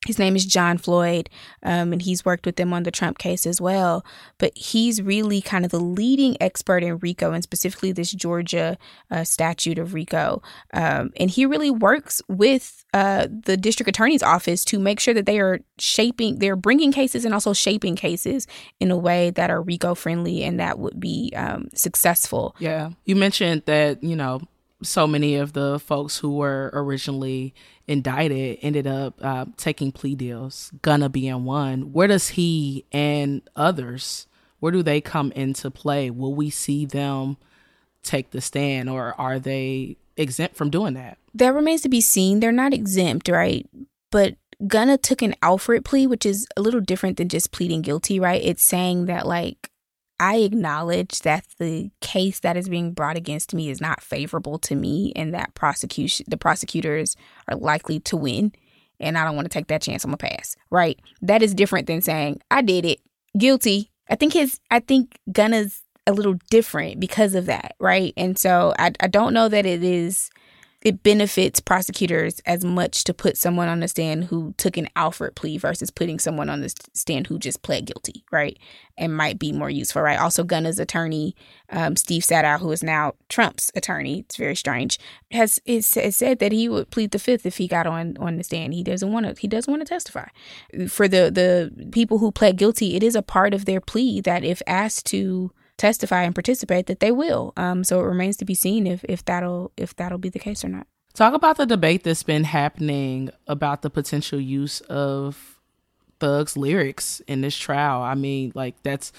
his 0.05 0.19
name 0.19 0.35
is 0.35 0.45
John 0.45 0.77
Floyd, 0.77 1.29
um, 1.63 1.93
and 1.93 2.01
he's 2.01 2.25
worked 2.25 2.45
with 2.45 2.57
them 2.57 2.73
on 2.73 2.83
the 2.83 2.91
Trump 2.91 3.17
case 3.17 3.45
as 3.45 3.61
well. 3.61 4.05
But 4.37 4.57
he's 4.57 5.01
really 5.01 5.41
kind 5.41 5.65
of 5.65 5.71
the 5.71 5.79
leading 5.79 6.35
expert 6.41 6.83
in 6.83 6.97
RICO 6.97 7.31
and 7.31 7.43
specifically 7.43 7.91
this 7.91 8.11
Georgia 8.11 8.77
uh, 9.09 9.23
statute 9.23 9.77
of 9.77 9.93
RICO. 9.93 10.41
Um, 10.73 11.11
and 11.17 11.29
he 11.29 11.45
really 11.45 11.71
works 11.71 12.21
with 12.27 12.83
uh, 12.93 13.27
the 13.45 13.57
district 13.57 13.89
attorney's 13.89 14.23
office 14.23 14.63
to 14.65 14.79
make 14.79 14.99
sure 14.99 15.13
that 15.13 15.25
they 15.25 15.39
are 15.39 15.59
shaping, 15.79 16.39
they're 16.39 16.55
bringing 16.55 16.91
cases 16.91 17.25
and 17.25 17.33
also 17.33 17.53
shaping 17.53 17.95
cases 17.95 18.47
in 18.79 18.91
a 18.91 18.97
way 18.97 19.29
that 19.31 19.49
are 19.49 19.61
RICO 19.61 19.95
friendly 19.95 20.43
and 20.43 20.59
that 20.59 20.79
would 20.79 20.99
be 20.99 21.31
um, 21.35 21.69
successful. 21.73 22.55
Yeah. 22.59 22.91
You 23.05 23.15
mentioned 23.15 23.63
that, 23.65 24.03
you 24.03 24.15
know, 24.15 24.41
so 24.83 25.07
many 25.07 25.35
of 25.35 25.53
the 25.53 25.79
folks 25.79 26.17
who 26.17 26.35
were 26.35 26.69
originally 26.73 27.53
indicted 27.87 28.59
ended 28.61 28.87
up 28.87 29.15
uh, 29.21 29.45
taking 29.57 29.91
plea 29.91 30.15
deals, 30.15 30.71
Gunna 30.81 31.09
being 31.09 31.45
one. 31.45 31.93
Where 31.93 32.07
does 32.07 32.29
he 32.29 32.85
and 32.91 33.41
others, 33.55 34.27
where 34.59 34.71
do 34.71 34.83
they 34.83 35.01
come 35.01 35.31
into 35.33 35.69
play? 35.71 36.09
Will 36.09 36.33
we 36.33 36.49
see 36.49 36.85
them 36.85 37.37
take 38.03 38.31
the 38.31 38.41
stand 38.41 38.89
or 38.89 39.13
are 39.19 39.39
they 39.39 39.97
exempt 40.17 40.55
from 40.55 40.69
doing 40.69 40.93
that? 40.93 41.17
That 41.33 41.53
remains 41.53 41.81
to 41.81 41.89
be 41.89 42.01
seen. 42.01 42.39
They're 42.39 42.51
not 42.51 42.73
exempt, 42.73 43.27
right? 43.27 43.67
But 44.11 44.35
Gunna 44.67 44.97
took 44.97 45.21
an 45.21 45.35
Alford 45.41 45.83
plea, 45.83 46.07
which 46.07 46.25
is 46.25 46.47
a 46.55 46.61
little 46.61 46.79
different 46.79 47.17
than 47.17 47.29
just 47.29 47.51
pleading 47.51 47.81
guilty, 47.81 48.19
right? 48.19 48.41
It's 48.43 48.63
saying 48.63 49.07
that, 49.07 49.25
like, 49.25 49.69
I 50.23 50.37
acknowledge 50.37 51.19
that 51.23 51.43
the 51.59 51.91
case 51.99 52.39
that 52.39 52.55
is 52.55 52.69
being 52.69 52.93
brought 52.93 53.17
against 53.17 53.53
me 53.53 53.69
is 53.69 53.81
not 53.81 54.01
favorable 54.01 54.57
to 54.59 54.73
me 54.73 55.11
and 55.17 55.33
that 55.33 55.53
prosecution 55.53 56.25
the 56.29 56.37
prosecutors 56.37 57.17
are 57.49 57.57
likely 57.57 57.99
to 57.99 58.15
win 58.15 58.53
and 59.01 59.17
I 59.17 59.25
don't 59.25 59.35
want 59.35 59.51
to 59.51 59.53
take 59.53 59.67
that 59.67 59.81
chance 59.81 60.05
I'm 60.05 60.11
gonna 60.11 60.17
pass. 60.17 60.55
Right? 60.69 60.97
That 61.21 61.43
is 61.43 61.53
different 61.53 61.87
than 61.87 61.99
saying 61.99 62.39
I 62.49 62.61
did 62.61 62.85
it, 62.85 63.01
guilty. 63.37 63.91
I 64.09 64.15
think 64.15 64.31
his 64.31 64.61
I 64.71 64.79
think 64.79 65.19
Gunna's 65.29 65.81
a 66.07 66.13
little 66.13 66.35
different 66.49 67.01
because 67.01 67.35
of 67.35 67.47
that, 67.47 67.75
right? 67.81 68.13
And 68.15 68.39
so 68.39 68.73
I 68.79 68.93
I 69.01 69.07
don't 69.07 69.33
know 69.33 69.49
that 69.49 69.65
it 69.65 69.83
is 69.83 70.29
it 70.83 71.01
benefits 71.01 71.61
prosecutors 71.61 72.41
as 72.45 72.65
much 72.65 73.05
to 73.05 73.13
put 73.13 73.37
someone 73.37 73.69
on 73.69 73.79
the 73.79 73.87
stand 73.87 74.25
who 74.25 74.53
took 74.57 74.75
an 74.75 74.89
Alford 74.97 75.33
plea 75.33 75.57
versus 75.57 75.89
putting 75.89 76.19
someone 76.19 76.49
on 76.49 76.59
the 76.59 76.73
stand 76.93 77.27
who 77.27 77.39
just 77.39 77.61
pled 77.61 77.85
guilty, 77.85 78.25
right? 78.31 78.59
And 78.97 79.15
might 79.15 79.39
be 79.39 79.53
more 79.53 79.69
useful, 79.69 80.01
right? 80.01 80.19
Also, 80.19 80.43
Gunna's 80.43 80.79
attorney, 80.79 81.37
um, 81.69 81.95
Steve 81.95 82.23
Sadow, 82.23 82.59
who 82.59 82.69
is 82.73 82.83
now 82.83 83.13
Trump's 83.29 83.71
attorney, 83.75 84.19
it's 84.19 84.35
very 84.35 84.57
strange, 84.57 84.99
has, 85.31 85.61
has 85.65 85.87
said 85.87 86.39
that 86.39 86.51
he 86.51 86.67
would 86.67 86.91
plead 86.91 87.11
the 87.11 87.19
fifth 87.19 87.45
if 87.45 87.57
he 87.57 87.67
got 87.67 87.87
on 87.87 88.17
on 88.19 88.35
the 88.35 88.43
stand. 88.43 88.73
He 88.73 88.83
doesn't 88.83 89.11
want 89.11 89.25
to. 89.25 89.39
He 89.39 89.47
doesn't 89.47 89.71
want 89.71 89.81
to 89.81 89.89
testify. 89.89 90.27
For 90.89 91.07
the 91.07 91.31
the 91.31 91.89
people 91.91 92.17
who 92.17 92.31
pled 92.31 92.57
guilty, 92.57 92.95
it 92.95 93.03
is 93.03 93.15
a 93.15 93.21
part 93.21 93.53
of 93.53 93.65
their 93.65 93.79
plea 93.79 94.19
that 94.21 94.43
if 94.43 94.61
asked 94.67 95.05
to 95.07 95.51
testify 95.77 96.23
and 96.23 96.35
participate 96.35 96.87
that 96.87 96.99
they 96.99 97.11
will. 97.11 97.53
Um, 97.57 97.83
so 97.83 97.99
it 97.99 98.03
remains 98.03 98.37
to 98.37 98.45
be 98.45 98.53
seen 98.53 98.87
if 98.87 99.03
if 99.05 99.23
that'll 99.25 99.71
if 99.77 99.95
that'll 99.95 100.17
be 100.17 100.29
the 100.29 100.39
case 100.39 100.63
or 100.63 100.69
not. 100.69 100.87
Talk 101.13 101.33
about 101.33 101.57
the 101.57 101.65
debate 101.65 102.03
that's 102.03 102.23
been 102.23 102.43
happening 102.43 103.29
about 103.47 103.83
the 103.83 103.89
potential 103.89 104.39
use 104.39 104.81
of 104.81 105.59
Thug's 106.19 106.57
lyrics 106.57 107.21
in 107.27 107.41
this 107.41 107.55
trial. 107.55 108.01
I 108.01 108.15
mean, 108.15 108.51
like 108.55 108.81
that's 108.81 109.11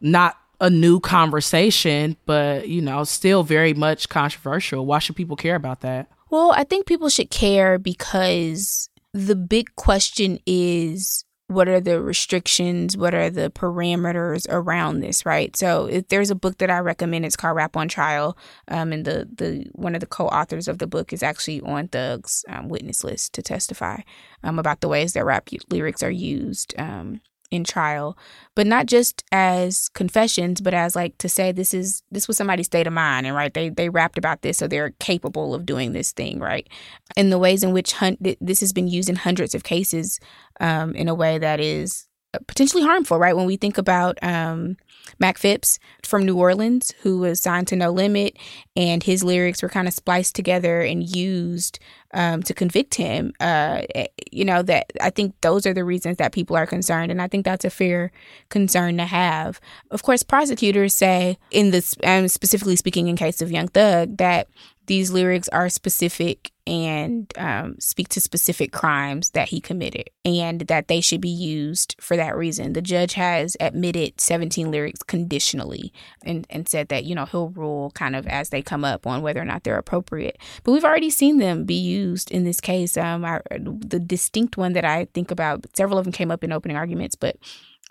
not 0.00 0.36
a 0.60 0.70
new 0.70 1.00
conversation, 1.00 2.16
but 2.26 2.68
you 2.68 2.80
know, 2.80 3.04
still 3.04 3.42
very 3.42 3.74
much 3.74 4.08
controversial. 4.08 4.86
Why 4.86 5.00
should 5.00 5.16
people 5.16 5.36
care 5.36 5.56
about 5.56 5.80
that? 5.80 6.08
Well, 6.30 6.52
I 6.52 6.64
think 6.64 6.86
people 6.86 7.08
should 7.08 7.30
care 7.30 7.78
because 7.78 8.88
the 9.12 9.36
big 9.36 9.74
question 9.76 10.38
is 10.46 11.24
what 11.54 11.68
are 11.68 11.80
the 11.80 12.00
restrictions? 12.00 12.96
What 12.96 13.14
are 13.14 13.30
the 13.30 13.50
parameters 13.50 14.46
around 14.50 15.00
this 15.00 15.24
right? 15.24 15.56
So 15.56 15.86
if 15.86 16.08
there's 16.08 16.30
a 16.30 16.34
book 16.34 16.58
that 16.58 16.70
i 16.70 16.78
recommend. 16.78 17.24
It's 17.24 17.36
called 17.36 17.56
rap 17.56 17.76
on 17.76 17.88
trial 17.88 18.36
um, 18.68 18.92
and 18.92 19.04
the 19.04 19.28
the 19.34 19.66
one 19.72 19.94
of 19.94 20.00
the 20.00 20.06
co-authors 20.06 20.68
of 20.68 20.78
the 20.78 20.86
book 20.86 21.12
is 21.12 21.22
actually 21.22 21.60
on 21.62 21.88
thug's 21.88 22.44
um, 22.48 22.68
witness 22.68 23.02
list 23.04 23.32
to 23.34 23.42
testify 23.42 24.00
um, 24.42 24.58
about 24.58 24.80
the 24.80 24.88
ways 24.88 25.14
that 25.14 25.24
rap 25.24 25.48
lyrics 25.70 26.02
are 26.02 26.10
used 26.10 26.74
um, 26.78 27.20
in 27.54 27.64
trial, 27.64 28.16
but 28.54 28.66
not 28.66 28.86
just 28.86 29.24
as 29.32 29.88
confessions, 29.90 30.60
but 30.60 30.74
as 30.74 30.94
like 30.96 31.16
to 31.18 31.28
say 31.28 31.52
this 31.52 31.72
is 31.72 32.02
this 32.10 32.28
was 32.28 32.36
somebody's 32.36 32.66
state 32.66 32.86
of 32.86 32.92
mind, 32.92 33.26
and 33.26 33.36
right 33.36 33.54
they 33.54 33.68
they 33.68 33.88
rapped 33.88 34.18
about 34.18 34.42
this, 34.42 34.58
so 34.58 34.68
they're 34.68 34.90
capable 35.00 35.54
of 35.54 35.66
doing 35.66 35.92
this 35.92 36.12
thing, 36.12 36.38
right? 36.38 36.68
In 37.16 37.30
the 37.30 37.38
ways 37.38 37.62
in 37.62 37.72
which 37.72 37.92
hun- 37.92 38.18
this 38.40 38.60
has 38.60 38.72
been 38.72 38.88
used 38.88 39.08
in 39.08 39.16
hundreds 39.16 39.54
of 39.54 39.64
cases, 39.64 40.20
um, 40.60 40.94
in 40.94 41.08
a 41.08 41.14
way 41.14 41.38
that 41.38 41.60
is 41.60 42.06
potentially 42.46 42.82
harmful, 42.82 43.18
right? 43.18 43.36
When 43.36 43.46
we 43.46 43.56
think 43.56 43.78
about 43.78 44.18
um, 44.22 44.76
Mac 45.18 45.38
Phipps 45.38 45.78
from 46.02 46.24
New 46.24 46.36
Orleans, 46.36 46.92
who 47.02 47.18
was 47.18 47.40
signed 47.40 47.68
to 47.68 47.76
No 47.76 47.90
Limit, 47.90 48.36
and 48.76 49.02
his 49.02 49.22
lyrics 49.22 49.62
were 49.62 49.68
kind 49.68 49.88
of 49.88 49.94
spliced 49.94 50.34
together 50.34 50.80
and 50.80 51.14
used 51.14 51.78
um, 52.12 52.42
to 52.42 52.54
convict 52.54 52.94
him. 52.94 53.32
Uh, 53.40 53.82
eh, 53.94 54.06
you 54.30 54.44
know 54.44 54.62
that 54.62 54.90
I 55.00 55.10
think 55.10 55.34
those 55.40 55.66
are 55.66 55.74
the 55.74 55.84
reasons 55.84 56.16
that 56.18 56.32
people 56.32 56.56
are 56.56 56.66
concerned, 56.66 57.10
and 57.10 57.20
I 57.20 57.28
think 57.28 57.44
that's 57.44 57.64
a 57.64 57.70
fair 57.70 58.12
concern 58.48 58.96
to 58.98 59.04
have. 59.04 59.60
Of 59.90 60.02
course, 60.02 60.22
prosecutors 60.22 60.94
say 60.94 61.38
in 61.50 61.70
this, 61.70 61.94
um, 62.04 62.28
specifically 62.28 62.76
speaking 62.76 63.08
in 63.08 63.16
case 63.16 63.42
of 63.42 63.52
Young 63.52 63.68
Thug, 63.68 64.16
that 64.16 64.48
these 64.86 65.10
lyrics 65.10 65.48
are 65.48 65.68
specific 65.68 66.50
and 66.66 67.30
um, 67.36 67.76
speak 67.78 68.08
to 68.08 68.20
specific 68.20 68.72
crimes 68.72 69.30
that 69.30 69.50
he 69.50 69.60
committed 69.60 70.08
and 70.24 70.62
that 70.62 70.88
they 70.88 71.00
should 71.00 71.20
be 71.20 71.28
used 71.28 71.94
for 72.00 72.16
that 72.16 72.36
reason. 72.36 72.72
The 72.72 72.80
judge 72.80 73.14
has 73.14 73.56
admitted 73.60 74.20
17 74.20 74.70
lyrics 74.70 75.02
conditionally 75.02 75.92
and, 76.24 76.46
and 76.48 76.66
said 76.66 76.88
that, 76.88 77.04
you 77.04 77.14
know, 77.14 77.26
he'll 77.26 77.50
rule 77.50 77.90
kind 77.90 78.16
of 78.16 78.26
as 78.26 78.48
they 78.48 78.62
come 78.62 78.84
up 78.84 79.06
on 79.06 79.20
whether 79.20 79.40
or 79.40 79.44
not 79.44 79.64
they're 79.64 79.78
appropriate. 79.78 80.38
But 80.62 80.72
we've 80.72 80.84
already 80.84 81.10
seen 81.10 81.38
them 81.38 81.64
be 81.64 81.74
used 81.74 82.30
in 82.30 82.44
this 82.44 82.60
case. 82.60 82.96
Um, 82.96 83.24
our, 83.24 83.42
the 83.50 84.00
distinct 84.00 84.56
one 84.56 84.72
that 84.72 84.86
I 84.86 85.06
think 85.12 85.30
about, 85.30 85.66
several 85.76 85.98
of 85.98 86.04
them 86.04 86.12
came 86.12 86.30
up 86.30 86.42
in 86.42 86.52
opening 86.52 86.78
arguments, 86.78 87.14
but 87.14 87.36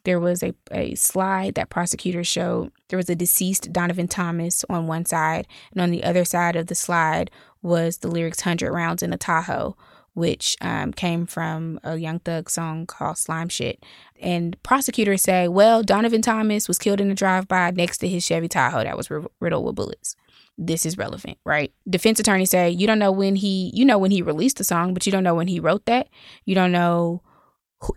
there 0.04 0.20
was 0.20 0.44
a, 0.44 0.54
a 0.72 0.96
slide 0.96 1.56
that 1.56 1.70
prosecutors 1.70 2.28
showed. 2.28 2.72
There 2.90 2.98
was 2.98 3.10
a 3.10 3.16
deceased 3.16 3.72
Donovan 3.72 4.08
Thomas 4.08 4.66
on 4.70 4.88
one 4.88 5.06
side, 5.06 5.48
and 5.72 5.82
on 5.82 5.92
the 5.92 6.04
other 6.04 6.26
side 6.26 6.56
of 6.56 6.68
the 6.68 6.76
slide 6.76 7.32
was 7.64 8.00
the 8.00 8.10
lyrics 8.10 8.40
100 8.40 8.72
Rounds 8.72 9.02
in 9.02 9.14
a 9.14 9.18
Tahoe, 9.18 9.76
which 10.14 10.56
um, 10.62 10.94
came 10.94 11.26
from 11.26 11.80
a 11.84 11.98
Young 11.98 12.20
Thug 12.20 12.50
song 12.50 12.86
called 12.86 13.18
Slime 13.18 13.50
Shit. 13.50 13.84
And 14.22 14.62
prosecutors 14.62 15.24
say, 15.24 15.48
well, 15.48 15.82
Donovan 15.82 16.22
Thomas 16.22 16.68
was 16.68 16.78
killed 16.78 17.02
in 17.02 17.10
a 17.10 17.16
drive 17.16 17.48
by 17.48 17.72
next 17.72 17.98
to 18.00 18.08
his 18.08 18.24
Chevy 18.24 18.48
Tahoe 18.48 18.84
that 18.84 18.98
was 18.98 19.10
riddled 19.40 19.66
with 19.66 19.76
bullets. 19.76 20.16
this 20.56 20.86
is 20.86 21.00
relevant, 21.00 21.40
right? 21.46 21.74
Defense 21.90 22.20
attorneys 22.20 22.52
say 22.52 22.70
you 22.70 22.86
don't 22.86 23.00
know 23.00 23.12
when 23.12 23.36
he, 23.36 23.72
you 23.74 23.86
know 23.86 23.98
when 23.98 24.12
he 24.12 24.22
released 24.22 24.58
the 24.58 24.64
song, 24.64 24.94
but 24.94 25.06
you 25.06 25.12
don't 25.12 25.24
know 25.24 25.34
when 25.34 25.48
he 25.48 25.60
wrote 25.60 25.86
that. 25.86 26.10
You 26.46 26.54
don't 26.54 26.72
know 26.72 27.24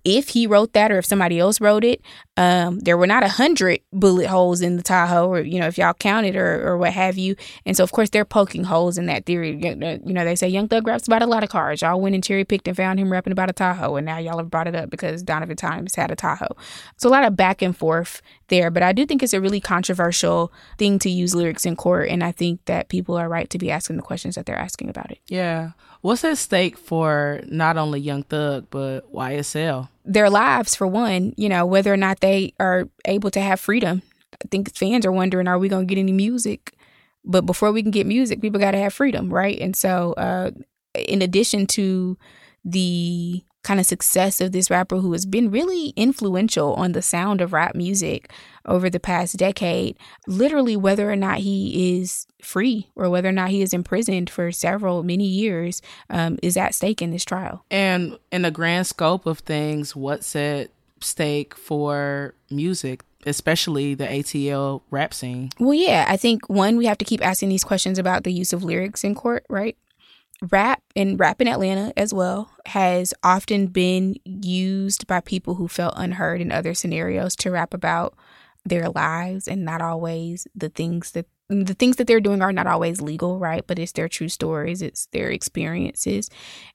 if 0.05 0.30
he 0.30 0.47
wrote 0.47 0.72
that 0.72 0.91
or 0.91 0.99
if 0.99 1.07
somebody 1.07 1.39
else 1.39 1.61
wrote 1.61 1.84
it. 1.84 2.01
Um, 2.39 2.80
there 2.80 2.99
were 2.99 3.07
not 3.07 3.22
a 3.22 3.28
hundred 3.28 3.80
bullet 3.93 4.26
holes 4.26 4.61
in 4.61 4.76
the 4.76 4.82
Tahoe, 4.82 5.28
or 5.28 5.41
you 5.41 5.59
know, 5.59 5.66
if 5.66 5.78
y'all 5.78 5.95
counted 5.95 6.37
or 6.37 6.68
or 6.68 6.76
what 6.76 6.93
have 6.93 7.16
you. 7.16 7.34
And 7.64 7.76
so, 7.76 7.82
of 7.82 7.93
course, 7.93 8.11
they're 8.11 8.26
poking 8.26 8.64
holes 8.64 8.99
in 8.99 9.07
that 9.07 9.24
theory. 9.24 9.59
You 9.59 10.12
know, 10.12 10.24
they 10.24 10.37
say 10.37 10.49
Young 10.49 10.68
Thug 10.68 10.87
raps 10.87 11.07
about 11.07 11.22
a 11.22 11.26
lot 11.26 11.43
of 11.43 11.49
cars. 11.49 11.80
Y'all 11.82 12.01
went 12.01 12.14
and 12.14 12.22
cherry 12.22 12.45
picked 12.45 12.68
and 12.68 12.76
found 12.76 13.01
him 13.01 13.11
rapping 13.11 13.32
about 13.32 13.49
a 13.49 13.55
Tahoe, 13.55 13.97
and 13.97 14.05
now 14.05 14.18
y'all 14.18 14.39
have 14.39 14.51
brought 14.51 14.68
it 14.68 14.76
up 14.76 14.91
because 14.91 15.22
Donovan 15.22 15.57
Thomas 15.57 15.95
had 15.95 16.11
a 16.11 16.16
Tahoe. 16.16 16.57
So 16.99 17.09
a 17.09 17.11
lot 17.11 17.24
of 17.24 17.37
back 17.37 17.62
and 17.62 17.76
forth 17.76 18.20
there, 18.49 18.70
but 18.70 18.82
I 18.82 18.92
do 18.92 19.07
think 19.07 19.22
it's 19.22 19.32
a 19.32 19.40
really 19.40 19.61
controversial 19.61 20.53
thing 20.78 20.99
to 21.01 21.11
use 21.11 21.34
lyrics 21.34 21.66
in 21.66 21.76
court, 21.76 22.09
and 22.09 22.22
I 22.22 22.32
think 22.32 22.64
that 22.66 22.88
people 22.88 23.16
are 23.16 23.28
right 23.28 23.49
to 23.51 23.59
be 23.59 23.70
asking 23.70 23.97
the 23.97 24.03
questions 24.03 24.34
that 24.34 24.47
they're 24.47 24.59
asking 24.59 24.88
about 24.88 25.11
it. 25.11 25.18
Yeah. 25.28 25.72
What's 26.01 26.24
at 26.24 26.38
stake 26.38 26.78
for 26.78 27.40
not 27.47 27.76
only 27.76 28.01
Young 28.01 28.22
Thug 28.22 28.66
but 28.70 29.12
YSL? 29.12 29.88
Their 30.05 30.30
lives, 30.30 30.74
for 30.74 30.86
one. 30.86 31.34
You 31.36 31.49
know 31.49 31.66
whether 31.66 31.92
or 31.92 31.97
not 31.97 32.20
they 32.20 32.55
are 32.61 32.88
able 33.05 33.30
to 33.32 33.40
have 33.40 33.61
freedom. 33.61 34.03
I 34.34 34.49
think 34.49 34.74
fans 34.74 35.07
are 35.07 35.12
wondering, 35.12 35.49
are 35.49 35.59
we 35.59 35.68
going 35.68 35.86
to 35.86 35.94
get 35.94 36.01
any 36.01 36.12
music? 36.12 36.74
But 37.24 37.42
before 37.47 37.72
we 37.72 37.82
can 37.82 37.90
get 37.90 38.07
music, 38.07 38.40
people 38.40 38.61
got 38.61 38.72
to 38.72 38.78
have 38.78 38.94
freedom, 38.94 39.32
right? 39.32 39.59
And 39.59 39.74
so, 39.74 40.12
uh, 40.12 40.53
in 40.94 41.22
addition 41.22 41.66
to 41.68 42.16
the 42.64 43.42
kind 43.67 43.81
of 43.81 43.87
success 43.87 44.41
of 44.41 44.53
this 44.53 44.71
rapper 44.71 44.99
who 44.99 45.12
has 45.12 45.27
been 45.27 45.51
really 45.51 45.89
influential 45.97 46.73
on 46.75 46.93
the 46.93 47.03
sound 47.03 47.41
of 47.41 47.53
rap 47.53 47.75
music 47.75 48.31
over 48.64 48.89
the 48.89 49.01
past 49.01 49.37
decade. 49.37 49.97
Literally, 50.29 50.77
whether 50.77 51.11
or 51.11 51.17
not 51.17 51.39
he 51.39 51.99
is 51.99 52.29
free 52.41 52.89
or 52.95 53.11
whether 53.11 53.29
or 53.29 53.33
not 53.33 53.51
he 53.51 53.62
is 53.62 53.75
imprisoned 53.75 54.31
for 54.31 54.53
several, 54.53 55.03
many 55.03 55.27
years 55.27 55.83
um, 56.09 56.39
is 56.45 56.57
at 56.57 56.77
stake 56.77 57.03
in 57.03 57.11
this 57.11 57.25
trial. 57.25 57.64
And 57.69 58.19
in 58.31 58.43
the 58.43 58.53
grand 58.53 58.87
scope 58.87 59.27
of 59.27 59.41
things, 59.41 59.97
what's 59.97 60.37
at 60.37 60.71
stake 61.01 61.57
for 61.57 62.35
music? 62.49 63.03
Especially 63.27 63.95
the 63.95 64.07
ATL 64.07 64.83
rap 64.93 65.12
scene. 65.12 65.51
Well, 65.59 65.75
yeah, 65.75 66.07
I 66.09 66.17
think 66.17 66.49
one, 66.49 66.77
we 66.77 66.87
have 66.87 66.99
to 66.99 67.05
keep 67.05 67.27
asking 67.27 67.49
these 67.49 67.64
questions 67.64 67.99
about 67.99 68.23
the 68.23 68.33
use 68.33 68.53
of 68.53 68.62
lyrics 68.62 69.03
in 69.03 69.17
court, 69.17 69.45
right? 69.49 69.77
Rap 70.51 70.82
and 70.95 71.18
rap 71.18 71.41
in 71.41 71.49
Atlanta 71.49 71.93
as 71.97 72.12
well 72.12 72.51
has 72.66 73.14
often 73.22 73.66
been 73.68 74.16
used 74.24 75.07
by 75.07 75.20
people 75.20 75.55
who 75.55 75.68
felt 75.68 75.95
unheard 75.97 76.41
in 76.41 76.53
other 76.53 76.74
scenarios 76.74 77.34
to 77.37 77.51
rap 77.51 77.72
about 77.72 78.14
their 78.64 78.89
lives 78.91 79.49
and 79.49 79.64
not 79.64 79.80
always 79.80 80.47
the 80.55 80.68
things 80.68 81.12
that 81.12 81.26
the 81.49 81.74
things 81.74 81.95
that 81.97 82.09
they're 82.09 82.18
doing 82.18 82.43
are 82.43 82.53
not 82.53 82.66
always 82.66 83.01
legal, 83.01 83.39
right? 83.39 83.64
But 83.64 83.78
it's 83.78 83.93
their 83.93 84.09
true 84.09 84.28
stories, 84.28 84.82
it's 84.82 85.07
their 85.12 85.30
experiences. 85.30 86.28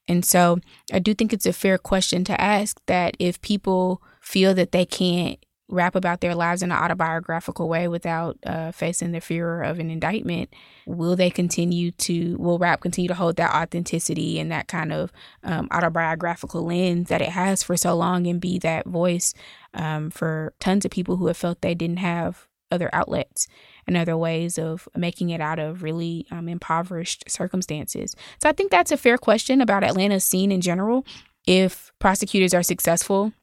And 0.07 0.24
so 0.24 0.59
I 0.93 0.99
do 0.99 1.14
think 1.14 1.34
it's 1.34 1.45
a 1.45 1.51
fair 1.51 1.78
question 1.78 2.24
to 2.24 2.39
ask 2.39 2.80
that 2.86 3.18
if 3.20 3.41
people 3.41 4.01
feel 4.22 4.53
that 4.53 4.72
they 4.72 4.86
can't 4.86 5.45
rap 5.72 5.95
about 5.95 6.22
their 6.22 6.36
lives 6.36 6.61
in 6.61 6.72
an 6.72 6.78
autobiographical 6.78 7.67
way 7.67 7.88
without 7.88 8.38
uh, 8.45 8.72
facing 8.72 9.11
the 9.11 9.22
fear 9.22 9.61
of 9.61 9.80
an 9.80 9.89
indictment, 9.89 10.53
will 10.86 11.15
they 11.15 11.30
continue 11.30 11.91
to, 11.91 12.36
will 12.38 12.59
rap 12.59 12.82
continue 12.82 13.07
to 13.07 13.15
hold 13.15 13.38
that 13.38 13.55
authenticity 13.55 14.39
and 14.39 14.51
that 14.51 14.67
kind 14.67 14.91
of 14.91 15.11
um, 15.43 15.67
autobiographical 15.72 16.65
lens 16.65 17.09
that 17.09 17.22
it 17.22 17.30
has 17.30 17.63
for 17.63 17.78
so 17.78 17.95
long 17.95 18.28
and 18.28 18.41
be 18.41 18.59
that 18.59 18.86
voice 18.86 19.34
um, 19.74 20.09
for 20.09 20.53
tons 20.59 20.86
of 20.86 20.91
people 20.91 21.17
who 21.17 21.28
have 21.28 21.38
felt 21.38 21.61
they 21.61 21.76
didn't 21.76 21.97
have 21.99 22.47
other 22.72 22.89
outlets 22.93 23.47
and 23.86 23.97
other 23.97 24.15
ways 24.15 24.57
of 24.57 24.88
making 24.95 25.30
it 25.30 25.41
out 25.41 25.59
of 25.59 25.84
really 25.84 26.26
um, 26.32 26.47
impoverished 26.47 27.30
circumstances. 27.30 28.15
So 28.41 28.49
I 28.49 28.53
think 28.53 28.72
that's 28.72 28.91
a 28.91 28.97
fair 28.97 29.17
question 29.17 29.61
about 29.61 29.84
Atlanta's 29.84 30.24
scene 30.24 30.51
in 30.51 30.61
general. 30.61 31.05
If 31.45 31.91
prosecutors 31.99 32.53
are 32.53 32.63
successful 32.63 33.34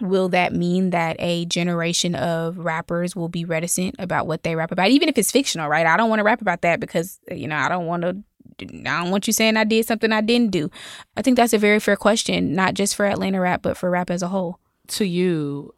will 0.00 0.28
that 0.28 0.52
mean 0.52 0.90
that 0.90 1.16
a 1.18 1.44
generation 1.46 2.14
of 2.14 2.58
rappers 2.58 3.14
will 3.14 3.28
be 3.28 3.44
reticent 3.44 3.94
about 3.98 4.26
what 4.26 4.42
they 4.42 4.54
rap 4.54 4.72
about 4.72 4.90
even 4.90 5.08
if 5.08 5.18
it's 5.18 5.30
fictional 5.30 5.68
right 5.68 5.86
i 5.86 5.96
don't 5.96 6.08
want 6.08 6.20
to 6.20 6.24
rap 6.24 6.40
about 6.40 6.62
that 6.62 6.80
because 6.80 7.18
you 7.30 7.46
know 7.46 7.56
i 7.56 7.68
don't 7.68 7.86
want 7.86 8.02
to 8.02 8.16
I 8.62 8.64
don't 9.02 9.10
want 9.10 9.26
you 9.26 9.32
saying 9.32 9.56
I 9.56 9.64
did 9.64 9.86
something 9.86 10.12
I 10.12 10.20
didn't 10.20 10.50
do. 10.50 10.70
I 11.16 11.22
think 11.22 11.36
that's 11.36 11.52
a 11.52 11.58
very 11.58 11.80
fair 11.80 11.96
question, 11.96 12.54
not 12.54 12.74
just 12.74 12.94
for 12.94 13.06
Atlanta 13.06 13.40
rap, 13.40 13.62
but 13.62 13.76
for 13.76 13.90
rap 13.90 14.10
as 14.10 14.22
a 14.22 14.28
whole. 14.28 14.58
To 14.88 15.04
you, 15.04 15.74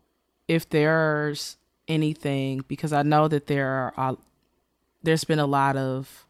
if 0.48 0.68
there's 0.68 1.58
anything, 1.88 2.64
because 2.68 2.92
I 2.92 3.02
know 3.02 3.28
that 3.28 3.46
there 3.46 3.68
are, 3.68 3.94
uh, 3.96 4.16
there's 5.02 5.24
been 5.24 5.38
a 5.38 5.46
lot 5.46 5.76
of, 5.76 6.26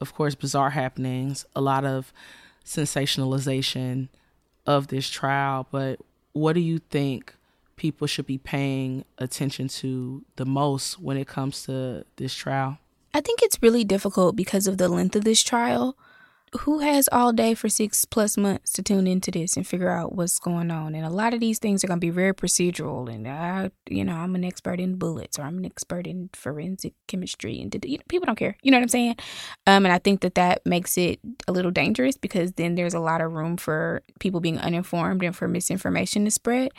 of 0.00 0.14
course, 0.14 0.34
bizarre 0.34 0.70
happenings, 0.70 1.44
a 1.54 1.60
lot 1.60 1.84
of 1.84 2.12
sensationalization 2.64 4.08
of 4.66 4.88
this 4.88 5.08
trial, 5.08 5.66
but 5.70 6.00
what 6.32 6.54
do 6.54 6.60
you 6.60 6.78
think 6.78 7.34
people 7.76 8.06
should 8.06 8.26
be 8.26 8.38
paying 8.38 9.04
attention 9.18 9.68
to 9.68 10.22
the 10.36 10.44
most 10.44 11.00
when 11.00 11.16
it 11.16 11.26
comes 11.26 11.62
to 11.64 12.04
this 12.16 12.34
trial? 12.34 12.78
I 13.12 13.20
think 13.20 13.42
it's 13.42 13.60
really 13.62 13.84
difficult 13.84 14.36
because 14.36 14.66
of 14.66 14.78
the 14.78 14.88
length 14.88 15.16
of 15.16 15.24
this 15.24 15.42
trial 15.42 15.96
who 16.60 16.80
has 16.80 17.08
all 17.12 17.32
day 17.32 17.54
for 17.54 17.68
six 17.68 18.04
plus 18.04 18.36
months 18.36 18.72
to 18.72 18.82
tune 18.82 19.06
into 19.06 19.30
this 19.30 19.56
and 19.56 19.66
figure 19.66 19.90
out 19.90 20.14
what's 20.14 20.38
going 20.38 20.70
on? 20.70 20.94
And 20.94 21.06
a 21.06 21.10
lot 21.10 21.32
of 21.32 21.40
these 21.40 21.58
things 21.58 21.84
are 21.84 21.86
going 21.86 22.00
to 22.00 22.04
be 22.04 22.10
very 22.10 22.34
procedural. 22.34 23.12
And 23.12 23.28
I, 23.28 23.70
you 23.88 24.04
know, 24.04 24.14
I'm 24.14 24.34
an 24.34 24.44
expert 24.44 24.80
in 24.80 24.96
bullets 24.96 25.38
or 25.38 25.42
I'm 25.42 25.58
an 25.58 25.64
expert 25.64 26.06
in 26.06 26.30
forensic 26.32 26.94
chemistry, 27.06 27.60
and 27.60 27.74
you 27.84 27.98
know, 27.98 28.04
people 28.08 28.26
don't 28.26 28.36
care. 28.36 28.56
You 28.62 28.70
know 28.70 28.78
what 28.78 28.82
I'm 28.82 28.88
saying? 28.88 29.16
Um, 29.66 29.86
and 29.86 29.92
I 29.92 29.98
think 29.98 30.20
that 30.20 30.34
that 30.34 30.64
makes 30.66 30.98
it 30.98 31.20
a 31.46 31.52
little 31.52 31.70
dangerous 31.70 32.16
because 32.16 32.52
then 32.52 32.74
there's 32.74 32.94
a 32.94 33.00
lot 33.00 33.20
of 33.20 33.32
room 33.32 33.56
for 33.56 34.02
people 34.18 34.40
being 34.40 34.58
uninformed 34.58 35.22
and 35.22 35.36
for 35.36 35.46
misinformation 35.46 36.24
to 36.24 36.30
spread 36.30 36.72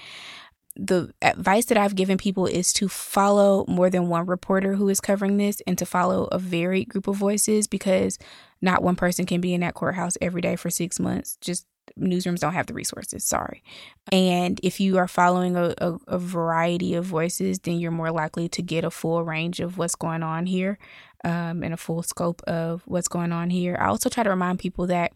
the 0.76 1.14
advice 1.22 1.66
that 1.66 1.78
I've 1.78 1.96
given 1.96 2.18
people 2.18 2.46
is 2.46 2.72
to 2.74 2.88
follow 2.88 3.66
more 3.68 3.90
than 3.90 4.08
one 4.08 4.26
reporter 4.26 4.76
who 4.76 4.90
is 4.90 5.02
covering 5.02 5.38
this 5.38 5.62
and 5.68 5.78
to 5.78 5.86
follow 5.86 6.26
a 6.32 6.40
varied 6.40 6.90
group 6.90 7.08
of 7.08 7.16
voices 7.18 7.68
because 7.68 8.18
not 8.62 8.84
one 8.84 8.96
person 8.96 9.26
can 9.26 9.42
be 9.42 9.54
in 9.54 9.62
that 9.62 9.74
courthouse 9.74 10.18
every 10.22 10.42
day 10.42 10.56
for 10.56 10.70
six 10.70 11.00
months. 11.00 11.38
Just 11.42 11.66
newsrooms 12.00 12.40
don't 12.40 12.54
have 12.54 12.68
the 12.68 12.74
resources. 12.74 13.24
Sorry. 13.24 13.64
And 14.12 14.60
if 14.64 14.80
you 14.80 14.98
are 14.98 15.08
following 15.08 15.56
a, 15.58 15.74
a, 15.78 15.98
a 16.08 16.18
variety 16.18 16.94
of 16.94 17.06
voices, 17.06 17.60
then 17.60 17.80
you're 17.80 17.92
more 17.92 18.12
likely 18.12 18.48
to 18.50 18.62
get 18.62 18.86
a 18.86 18.92
full 18.92 19.24
range 19.24 19.60
of 19.60 19.78
what's 19.78 19.96
going 19.96 20.24
on 20.24 20.46
here 20.46 20.78
um, 21.24 21.64
and 21.64 21.74
a 21.74 21.78
full 21.78 22.04
scope 22.04 22.42
of 22.44 22.84
what's 22.86 23.08
going 23.08 23.32
on 23.32 23.50
here. 23.50 23.78
I 23.80 23.88
also 23.88 24.10
try 24.10 24.24
to 24.24 24.30
remind 24.30 24.60
people 24.60 24.88
that 24.88 25.14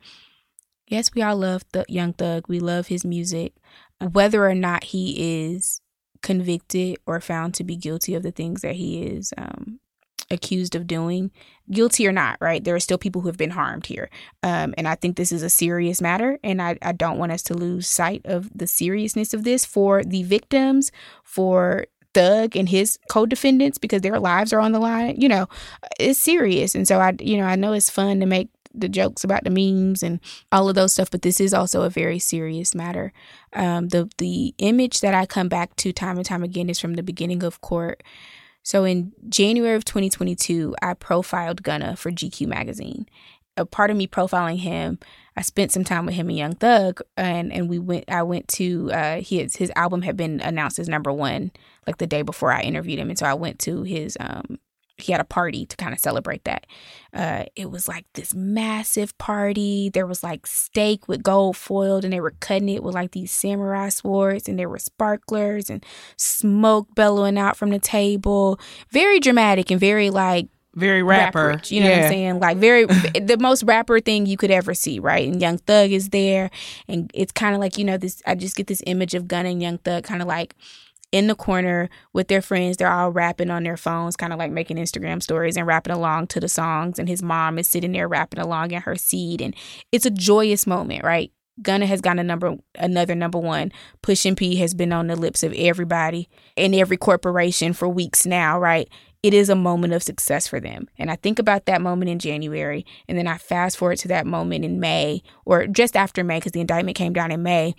yes, 0.88 1.12
we 1.14 1.22
all 1.22 1.38
love 1.38 1.64
the 1.72 1.86
Young 1.88 2.14
Thug. 2.14 2.46
We 2.48 2.60
love 2.60 2.88
his 2.88 3.06
music. 3.06 3.54
Whether 4.00 4.46
or 4.48 4.56
not 4.56 4.86
he 4.86 5.46
is 5.46 5.82
convicted 6.22 6.98
or 7.06 7.20
found 7.22 7.54
to 7.56 7.64
be 7.64 7.76
guilty 7.76 8.16
of 8.16 8.24
the 8.24 8.32
things 8.32 8.62
that 8.62 8.76
he 8.76 9.04
is 9.04 9.34
um, 9.38 9.80
accused 10.32 10.76
of 10.76 10.88
doing, 10.88 11.32
guilty 11.72 12.08
or 12.08 12.12
not, 12.12 12.38
right? 12.42 12.64
There 12.64 12.76
are 12.76 12.80
still 12.80 12.98
people 12.98 13.22
who 13.22 13.28
have 13.28 13.38
been 13.38 13.52
harmed 13.52 13.86
here. 13.86 14.10
Um, 14.44 14.74
and 14.78 14.88
I 14.88 14.96
think 14.96 15.16
this 15.16 15.32
is 15.32 15.44
a 15.44 15.50
serious 15.50 16.02
matter. 16.02 16.40
And 16.44 16.62
I, 16.62 16.78
I 16.82 16.92
don't 16.92 17.18
want 17.18 17.32
us 17.32 17.44
to 17.44 17.54
lose 17.54 17.88
sight 17.88 18.22
of 18.26 18.50
the 18.56 18.68
seriousness 18.68 19.34
of 19.34 19.44
this 19.44 19.66
for 19.66 20.04
the 20.04 20.24
victims, 20.24 20.92
for 21.24 21.86
Thug 22.16 22.56
and 22.56 22.70
his 22.70 22.98
co-defendants 23.10 23.78
because 23.78 24.02
their 24.02 24.20
lives 24.20 24.54
are 24.54 24.62
on 24.62 24.72
the 24.72 24.80
line. 24.80 25.20
You 25.20 25.28
know, 25.28 25.48
it's 26.00 26.18
serious, 26.18 26.74
and 26.74 26.88
so 26.88 27.00
I, 27.00 27.14
you 27.20 27.38
know, 27.38 27.44
I 27.44 27.58
know 27.58 27.74
it's 27.74 27.90
fun 27.90 28.22
to 28.22 28.26
make 28.26 28.50
the 28.80 28.90
jokes 28.90 29.24
about 29.24 29.44
the 29.44 29.50
memes 29.50 30.04
and 30.04 30.20
all 30.52 30.70
of 30.70 30.76
those 30.76 30.94
stuff, 30.94 31.12
but 31.12 31.22
this 31.22 31.40
is 31.40 31.54
also 31.54 31.84
a 31.84 31.90
very 31.90 32.20
serious 32.20 32.76
matter. 32.76 33.14
Um, 33.54 33.90
the 33.90 34.10
the 34.18 34.54
image 34.58 35.02
that 35.02 35.14
I 35.14 35.26
come 35.26 35.50
back 35.50 35.76
to 35.78 35.94
time 35.94 36.18
and 36.18 36.26
time 36.26 36.44
again 36.44 36.70
is 36.70 36.80
from 36.80 36.96
the 36.96 37.04
beginning 37.04 37.44
of 37.44 37.62
court. 37.62 38.04
So 38.64 38.84
in 38.84 39.12
January 39.30 39.76
of 39.76 39.86
2022, 39.86 40.76
I 40.82 40.96
profiled 40.96 41.62
Gunna 41.62 41.96
for 41.96 42.12
GQ 42.12 42.48
magazine. 42.48 43.08
A 43.58 43.66
part 43.66 43.92
of 43.92 43.96
me 43.96 44.08
profiling 44.08 44.58
him, 44.58 44.98
I 45.38 45.42
spent 45.42 45.72
some 45.72 45.84
time 45.84 46.06
with 46.06 46.16
him 46.16 46.30
and 46.30 46.38
Young 46.38 46.56
Thug, 46.56 47.02
and 47.16 47.54
and 47.54 47.70
we 47.70 47.80
went. 47.80 48.06
I 48.10 48.24
went 48.24 48.48
to 48.50 48.92
uh, 48.92 49.22
his 49.22 49.58
his 49.58 49.72
album 49.76 50.02
had 50.02 50.18
been 50.18 50.42
announced 50.42 50.80
as 50.80 50.90
number 50.90 51.12
one 51.12 51.52
like 51.86 51.98
the 51.98 52.08
day 52.08 52.22
before 52.22 52.52
I 52.52 52.62
interviewed 52.62 53.00
him, 53.00 53.10
and 53.10 53.20
so 53.20 53.26
I 53.26 53.34
went 53.34 53.60
to 53.60 53.84
his 53.84 54.18
um 54.20 54.60
he 54.98 55.12
had 55.12 55.22
a 55.22 55.26
party 55.26 55.66
to 55.66 55.76
kind 55.78 55.94
of 55.94 56.00
celebrate 56.00 56.44
that. 56.46 56.66
Uh, 57.14 57.46
it 57.56 57.70
was 57.70 57.88
like 57.88 58.06
this 58.14 58.34
massive 58.34 59.18
party. 59.18 59.90
There 59.90 60.08
was 60.08 60.24
like 60.24 60.48
steak 60.48 61.08
with 61.08 61.24
gold 61.24 61.58
foiled, 61.58 62.04
and 62.04 62.14
they 62.14 62.22
were 62.22 62.36
cutting 62.40 62.70
it 62.70 62.84
with 62.84 62.96
like 62.96 63.12
these 63.12 63.32
samurai 63.32 63.90
swords, 63.90 64.48
and 64.48 64.58
there 64.58 64.70
were 64.70 64.80
sparklers 64.80 65.70
and 65.70 65.86
smoke 66.18 66.88
bellowing 66.96 67.38
out 67.38 67.58
from 67.58 67.72
the 67.72 67.80
table. 67.80 68.60
Very 68.90 69.20
dramatic 69.20 69.70
and 69.70 69.80
very 69.80 70.10
like 70.10 70.48
very 70.76 71.04
rapper. 71.04 71.60
You 71.68 71.82
know 71.82 71.90
yeah. 71.90 71.96
what 71.96 72.04
I'm 72.04 72.10
saying? 72.10 72.40
Like 72.40 72.58
very 72.58 72.86
the 72.86 73.38
most 73.40 73.64
rapper 73.64 74.00
thing 74.00 74.26
you 74.26 74.38
could 74.38 74.52
ever 74.52 74.74
see, 74.74 75.00
right? 75.00 75.28
And 75.28 75.42
Young 75.42 75.58
Thug 75.58 75.92
is 75.92 76.10
there, 76.10 76.52
and 76.88 77.10
it's 77.14 77.32
kind 77.32 77.56
of 77.56 77.62
like 77.62 77.78
you 77.78 77.84
know 77.84 77.98
this. 77.98 78.22
I 78.26 78.36
just 78.36 78.56
get 78.56 78.68
this 78.68 78.84
image 78.86 79.14
of 79.14 79.28
Gunna 79.28 79.50
and 79.50 79.62
Young 79.62 79.78
Thug, 79.80 80.04
kind 80.04 80.22
of 80.22 80.28
like 80.28 80.56
in 81.16 81.28
the 81.28 81.36
corner 81.36 81.90
with 82.12 82.28
their 82.28 82.42
friends. 82.42 82.76
They're 82.76 82.92
all 82.92 83.10
rapping 83.10 83.50
on 83.50 83.64
their 83.64 83.78
phones, 83.78 84.18
kind 84.18 84.34
of 84.34 84.40
like 84.40 84.52
making 84.52 84.76
Instagram 84.76 85.24
stories 85.24 85.56
and 85.56 85.66
rapping 85.66 85.94
along 85.94 86.28
to 86.28 86.42
the 86.42 86.50
songs. 86.50 87.00
And 87.00 87.08
his 87.08 87.24
mom 87.24 87.58
is 87.58 87.70
sitting 87.70 87.94
there 87.94 88.10
rapping 88.10 88.42
along 88.42 88.72
in 88.72 88.82
her 88.82 88.98
seat. 88.98 89.40
And 89.40 89.56
it's 89.94 90.06
a 90.06 90.12
joyous 90.12 90.68
moment, 90.68 91.06
right? 91.06 91.32
Gunna 91.62 91.86
has 91.86 92.02
gotten 92.02 92.20
a 92.20 92.24
number 92.24 92.58
another 92.78 93.16
number 93.16 93.40
one. 93.40 93.72
Pushin 94.02 94.36
P 94.36 94.58
has 94.58 94.74
been 94.74 94.92
on 94.92 95.08
the 95.08 95.16
lips 95.16 95.42
of 95.42 95.54
everybody 95.54 96.28
and 96.58 96.76
every 96.76 96.98
corporation 96.98 97.72
for 97.72 97.88
weeks 97.88 98.26
now, 98.26 98.60
right? 98.60 98.90
It 99.24 99.34
is 99.34 99.48
a 99.48 99.56
moment 99.56 99.94
of 99.94 100.04
success 100.04 100.50
for 100.50 100.60
them. 100.60 100.90
And 101.00 101.10
I 101.10 101.16
think 101.16 101.40
about 101.40 101.66
that 101.66 101.82
moment 101.82 102.12
in 102.12 102.20
January, 102.20 102.86
and 103.08 103.18
then 103.18 103.26
I 103.26 103.38
fast 103.38 103.78
forward 103.78 104.00
to 104.00 104.10
that 104.10 104.28
moment 104.28 104.66
in 104.66 104.82
May, 104.82 105.24
or 105.46 105.66
just 105.66 105.96
after 105.96 106.26
May, 106.26 106.40
because 106.40 106.52
the 106.52 106.60
indictment 106.60 106.98
came 106.98 107.14
down 107.14 107.32
in 107.32 107.42
May, 107.42 107.74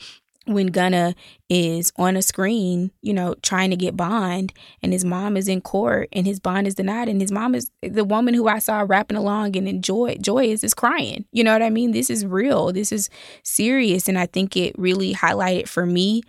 when 0.47 0.69
Gunna 0.69 1.15
is 1.49 1.93
on 1.97 2.17
a 2.17 2.23
screen, 2.23 2.91
you 3.03 3.13
know, 3.13 3.35
trying 3.43 3.71
to 3.71 3.77
get 3.77 3.97
bond 3.97 4.53
and 4.83 4.93
his 4.93 5.05
mom 5.05 5.37
is 5.37 5.49
in 5.49 5.61
court 5.61 6.09
and 6.13 6.27
his 6.27 6.41
bond 6.41 6.67
is 6.67 6.75
denied 6.75 7.09
and 7.09 7.21
his 7.21 7.33
mom 7.33 7.55
is 7.55 7.71
the 7.83 8.05
woman 8.05 8.33
who 8.33 8.49
I 8.49 8.61
saw 8.61 8.85
rapping 8.87 9.17
along 9.17 9.57
and 9.57 9.69
enjoy 9.69 10.17
joyous 10.21 10.65
is 10.65 10.75
crying. 10.75 11.25
You 11.33 11.45
know 11.45 11.53
what 11.53 11.63
I 11.63 11.71
mean? 11.71 11.91
This 11.91 12.11
is 12.11 12.25
real. 12.25 12.73
This 12.73 12.93
is 12.93 13.11
serious 13.43 14.09
and 14.09 14.19
I 14.19 14.27
think 14.27 14.57
it 14.57 14.79
really 14.79 15.15
highlighted 15.15 15.69
for 15.69 15.85
me 15.85 16.23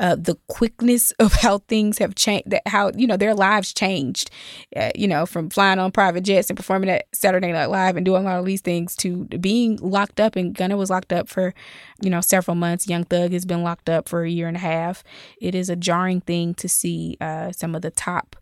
uh, 0.00 0.16
the 0.16 0.36
quickness 0.48 1.10
of 1.18 1.32
how 1.32 1.58
things 1.58 1.98
have 1.98 2.14
changed, 2.14 2.50
that 2.50 2.62
how 2.66 2.90
you 2.94 3.06
know 3.06 3.16
their 3.16 3.34
lives 3.34 3.72
changed, 3.72 4.30
uh, 4.76 4.90
you 4.94 5.08
know, 5.08 5.26
from 5.26 5.50
flying 5.50 5.78
on 5.78 5.92
private 5.92 6.22
jets 6.22 6.50
and 6.50 6.56
performing 6.56 6.90
at 6.90 7.06
Saturday 7.12 7.52
Night 7.52 7.66
Live 7.66 7.96
and 7.96 8.04
doing 8.04 8.26
all 8.26 8.40
of 8.40 8.46
these 8.46 8.60
things 8.60 8.96
to 8.96 9.24
being 9.24 9.76
locked 9.76 10.20
up. 10.20 10.36
And 10.36 10.54
Gunna 10.54 10.76
was 10.76 10.90
locked 10.90 11.12
up 11.12 11.28
for, 11.28 11.54
you 12.00 12.10
know, 12.10 12.20
several 12.20 12.54
months. 12.54 12.88
Young 12.88 13.04
Thug 13.04 13.32
has 13.32 13.44
been 13.44 13.62
locked 13.62 13.88
up 13.88 14.08
for 14.08 14.22
a 14.22 14.30
year 14.30 14.48
and 14.48 14.56
a 14.56 14.60
half. 14.60 15.04
It 15.40 15.54
is 15.54 15.70
a 15.70 15.76
jarring 15.76 16.20
thing 16.20 16.54
to 16.54 16.68
see 16.68 17.16
uh, 17.20 17.52
some 17.52 17.74
of 17.74 17.82
the 17.82 17.90
top 17.90 18.36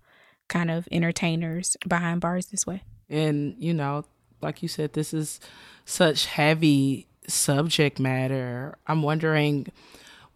kind 0.48 0.70
of 0.70 0.86
entertainers 0.92 1.76
behind 1.88 2.20
bars 2.20 2.46
this 2.46 2.66
way. 2.66 2.82
And 3.09 3.54
you 3.59 3.74
know, 3.74 4.04
like 4.42 4.62
you 4.62 4.68
said, 4.68 4.92
this 4.92 5.14
is 5.14 5.40
such 5.84 6.26
heavy 6.26 7.07
subject 7.28 7.98
matter. 7.98 8.76
I'm 8.86 9.02
wondering 9.02 9.68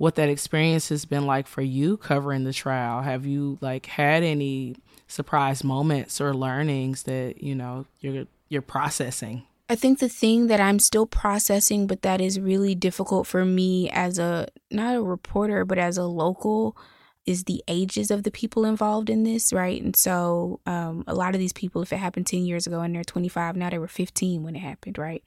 what 0.01 0.14
that 0.14 0.30
experience 0.30 0.88
has 0.88 1.05
been 1.05 1.26
like 1.26 1.46
for 1.46 1.61
you 1.61 1.98
covering 1.98 2.44
the 2.44 2.55
trial. 2.55 3.03
Have 3.03 3.26
you 3.26 3.59
like 3.61 3.84
had 3.84 4.22
any 4.22 4.76
surprise 5.07 5.62
moments 5.62 6.22
or 6.22 6.32
learnings 6.32 7.03
that, 7.03 7.42
you 7.42 7.55
know, 7.55 7.84
you're 8.01 8.24
you're 8.48 8.62
processing? 8.62 9.42
I 9.68 9.74
think 9.74 9.98
the 9.98 10.09
thing 10.09 10.46
that 10.46 10.59
I'm 10.59 10.78
still 10.78 11.05
processing, 11.05 11.86
but 11.86 12.01
that 12.01 12.18
is 12.18 12.40
really 12.40 12.74
difficult 12.74 13.26
for 13.26 13.44
me 13.44 13.90
as 13.90 14.18
a 14.18 14.48
not 14.70 14.96
a 14.96 15.03
reporter, 15.03 15.66
but 15.66 15.76
as 15.76 15.98
a 15.98 16.05
local, 16.05 16.78
is 17.26 17.44
the 17.44 17.62
ages 17.68 18.11
of 18.11 18.22
the 18.22 18.30
people 18.30 18.64
involved 18.64 19.11
in 19.11 19.24
this, 19.24 19.53
right? 19.53 19.82
And 19.82 19.94
so, 19.94 20.61
um, 20.64 21.05
a 21.09 21.14
lot 21.14 21.34
of 21.34 21.40
these 21.40 21.53
people, 21.53 21.82
if 21.82 21.92
it 21.92 21.98
happened 21.98 22.26
10 22.26 22.46
years 22.46 22.66
ago 22.66 22.80
and 22.80 22.94
they're 22.94 23.05
25, 23.05 23.55
now 23.55 23.68
they 23.68 23.76
were 23.76 23.86
15 23.86 24.42
when 24.44 24.57
it 24.57 24.61
happened, 24.61 24.96
right? 24.96 25.22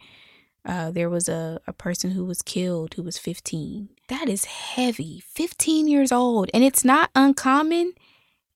Uh, 0.65 0.91
there 0.91 1.09
was 1.09 1.27
a, 1.27 1.59
a 1.67 1.73
person 1.73 2.11
who 2.11 2.25
was 2.25 2.41
killed 2.41 2.93
who 2.93 3.03
was 3.03 3.17
15. 3.17 3.89
That 4.07 4.29
is 4.29 4.45
heavy. 4.45 5.21
15 5.25 5.87
years 5.87 6.11
old. 6.11 6.49
And 6.53 6.63
it's 6.63 6.85
not 6.85 7.09
uncommon 7.15 7.93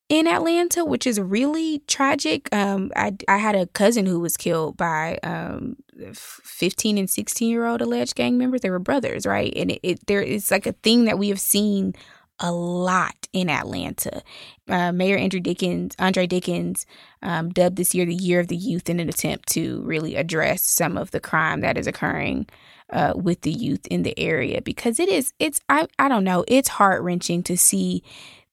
in 0.10 0.26
Atlanta, 0.26 0.86
which 0.86 1.06
is 1.06 1.20
really 1.20 1.80
tragic. 1.88 2.54
Um, 2.54 2.92
I, 2.96 3.18
I 3.28 3.38
had 3.38 3.56
a 3.56 3.68
cousin 3.68 4.06
who 4.06 4.20
was 4.20 4.38
killed 4.38 4.78
by 4.78 5.20
um, 5.24 5.76
15 6.14 6.98
and 6.98 7.10
16 7.10 7.50
year 7.50 7.66
old 7.66 7.82
alleged 7.82 8.16
gang 8.16 8.38
members. 8.38 8.62
They 8.62 8.70
were 8.70 8.80
brothers, 8.80 9.26
right? 9.26 9.52
And 9.56 9.72
it, 9.72 9.80
it 9.84 10.08
there 10.08 10.22
is 10.22 10.50
like 10.50 10.66
a 10.66 10.74
thing 10.74 11.06
that 11.06 11.20
we 11.20 11.30
have 11.30 11.42
seen 11.42 11.94
a 12.40 12.52
lot 12.52 13.28
in 13.34 13.50
Atlanta. 13.50 14.22
Uh, 14.68 14.92
Mayor 14.92 15.18
Andrew 15.18 15.40
Dickens, 15.40 15.96
Andre 16.00 16.28
Dickens, 16.28 16.86
um, 17.22 17.50
dubbed 17.50 17.78
this 17.78 17.96
year 17.96 18.06
the 18.06 18.14
Year 18.14 18.40
of 18.40 18.48
the 18.48 18.56
Youth 18.56 18.90
in 18.90 19.00
an 19.00 19.10
attempt 19.10 19.50
to 19.50 19.82
really 19.82 20.16
address 20.16 20.62
some 20.62 20.98
of 20.98 21.12
the 21.12 21.20
crime 21.20 21.62
that 21.62 21.78
is 21.78 21.88
occurring 21.88 22.48
uh, 22.90 23.14
with 23.16 23.42
the 23.42 23.52
youth 23.52 23.86
in 23.88 24.04
the 24.04 24.18
area 24.18 24.62
because 24.62 25.00
it 25.00 25.10
is 25.10 25.34
it's 25.40 25.60
I 25.68 25.88
I 26.00 26.08
don't 26.08 26.24
know 26.24 26.46
it's 26.48 26.70
heart 26.70 27.02
wrenching 27.02 27.44
to 27.44 27.58
see 27.58 28.02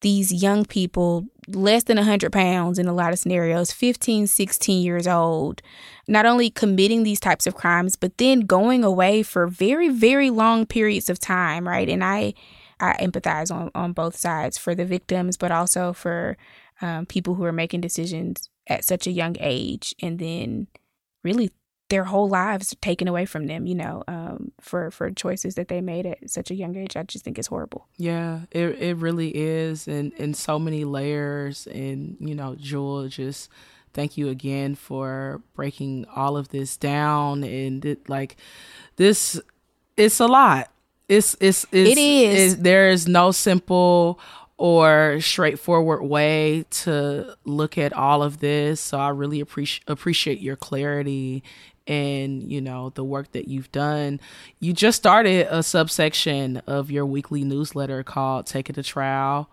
these 0.01 0.33
young 0.33 0.65
people 0.65 1.27
less 1.47 1.85
than 1.85 1.97
100 1.97 2.33
pounds 2.33 2.79
in 2.79 2.89
a 2.89 2.93
lot 2.93 3.13
of 3.13 3.19
scenarios 3.19 3.71
15 3.71 4.27
16 4.27 4.83
years 4.83 5.07
old 5.07 5.63
not 6.09 6.27
only 6.27 6.51
committing 6.51 7.03
these 7.05 7.21
types 7.21 7.47
of 7.47 7.55
crimes 7.55 7.97
but 7.97 8.17
then 8.19 8.41
going 8.41 8.83
away 8.83 9.23
for 9.23 9.47
very 9.47 9.89
very 9.89 10.31
long 10.31 10.67
periods 10.67 11.09
of 11.09 11.19
time 11.19 11.69
right 11.69 11.89
and 11.89 12.03
i 12.03 12.35
I 12.91 12.97
empathize 13.05 13.55
on, 13.55 13.71
on 13.75 13.93
both 13.93 14.17
sides 14.17 14.59
for 14.59 14.75
the 14.75 14.85
victims, 14.85 15.37
but 15.37 15.51
also 15.51 15.93
for 15.93 16.37
um, 16.81 17.07
people 17.07 17.35
who 17.35 17.45
are 17.45 17.53
making 17.53 17.81
decisions 17.81 18.51
at 18.67 18.85
such 18.85 19.07
a 19.07 19.11
young 19.11 19.37
age 19.41 19.95
and 20.01 20.19
then 20.19 20.67
really 21.23 21.51
their 21.91 22.05
whole 22.05 22.29
lives 22.29 22.75
taken 22.81 23.07
away 23.09 23.27
from 23.27 23.47
them, 23.47 23.67
you 23.67 23.75
know, 23.75 24.03
um, 24.09 24.53
for 24.61 24.91
for 24.91 25.11
choices 25.11 25.55
that 25.55 25.69
they 25.69 25.81
made 25.81 26.07
at 26.07 26.31
such 26.31 26.51
a 26.51 26.55
young 26.55 26.77
age. 26.77 26.97
I 26.97 27.03
just 27.03 27.25
think 27.25 27.39
it's 27.39 27.49
horrible. 27.49 27.87
Yeah, 27.99 28.41
it 28.51 28.81
it 28.81 28.97
really 28.97 29.29
is, 29.29 29.87
and 29.87 30.13
in 30.15 30.35
so 30.35 30.59
many 30.59 30.85
layers. 30.85 31.67
And 31.67 32.17
you 32.21 32.35
know, 32.35 32.57
Jewel, 32.57 33.09
just 33.09 33.51
thank 33.93 34.17
you 34.17 34.29
again 34.29 34.75
for 34.75 35.43
breaking 35.55 36.07
all 36.15 36.37
of 36.37 36.49
this 36.49 36.77
down. 36.77 37.45
And 37.45 37.85
it, 37.85 38.09
like 38.09 38.37
this, 38.97 39.41
it's 39.97 40.21
a 40.21 40.27
lot. 40.27 40.71
It's 41.09 41.37
it's, 41.41 41.65
it's 41.71 41.91
it 41.91 41.99
is. 41.99 42.53
It's, 42.55 42.63
there 42.63 42.91
is 42.91 43.07
no 43.07 43.31
simple 43.31 44.19
or 44.57 45.19
straightforward 45.21 46.03
way 46.03 46.65
to 46.71 47.37
look 47.45 47.77
at 47.77 47.93
all 47.93 48.23
of 48.23 48.39
this. 48.39 48.81
So 48.81 48.99
I 48.99 49.09
really 49.09 49.41
appreciate 49.41 49.89
appreciate 49.89 50.41
your 50.41 50.57
clarity 50.57 51.43
and 51.87 52.43
you 52.51 52.61
know 52.61 52.91
the 52.91 53.05
work 53.05 53.33
that 53.33 53.49
you've 53.49 53.71
done. 53.73 54.21
You 54.61 54.73
just 54.73 54.97
started 54.97 55.47
a 55.51 55.63
subsection 55.63 56.59
of 56.67 56.91
your 56.91 57.05
weekly 57.05 57.45
newsletter 57.45 58.03
called 58.03 58.47
"Take 58.47 58.71
It 58.71 58.75
to 58.75 58.83
Trial." 58.83 59.49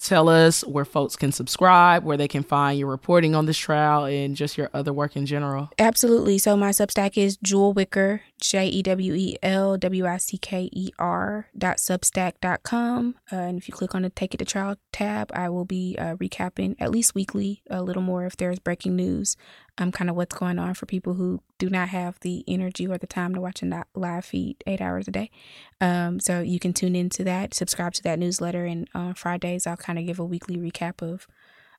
Tell 0.00 0.28
us 0.28 0.62
where 0.64 0.84
folks 0.84 1.16
can 1.16 1.32
subscribe, 1.32 2.04
where 2.04 2.16
they 2.16 2.28
can 2.28 2.42
find 2.42 2.78
your 2.78 2.88
reporting 2.88 3.34
on 3.34 3.46
this 3.46 3.58
trial, 3.58 4.04
and 4.04 4.36
just 4.36 4.56
your 4.56 4.70
other 4.72 4.92
work 4.92 5.16
in 5.16 5.26
general. 5.26 5.70
Absolutely. 5.78 6.38
So 6.38 6.56
my 6.56 6.70
Substack 6.70 7.16
is 7.16 7.36
Jewel 7.38 7.72
Wicker, 7.72 8.22
J 8.40 8.66
E 8.68 8.82
W 8.82 9.14
E 9.14 9.36
L 9.42 9.76
W 9.76 10.06
I 10.06 10.16
C 10.18 10.38
K 10.38 10.68
E 10.72 10.90
R 10.98 11.48
dot 11.56 11.78
substack 11.78 12.34
dot 12.40 12.62
com. 12.62 13.14
Uh, 13.32 13.36
and 13.36 13.58
if 13.58 13.68
you 13.68 13.74
click 13.74 13.94
on 13.94 14.02
the 14.02 14.10
Take 14.10 14.34
It 14.34 14.38
to 14.38 14.44
Trial 14.44 14.76
tab, 14.92 15.30
I 15.34 15.48
will 15.48 15.64
be 15.64 15.96
uh, 15.98 16.16
recapping 16.16 16.76
at 16.78 16.90
least 16.90 17.14
weekly 17.14 17.62
a 17.70 17.82
little 17.82 18.02
more 18.02 18.26
if 18.26 18.36
there's 18.36 18.58
breaking 18.58 18.96
news 18.96 19.36
um, 19.78 19.92
kind 19.92 20.08
of 20.08 20.16
what's 20.16 20.34
going 20.34 20.58
on 20.58 20.74
for 20.74 20.86
people 20.86 21.14
who 21.14 21.42
do 21.58 21.68
not 21.68 21.88
have 21.88 22.18
the 22.20 22.44
energy 22.48 22.86
or 22.86 22.98
the 22.98 23.06
time 23.06 23.34
to 23.34 23.40
watch 23.40 23.62
a 23.62 23.84
live 23.94 24.24
feed 24.24 24.56
eight 24.66 24.80
hours 24.80 25.08
a 25.08 25.10
day. 25.10 25.30
Um, 25.80 26.20
so 26.20 26.40
you 26.40 26.58
can 26.58 26.72
tune 26.72 26.96
into 26.96 27.24
that, 27.24 27.54
subscribe 27.54 27.94
to 27.94 28.02
that 28.04 28.18
newsletter, 28.18 28.64
and 28.64 28.88
on 28.94 29.14
Fridays 29.14 29.66
I'll 29.66 29.76
kind 29.76 29.98
of 29.98 30.06
give 30.06 30.18
a 30.18 30.24
weekly 30.24 30.56
recap 30.56 31.02
of 31.02 31.26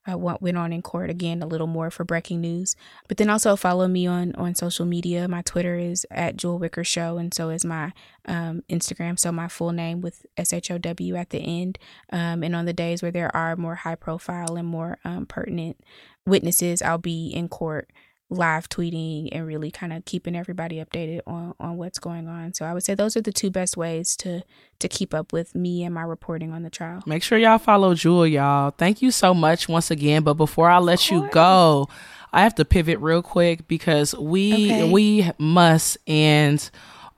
uh, 0.09 0.17
what 0.17 0.41
went 0.41 0.57
on 0.57 0.71
in 0.71 0.81
court. 0.81 1.09
Again 1.09 1.41
a 1.41 1.47
little 1.47 1.67
more 1.67 1.91
for 1.91 2.03
breaking 2.03 2.41
news. 2.41 2.75
But 3.07 3.17
then 3.17 3.29
also 3.29 3.55
follow 3.55 3.87
me 3.87 4.07
on 4.07 4.33
on 4.35 4.55
social 4.55 4.85
media. 4.85 5.27
My 5.27 5.41
twitter 5.41 5.75
is 5.75 6.05
at 6.11 6.37
jewel 6.37 6.59
wicker 6.59 6.83
show 6.83 7.17
and 7.17 7.33
so 7.33 7.49
is 7.49 7.65
my 7.65 7.93
um, 8.25 8.63
instagram. 8.69 9.19
So 9.19 9.31
my 9.31 9.47
full 9.47 9.71
name 9.71 10.01
with 10.01 10.25
s-h-o-w 10.37 11.15
at 11.15 11.29
the 11.29 11.39
end. 11.39 11.77
Um, 12.11 12.43
and 12.43 12.55
on 12.55 12.65
the 12.65 12.73
days 12.73 13.01
where 13.01 13.11
there 13.11 13.35
are 13.35 13.55
more 13.55 13.75
high 13.75 13.95
profile 13.95 14.55
and 14.55 14.67
more 14.67 14.97
um, 15.03 15.25
pertinent 15.25 15.83
witnesses 16.27 16.81
i'll 16.81 16.97
be 16.97 17.29
in 17.29 17.47
court 17.47 17.89
live 18.29 18.67
tweeting 18.67 19.29
and 19.31 19.47
really 19.47 19.71
kind 19.71 19.93
of 19.93 20.03
keeping 20.05 20.35
everybody 20.35 20.83
updated 20.83 21.21
on, 21.25 21.53
on 21.59 21.77
what's 21.77 21.97
going 21.97 22.27
on. 22.27 22.53
So 22.53 22.65
I 22.65 22.73
would 22.73 22.83
say 22.83 22.93
those 22.93 23.15
are 23.15 23.21
the 23.21 23.31
two 23.31 23.49
best 23.49 23.77
ways 23.77 24.15
to 24.17 24.43
to 24.79 24.87
keep 24.87 25.13
up 25.13 25.31
with 25.33 25.55
me 25.55 25.83
and 25.83 25.93
my 25.95 26.03
reporting 26.03 26.51
on 26.51 26.63
the 26.63 26.69
trial. 26.69 27.01
Make 27.05 27.23
sure 27.23 27.37
y'all 27.37 27.57
follow 27.57 27.95
Jewel, 27.95 28.27
y'all. 28.27 28.71
Thank 28.71 29.01
you 29.01 29.11
so 29.11 29.33
much 29.33 29.69
once 29.69 29.89
again. 29.89 30.23
But 30.23 30.35
before 30.35 30.69
I 30.69 30.79
let 30.79 31.09
you 31.09 31.27
go, 31.31 31.87
I 32.33 32.43
have 32.43 32.55
to 32.55 32.65
pivot 32.65 32.99
real 32.99 33.21
quick 33.21 33.67
because 33.67 34.13
we 34.15 34.71
okay. 34.71 34.91
we 34.91 35.31
must 35.37 35.97
end 36.05 36.69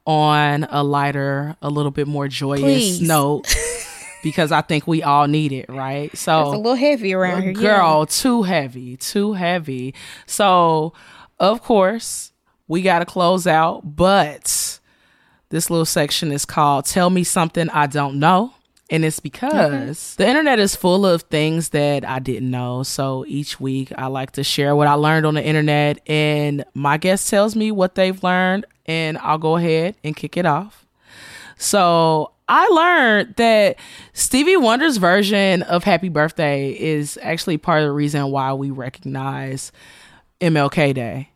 on 0.06 0.66
a 0.70 0.84
lighter, 0.84 1.56
a 1.62 1.70
little 1.70 1.92
bit 1.92 2.08
more 2.08 2.28
joyous 2.28 2.62
Please. 2.62 3.02
note. 3.02 3.54
because 4.24 4.52
I 4.52 4.62
think 4.62 4.88
we 4.88 5.04
all 5.04 5.28
need 5.28 5.52
it, 5.52 5.68
right? 5.70 6.16
So 6.18 6.42
it's 6.42 6.54
a 6.54 6.58
little 6.58 6.76
heavy 6.76 7.14
around 7.14 7.44
here. 7.44 7.54
Girl, 7.54 8.00
yeah. 8.00 8.06
too 8.10 8.44
heavy, 8.44 8.98
too 8.98 9.34
heavy. 9.34 9.94
So, 10.26 10.94
of 11.40 11.62
course, 11.62 12.32
we 12.68 12.82
got 12.82 13.00
to 13.00 13.06
close 13.06 13.48
out, 13.48 13.96
but 13.96 14.80
this 15.50 15.70
little 15.70 15.86
section 15.86 16.32
is 16.32 16.46
called 16.46 16.86
Tell 16.86 17.10
Me 17.10 17.24
Something 17.24 17.70
I 17.70 17.88
Don't 17.88 18.20
Know. 18.20 18.54
And 18.92 19.06
it's 19.06 19.20
because 19.20 19.54
mm-hmm. 19.98 20.24
the 20.24 20.28
internet 20.28 20.58
is 20.58 20.76
full 20.76 21.06
of 21.06 21.22
things 21.24 21.70
that 21.70 22.04
I 22.04 22.18
didn't 22.18 22.50
know. 22.50 22.82
So 22.82 23.24
each 23.28 23.60
week 23.60 23.92
I 23.96 24.08
like 24.08 24.32
to 24.32 24.44
share 24.44 24.76
what 24.76 24.88
I 24.88 24.94
learned 24.94 25.28
on 25.28 25.36
the 25.36 25.46
internet, 25.46 26.00
and 26.08 26.66
my 26.74 26.98
guest 26.98 27.30
tells 27.30 27.56
me 27.56 27.72
what 27.72 27.94
they've 27.94 28.24
learned, 28.24 28.66
and 28.88 29.20
I'll 29.20 29.38
go 29.38 29.58
ahead 29.58 29.96
and 30.04 30.16
kick 30.16 30.38
it 30.38 30.46
off. 30.48 30.88
So 31.58 32.32
I 32.50 32.68
learned 32.68 33.36
that 33.36 33.78
Stevie 34.14 34.58
Wonder's 34.58 34.98
version 34.98 35.62
of 35.64 35.84
Happy 35.84 36.10
Birthday 36.10 36.72
is 36.72 37.20
actually 37.22 37.58
part 37.58 37.82
of 37.82 37.86
the 37.86 37.92
reason 37.92 38.32
why 38.32 38.54
we 38.54 38.72
recognize 38.72 39.72
MLK 40.42 40.96
Day. 40.96 41.30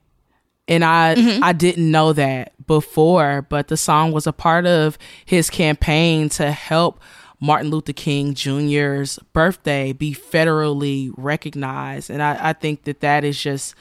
And 0.67 0.83
I 0.83 1.15
mm-hmm. 1.15 1.43
I 1.43 1.53
didn't 1.53 1.91
know 1.91 2.13
that 2.13 2.53
before, 2.65 3.45
but 3.47 3.67
the 3.67 3.77
song 3.77 4.11
was 4.11 4.25
a 4.25 4.33
part 4.33 4.65
of 4.65 4.97
his 5.25 5.49
campaign 5.49 6.29
to 6.29 6.51
help 6.51 6.99
Martin 7.39 7.69
Luther 7.69 7.93
King 7.93 8.33
Jr.'s 8.33 9.19
birthday 9.33 9.91
be 9.93 10.15
federally 10.15 11.11
recognized. 11.17 12.09
And 12.09 12.23
I, 12.23 12.37
I 12.49 12.53
think 12.53 12.83
that 12.83 13.01
that 13.01 13.23
is 13.23 13.39
just 13.39 13.75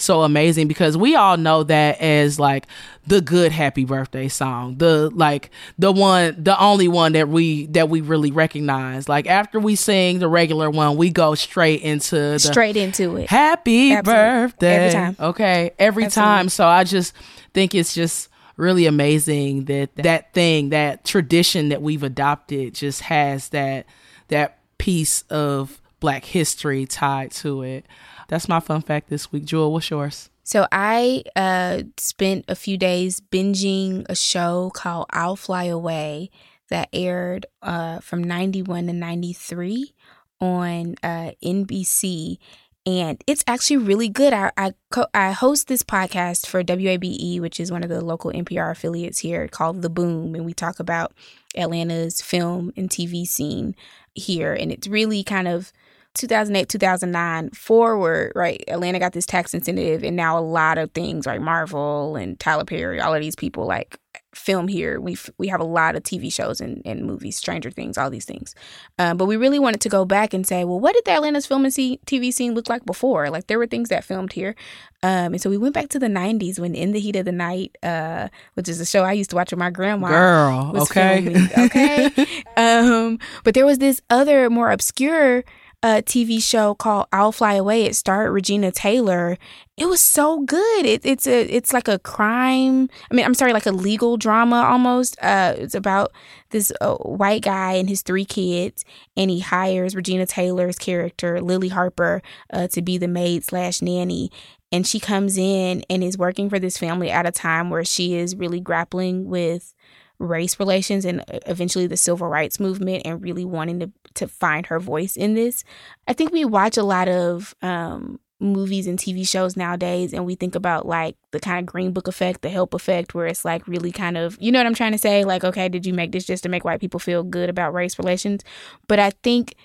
so 0.00 0.22
amazing 0.22 0.68
because 0.68 0.96
we 0.96 1.14
all 1.14 1.36
know 1.36 1.62
that 1.64 2.00
as 2.00 2.38
like 2.38 2.66
the 3.06 3.20
good 3.20 3.52
happy 3.52 3.84
birthday 3.84 4.28
song 4.28 4.76
the 4.78 5.10
like 5.10 5.50
the 5.78 5.90
one 5.90 6.42
the 6.42 6.58
only 6.60 6.88
one 6.88 7.12
that 7.12 7.28
we 7.28 7.66
that 7.66 7.88
we 7.88 8.00
really 8.00 8.30
recognize. 8.30 9.08
Like 9.08 9.26
after 9.26 9.58
we 9.58 9.76
sing 9.76 10.18
the 10.18 10.28
regular 10.28 10.70
one 10.70 10.96
we 10.96 11.10
go 11.10 11.34
straight 11.34 11.82
into 11.82 12.14
the 12.14 12.38
straight 12.38 12.76
into 12.76 13.16
it. 13.16 13.28
happy 13.28 13.92
Absolutely. 13.92 14.22
birthday. 14.24 14.74
every 14.76 14.92
time. 14.92 15.16
Okay 15.18 15.70
every 15.78 16.04
Absolutely. 16.04 16.28
time. 16.36 16.48
So 16.48 16.66
i 16.66 16.84
just 16.84 17.14
think 17.54 17.74
it's 17.74 17.94
just 17.94 18.28
really 18.56 18.86
amazing 18.86 19.64
that 19.66 19.94
that 19.96 20.34
thing 20.34 20.70
that 20.70 21.04
tradition 21.04 21.68
that 21.70 21.80
we've 21.80 22.02
adopted 22.02 22.74
just 22.74 23.02
has 23.02 23.48
that 23.50 23.86
that 24.28 24.58
piece 24.78 25.22
of 25.30 25.80
black 26.00 26.24
history 26.24 26.84
tied 26.86 27.30
to 27.30 27.62
it 27.62 27.86
that's 28.28 28.48
my 28.48 28.60
fun 28.60 28.82
fact 28.82 29.08
this 29.08 29.32
week. 29.32 29.44
Jewel, 29.44 29.72
what's 29.72 29.90
yours? 29.90 30.30
So 30.44 30.66
I 30.72 31.24
uh, 31.36 31.82
spent 31.98 32.44
a 32.48 32.54
few 32.54 32.78
days 32.78 33.20
binging 33.20 34.06
a 34.08 34.14
show 34.14 34.70
called 34.72 35.06
I'll 35.10 35.36
Fly 35.36 35.64
Away 35.64 36.30
that 36.70 36.88
aired 36.92 37.46
uh, 37.62 37.98
from 38.00 38.22
91 38.22 38.86
to 38.86 38.92
93 38.92 39.94
on 40.40 40.94
uh, 41.02 41.32
NBC. 41.42 42.38
And 42.86 43.22
it's 43.26 43.44
actually 43.46 43.78
really 43.78 44.08
good. 44.08 44.32
I 44.32 44.50
I, 44.56 44.72
co- 44.90 45.08
I 45.12 45.32
host 45.32 45.68
this 45.68 45.82
podcast 45.82 46.46
for 46.46 46.62
WABE, 46.64 47.40
which 47.40 47.60
is 47.60 47.70
one 47.70 47.82
of 47.82 47.90
the 47.90 48.02
local 48.02 48.32
NPR 48.32 48.70
affiliates 48.70 49.18
here, 49.18 49.48
called 49.48 49.82
The 49.82 49.90
Boom, 49.90 50.34
and 50.34 50.46
we 50.46 50.54
talk 50.54 50.80
about 50.80 51.12
Atlanta's 51.54 52.22
film 52.22 52.72
and 52.76 52.88
TV 52.88 53.26
scene 53.26 53.74
here. 54.14 54.54
And 54.54 54.72
it's 54.72 54.88
really 54.88 55.22
kind 55.22 55.48
of 55.48 55.72
2008, 56.18 56.68
2009 56.68 57.50
forward, 57.50 58.32
right? 58.34 58.62
Atlanta 58.68 58.98
got 58.98 59.12
this 59.12 59.26
tax 59.26 59.54
incentive, 59.54 60.02
and 60.02 60.16
now 60.16 60.38
a 60.38 60.40
lot 60.40 60.78
of 60.78 60.90
things, 60.92 61.26
right? 61.26 61.40
Marvel 61.40 62.16
and 62.16 62.38
Tyler 62.38 62.64
Perry, 62.64 63.00
all 63.00 63.14
of 63.14 63.20
these 63.20 63.36
people 63.36 63.66
like 63.66 63.98
film 64.34 64.68
here. 64.68 65.00
We 65.00 65.16
we 65.36 65.48
have 65.48 65.60
a 65.60 65.64
lot 65.64 65.96
of 65.96 66.02
TV 66.02 66.32
shows 66.32 66.60
and, 66.60 66.82
and 66.84 67.04
movies, 67.04 67.36
Stranger 67.36 67.70
Things, 67.70 67.98
all 67.98 68.10
these 68.10 68.24
things. 68.24 68.54
Um, 68.98 69.16
but 69.16 69.26
we 69.26 69.36
really 69.36 69.58
wanted 69.58 69.80
to 69.82 69.88
go 69.88 70.04
back 70.04 70.32
and 70.32 70.46
say, 70.46 70.64
well, 70.64 70.80
what 70.80 70.94
did 70.94 71.04
the 71.04 71.12
Atlanta's 71.12 71.46
film 71.46 71.64
and 71.64 71.72
see, 71.74 72.00
TV 72.06 72.32
scene 72.32 72.54
look 72.54 72.68
like 72.68 72.84
before? 72.84 73.30
Like 73.30 73.46
there 73.46 73.58
were 73.58 73.66
things 73.66 73.88
that 73.88 74.04
filmed 74.04 74.32
here, 74.32 74.54
um, 75.02 75.32
and 75.32 75.40
so 75.40 75.50
we 75.50 75.58
went 75.58 75.74
back 75.74 75.88
to 75.90 75.98
the 75.98 76.06
'90s 76.06 76.58
when 76.58 76.74
In 76.74 76.92
the 76.92 77.00
Heat 77.00 77.16
of 77.16 77.24
the 77.24 77.32
Night, 77.32 77.76
uh, 77.82 78.28
which 78.54 78.68
is 78.68 78.80
a 78.80 78.86
show 78.86 79.04
I 79.04 79.12
used 79.12 79.30
to 79.30 79.36
watch 79.36 79.50
with 79.50 79.58
my 79.58 79.70
grandma. 79.70 80.08
Girl, 80.08 80.72
okay, 80.82 81.22
filming, 81.22 81.48
okay. 81.58 82.44
um, 82.56 83.18
but 83.44 83.54
there 83.54 83.66
was 83.66 83.78
this 83.78 84.00
other 84.10 84.50
more 84.50 84.70
obscure 84.70 85.44
a 85.82 86.02
TV 86.02 86.42
show 86.42 86.74
called 86.74 87.06
I'll 87.12 87.30
Fly 87.30 87.54
Away. 87.54 87.84
It 87.84 87.94
starred 87.94 88.32
Regina 88.32 88.72
Taylor. 88.72 89.38
It 89.76 89.86
was 89.86 90.00
so 90.00 90.40
good. 90.40 90.84
It, 90.84 91.06
it's 91.06 91.26
a 91.26 91.42
it's 91.42 91.72
like 91.72 91.86
a 91.86 92.00
crime. 92.00 92.90
I 93.10 93.14
mean, 93.14 93.24
I'm 93.24 93.34
sorry, 93.34 93.52
like 93.52 93.66
a 93.66 93.72
legal 93.72 94.16
drama 94.16 94.56
almost. 94.56 95.16
Uh, 95.22 95.54
it's 95.56 95.76
about 95.76 96.12
this 96.50 96.72
uh, 96.80 96.96
white 96.96 97.42
guy 97.42 97.74
and 97.74 97.88
his 97.88 98.02
three 98.02 98.24
kids, 98.24 98.84
and 99.16 99.30
he 99.30 99.38
hires 99.38 99.94
Regina 99.94 100.26
Taylor's 100.26 100.78
character 100.78 101.40
Lily 101.40 101.68
Harper 101.68 102.22
uh, 102.52 102.66
to 102.68 102.82
be 102.82 102.98
the 102.98 103.08
maid 103.08 103.44
slash 103.44 103.80
nanny. 103.80 104.32
And 104.70 104.86
she 104.86 105.00
comes 105.00 105.38
in 105.38 105.82
and 105.88 106.04
is 106.04 106.18
working 106.18 106.50
for 106.50 106.58
this 106.58 106.76
family 106.76 107.10
at 107.10 107.24
a 107.24 107.30
time 107.30 107.70
where 107.70 107.84
she 107.84 108.16
is 108.16 108.36
really 108.36 108.60
grappling 108.60 109.26
with 109.26 109.72
race 110.18 110.58
relations 110.58 111.04
and 111.04 111.20
uh, 111.20 111.38
eventually 111.46 111.86
the 111.86 111.96
civil 111.96 112.26
rights 112.26 112.58
movement 112.58 113.02
and 113.04 113.22
really 113.22 113.44
wanting 113.44 113.80
to 113.80 113.90
to 114.14 114.26
find 114.26 114.66
her 114.66 114.80
voice 114.80 115.16
in 115.16 115.34
this. 115.34 115.64
I 116.06 116.12
think 116.12 116.32
we 116.32 116.44
watch 116.44 116.76
a 116.76 116.82
lot 116.82 117.08
of 117.08 117.54
um, 117.62 118.18
movies 118.40 118.86
and 118.86 118.98
TV 118.98 119.26
shows 119.26 119.56
nowadays 119.56 120.12
and 120.12 120.24
we 120.24 120.34
think 120.34 120.54
about 120.54 120.86
like 120.86 121.16
the 121.32 121.40
kind 121.40 121.58
of 121.58 121.66
green 121.66 121.92
book 121.92 122.08
effect, 122.08 122.42
the 122.42 122.48
help 122.48 122.74
effect 122.74 123.14
where 123.14 123.26
it's 123.26 123.44
like 123.44 123.66
really 123.66 123.92
kind 123.92 124.16
of, 124.16 124.36
you 124.40 124.52
know 124.52 124.58
what 124.58 124.66
I'm 124.66 124.74
trying 124.74 124.92
to 124.92 124.98
say? 124.98 125.24
Like, 125.24 125.44
okay, 125.44 125.68
did 125.68 125.86
you 125.86 125.92
make 125.92 126.12
this 126.12 126.24
just 126.24 126.42
to 126.44 126.48
make 126.48 126.64
white 126.64 126.80
people 126.80 127.00
feel 127.00 127.22
good 127.22 127.48
about 127.48 127.74
race 127.74 127.98
relations? 127.98 128.42
But 128.86 128.98
I 128.98 129.10
think 129.22 129.56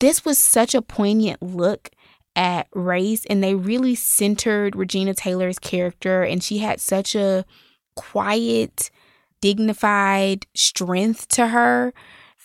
this 0.00 0.24
was 0.24 0.38
such 0.38 0.74
a 0.74 0.82
poignant 0.82 1.42
look 1.42 1.90
at 2.36 2.68
race 2.74 3.24
and 3.26 3.42
they 3.42 3.54
really 3.54 3.94
centered 3.94 4.76
Regina 4.76 5.14
Taylor's 5.14 5.58
character 5.58 6.22
and 6.22 6.42
she 6.42 6.58
had 6.58 6.80
such 6.80 7.14
a 7.14 7.44
quiet 7.96 8.90
dignified 9.40 10.46
strength 10.54 11.28
to 11.28 11.48
her 11.48 11.92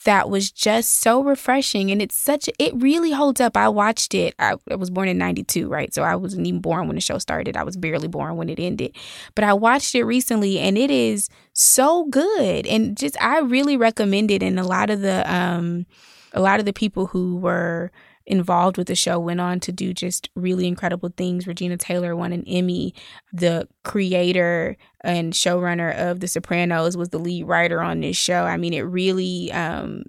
that 0.05 0.29
was 0.29 0.51
just 0.51 1.01
so 1.01 1.21
refreshing. 1.23 1.91
And 1.91 2.01
it's 2.01 2.15
such 2.15 2.47
it 2.57 2.73
really 2.75 3.11
holds 3.11 3.41
up. 3.41 3.57
I 3.57 3.67
watched 3.67 4.13
it. 4.13 4.33
I, 4.39 4.55
I, 4.71 4.75
was 4.75 4.89
born 4.89 5.07
in 5.09 5.17
92 5.17 5.67
right? 5.67 5.93
So 5.93 6.03
i 6.03 6.15
wasn't 6.15 6.47
even 6.47 6.61
born 6.61 6.87
when 6.87 6.95
the 6.95 7.01
show 7.01 7.17
started. 7.17 7.57
I 7.57 7.63
was 7.63 7.75
barely 7.75 8.07
born 8.07 8.37
when 8.37 8.49
it 8.49 8.59
ended. 8.59 8.95
But 9.33 9.43
i 9.43 9.53
watched 9.53 9.93
it 9.95 10.03
recently 10.03 10.59
and 10.59 10.77
it 10.77 10.91
is 10.91 11.29
so 11.53 12.05
good. 12.05 12.65
And 12.65 12.95
just 12.95 13.21
i 13.21 13.39
really 13.39 13.75
recommend 13.75 14.31
it. 14.31 14.41
And 14.41 14.59
a 14.59 14.63
lot 14.63 14.89
of 14.89 15.01
the 15.01 15.31
um 15.31 15.85
a 16.33 16.41
lot 16.41 16.59
of 16.59 16.65
the 16.65 16.73
people 16.73 17.07
who 17.07 17.37
were 17.37 17.91
involved 18.27 18.77
with 18.77 18.87
the 18.87 18.95
show 18.95 19.19
went 19.19 19.39
on 19.39 19.59
to 19.61 19.71
do 19.71 19.93
just 19.93 20.29
really 20.35 20.67
incredible 20.67 21.13
things. 21.15 21.47
Regina 21.47 21.77
Taylor 21.77 22.15
won 22.15 22.33
an 22.33 22.43
Emmy. 22.47 22.93
The 23.31 23.67
creator 23.83 24.77
and 25.01 25.33
showrunner 25.33 25.95
of 25.95 26.19
The 26.19 26.27
Sopranos 26.27 26.97
was 26.97 27.09
the 27.09 27.19
lead 27.19 27.47
writer 27.47 27.81
on 27.81 28.01
this 28.01 28.17
show. 28.17 28.43
I 28.43 28.57
mean, 28.57 28.73
it 28.73 28.81
really, 28.81 29.51
um, 29.51 30.05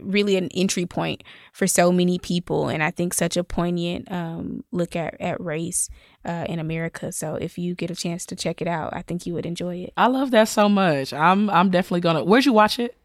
really 0.00 0.36
an 0.36 0.48
entry 0.54 0.86
point 0.86 1.22
for 1.52 1.66
so 1.66 1.92
many 1.92 2.18
people, 2.18 2.68
and 2.68 2.82
I 2.82 2.90
think 2.90 3.12
such 3.12 3.36
a 3.36 3.44
poignant 3.44 4.10
um, 4.10 4.64
look 4.72 4.96
at 4.96 5.20
at 5.20 5.40
race 5.40 5.90
uh, 6.24 6.46
in 6.48 6.58
America. 6.58 7.12
So 7.12 7.34
if 7.34 7.58
you 7.58 7.74
get 7.74 7.90
a 7.90 7.94
chance 7.94 8.24
to 8.26 8.36
check 8.36 8.62
it 8.62 8.68
out, 8.68 8.94
I 8.94 9.02
think 9.02 9.26
you 9.26 9.34
would 9.34 9.44
enjoy 9.44 9.76
it. 9.76 9.92
I 9.96 10.06
love 10.06 10.30
that 10.30 10.48
so 10.48 10.68
much. 10.68 11.12
I'm 11.12 11.50
I'm 11.50 11.70
definitely 11.70 12.00
gonna. 12.00 12.24
Where'd 12.24 12.46
you 12.46 12.54
watch 12.54 12.78
it? 12.78 12.96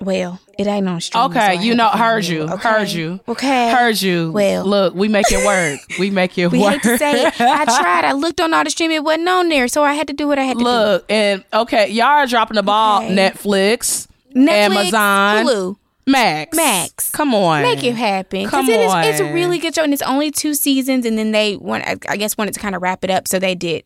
Well, 0.00 0.40
it 0.58 0.66
ain't 0.66 0.88
on 0.88 1.00
stream. 1.00 1.24
Okay, 1.24 1.56
so 1.56 1.62
you 1.62 1.74
know, 1.74 1.88
heard 1.88 2.24
you, 2.24 2.42
okay. 2.42 2.68
heard 2.68 2.88
you, 2.88 3.20
okay, 3.28 3.70
heard 3.70 4.00
you. 4.00 4.30
Well, 4.30 4.64
look, 4.64 4.94
we 4.94 5.08
make 5.08 5.26
it 5.30 5.44
work. 5.44 5.80
we 5.98 6.10
make 6.10 6.38
it 6.38 6.46
work. 6.46 6.52
we 6.52 6.60
work. 6.60 6.72
Hate 6.74 6.82
to 6.82 6.98
say 6.98 7.26
it. 7.26 7.40
I 7.40 7.64
tried. 7.80 8.04
I 8.04 8.12
looked 8.12 8.40
on 8.40 8.54
all 8.54 8.64
the 8.64 8.70
stream. 8.70 8.90
It 8.90 9.02
wasn't 9.02 9.28
on 9.28 9.48
there, 9.48 9.66
so 9.68 9.84
I 9.84 9.94
had 9.94 10.06
to 10.06 10.12
do 10.12 10.28
what 10.28 10.38
I 10.38 10.44
had 10.44 10.58
to 10.58 10.64
look, 10.64 10.86
do. 10.86 10.90
Look, 10.92 11.04
and 11.08 11.44
okay, 11.52 11.90
y'all 11.90 12.06
are 12.06 12.26
dropping 12.26 12.56
the 12.56 12.62
ball. 12.62 13.02
Okay. 13.02 13.14
Netflix, 13.14 14.06
Netflix, 14.34 14.48
Amazon, 14.48 15.46
Hulu. 15.46 15.76
Max. 16.08 16.56
Max. 16.56 17.10
Come 17.10 17.34
on. 17.34 17.62
Make 17.62 17.84
it 17.84 17.94
happen. 17.94 18.46
Come 18.48 18.68
it 18.68 18.88
on. 18.88 19.04
Is, 19.04 19.20
it's 19.20 19.20
a 19.20 19.32
really 19.32 19.58
good 19.58 19.74
show 19.74 19.84
and 19.84 19.92
it's 19.92 20.02
only 20.02 20.30
two 20.30 20.54
seasons 20.54 21.04
and 21.04 21.18
then 21.18 21.32
they 21.32 21.56
want 21.56 21.84
I 21.86 22.16
guess 22.16 22.36
wanted 22.38 22.54
to 22.54 22.60
kind 22.60 22.74
of 22.74 22.80
wrap 22.80 23.04
it 23.04 23.10
up 23.10 23.28
so 23.28 23.38
they 23.38 23.54
did 23.54 23.84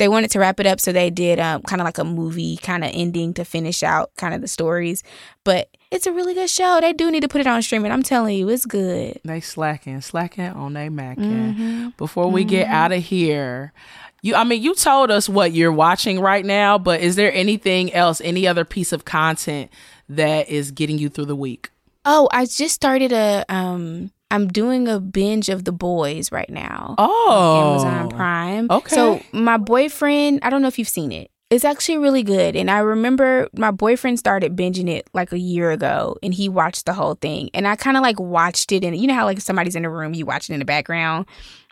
they 0.00 0.08
wanted 0.08 0.30
to 0.30 0.38
wrap 0.38 0.58
it 0.58 0.66
up, 0.66 0.80
so 0.80 0.92
they 0.92 1.10
did 1.10 1.38
um, 1.38 1.60
kind 1.62 1.82
of 1.82 1.84
like 1.84 1.98
a 1.98 2.04
movie 2.04 2.56
kind 2.56 2.82
of 2.82 2.90
ending 2.94 3.34
to 3.34 3.44
finish 3.44 3.82
out 3.82 4.10
kind 4.16 4.34
of 4.34 4.40
the 4.40 4.48
stories. 4.48 5.02
But 5.44 5.68
it's 5.90 6.06
a 6.06 6.12
really 6.12 6.32
good 6.32 6.48
show. 6.48 6.78
They 6.80 6.94
do 6.94 7.10
need 7.10 7.20
to 7.20 7.28
put 7.28 7.42
it 7.42 7.46
on 7.46 7.60
streaming. 7.60 7.92
I'm 7.92 8.02
telling 8.02 8.34
you, 8.34 8.48
it's 8.48 8.64
good. 8.64 9.20
They 9.24 9.40
slacking, 9.40 10.00
slacking 10.00 10.46
on 10.46 10.72
they 10.72 10.88
macking. 10.88 11.54
Mm-hmm. 11.54 11.88
Before 11.98 12.30
we 12.30 12.42
mm-hmm. 12.42 12.48
get 12.48 12.68
out 12.68 12.92
of 12.92 13.02
here, 13.02 13.74
you 14.22 14.34
I 14.34 14.44
mean 14.44 14.62
you 14.62 14.74
told 14.74 15.10
us 15.10 15.28
what 15.28 15.52
you're 15.52 15.70
watching 15.70 16.18
right 16.18 16.46
now, 16.46 16.78
but 16.78 17.02
is 17.02 17.16
there 17.16 17.32
anything 17.34 17.92
else, 17.92 18.22
any 18.22 18.46
other 18.46 18.64
piece 18.64 18.92
of 18.92 19.04
content 19.04 19.70
that 20.08 20.48
is 20.48 20.70
getting 20.70 20.96
you 20.96 21.10
through 21.10 21.26
the 21.26 21.36
week? 21.36 21.70
Oh, 22.06 22.26
I 22.32 22.46
just 22.46 22.74
started 22.74 23.12
a 23.12 23.44
um 23.50 24.12
I'm 24.30 24.48
doing 24.48 24.86
a 24.88 25.00
binge 25.00 25.48
of 25.48 25.64
The 25.64 25.72
Boys 25.72 26.30
right 26.30 26.50
now. 26.50 26.94
Oh, 26.98 27.72
Amazon 27.72 28.10
Prime. 28.10 28.70
Okay. 28.70 28.94
So 28.94 29.20
my 29.32 29.56
boyfriend, 29.56 30.40
I 30.42 30.50
don't 30.50 30.62
know 30.62 30.68
if 30.68 30.78
you've 30.78 30.88
seen 30.88 31.12
it. 31.12 31.30
It's 31.50 31.64
actually 31.64 31.98
really 31.98 32.22
good. 32.22 32.54
And 32.54 32.70
I 32.70 32.78
remember 32.78 33.48
my 33.56 33.72
boyfriend 33.72 34.20
started 34.20 34.54
binging 34.54 34.88
it 34.88 35.08
like 35.12 35.32
a 35.32 35.38
year 35.38 35.72
ago 35.72 36.16
and 36.22 36.32
he 36.32 36.48
watched 36.48 36.86
the 36.86 36.92
whole 36.92 37.14
thing. 37.14 37.50
And 37.54 37.66
I 37.66 37.74
kind 37.74 37.96
of 37.96 38.04
like 38.04 38.20
watched 38.20 38.70
it 38.70 38.84
and 38.84 38.96
you 38.96 39.08
know 39.08 39.14
how 39.14 39.24
like 39.24 39.40
somebody's 39.40 39.74
in 39.74 39.84
a 39.84 39.90
room, 39.90 40.14
you 40.14 40.24
watch 40.24 40.48
it 40.48 40.52
in 40.52 40.60
the 40.60 40.64
background. 40.64 41.26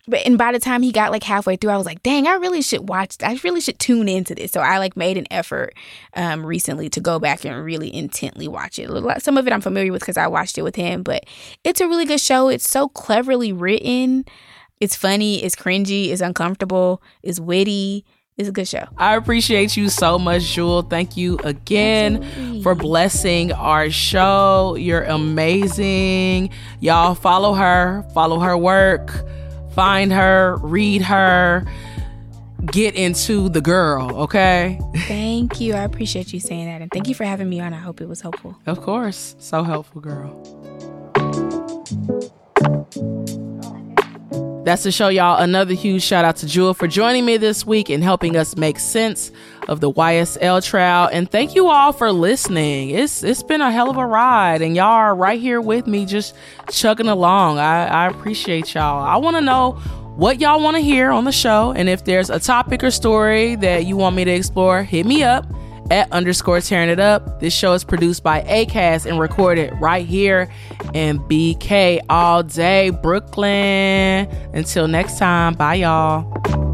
But 0.08 0.26
and 0.26 0.38
by 0.38 0.52
the 0.52 0.58
time 0.58 0.82
he 0.82 0.90
got 0.90 1.12
like 1.12 1.22
halfway 1.22 1.56
through, 1.56 1.70
I 1.70 1.76
was 1.76 1.86
like, 1.86 2.02
dang, 2.02 2.26
I 2.26 2.34
really 2.34 2.62
should 2.62 2.88
watch. 2.88 3.16
I 3.22 3.38
really 3.44 3.60
should 3.60 3.78
tune 3.78 4.08
into 4.08 4.34
this. 4.34 4.52
So 4.52 4.60
I 4.60 4.78
like 4.78 4.96
made 4.96 5.16
an 5.18 5.26
effort 5.30 5.74
um, 6.14 6.44
recently 6.44 6.88
to 6.90 7.00
go 7.00 7.18
back 7.18 7.44
and 7.44 7.64
really 7.64 7.94
intently 7.94 8.48
watch 8.48 8.78
it. 8.78 8.88
Some 9.22 9.36
of 9.36 9.46
it 9.46 9.52
I'm 9.52 9.60
familiar 9.60 9.92
with 9.92 10.00
because 10.00 10.16
I 10.16 10.26
watched 10.26 10.56
it 10.58 10.62
with 10.62 10.76
him, 10.76 11.02
but 11.02 11.24
it's 11.62 11.80
a 11.80 11.86
really 11.86 12.06
good 12.06 12.20
show. 12.20 12.48
It's 12.48 12.68
so 12.68 12.88
cleverly 12.88 13.52
written. 13.52 14.24
It's 14.80 14.96
funny. 14.96 15.42
It's 15.42 15.56
cringy. 15.56 16.08
It's 16.08 16.20
uncomfortable. 16.22 17.02
It's 17.22 17.38
witty. 17.40 18.04
it's 18.38 18.48
a 18.48 18.52
good 18.52 18.68
show. 18.68 18.84
I 18.96 19.16
appreciate 19.16 19.76
you 19.76 19.88
so 19.88 20.18
much, 20.18 20.44
Jewel. 20.54 20.82
Thank 20.82 21.16
you 21.16 21.38
again 21.38 22.22
Absolutely. 22.22 22.62
for 22.62 22.74
blessing 22.76 23.52
our 23.52 23.90
show. 23.90 24.76
You're 24.76 25.02
amazing. 25.02 26.50
Y'all 26.80 27.16
follow 27.16 27.54
her, 27.54 28.04
follow 28.14 28.38
her 28.38 28.56
work, 28.56 29.12
find 29.72 30.12
her, 30.12 30.56
read 30.62 31.02
her 31.02 31.66
get 32.66 32.94
into 32.94 33.48
the 33.48 33.60
girl, 33.60 34.10
okay? 34.22 34.80
Thank 35.06 35.60
you. 35.60 35.74
I 35.74 35.84
appreciate 35.84 36.32
you 36.32 36.40
saying 36.40 36.66
that. 36.66 36.82
And 36.82 36.90
thank 36.90 37.08
you 37.08 37.14
for 37.14 37.24
having 37.24 37.48
me 37.48 37.60
on. 37.60 37.72
I 37.72 37.78
hope 37.78 38.00
it 38.00 38.08
was 38.08 38.20
helpful. 38.20 38.56
Of 38.66 38.80
course. 38.80 39.36
So 39.38 39.62
helpful, 39.62 40.00
girl. 40.00 40.34
That's 44.64 44.82
the 44.82 44.92
show, 44.92 45.08
y'all. 45.08 45.40
Another 45.40 45.72
huge 45.72 46.02
shout 46.02 46.24
out 46.24 46.36
to 46.36 46.46
Jewel 46.46 46.74
for 46.74 46.86
joining 46.86 47.24
me 47.24 47.38
this 47.38 47.64
week 47.64 47.88
and 47.88 48.02
helping 48.02 48.36
us 48.36 48.56
make 48.56 48.78
sense 48.78 49.30
of 49.68 49.80
the 49.80 49.92
YSL 49.92 50.64
trial. 50.64 51.08
And 51.12 51.30
thank 51.30 51.54
you 51.54 51.68
all 51.68 51.92
for 51.92 52.10
listening. 52.10 52.90
It's 52.90 53.22
it's 53.22 53.42
been 53.42 53.60
a 53.60 53.70
hell 53.70 53.90
of 53.90 53.96
a 53.96 54.06
ride, 54.06 54.62
and 54.62 54.74
y'all 54.74 54.86
are 54.86 55.14
right 55.14 55.40
here 55.40 55.60
with 55.60 55.86
me, 55.86 56.06
just 56.06 56.34
chugging 56.70 57.08
along. 57.08 57.58
I, 57.58 57.86
I 57.86 58.08
appreciate 58.08 58.74
y'all. 58.74 59.04
I 59.04 59.16
want 59.16 59.36
to 59.36 59.40
know 59.40 59.72
what 60.16 60.40
y'all 60.40 60.60
want 60.60 60.76
to 60.76 60.82
hear 60.82 61.10
on 61.10 61.24
the 61.24 61.32
show. 61.32 61.72
And 61.72 61.88
if 61.88 62.04
there's 62.04 62.30
a 62.30 62.40
topic 62.40 62.82
or 62.82 62.90
story 62.90 63.54
that 63.56 63.86
you 63.86 63.96
want 63.96 64.16
me 64.16 64.24
to 64.24 64.32
explore, 64.32 64.82
hit 64.82 65.06
me 65.06 65.22
up 65.22 65.46
at 65.90 66.10
underscore 66.12 66.58
Taryn 66.58 66.88
it 66.88 67.00
up. 67.00 67.40
This 67.40 67.54
show 67.54 67.72
is 67.74 67.84
produced 67.84 68.22
by 68.22 68.42
ACAST 68.42 69.06
and 69.06 69.18
recorded 69.20 69.72
right 69.80 70.06
here 70.06 70.50
in 70.92 71.18
BK 71.20 72.00
all 72.08 72.42
day, 72.42 72.90
Brooklyn. 72.90 74.28
Until 74.52 74.88
next 74.88 75.18
time, 75.18 75.54
bye 75.54 75.74
y'all. 75.74 76.67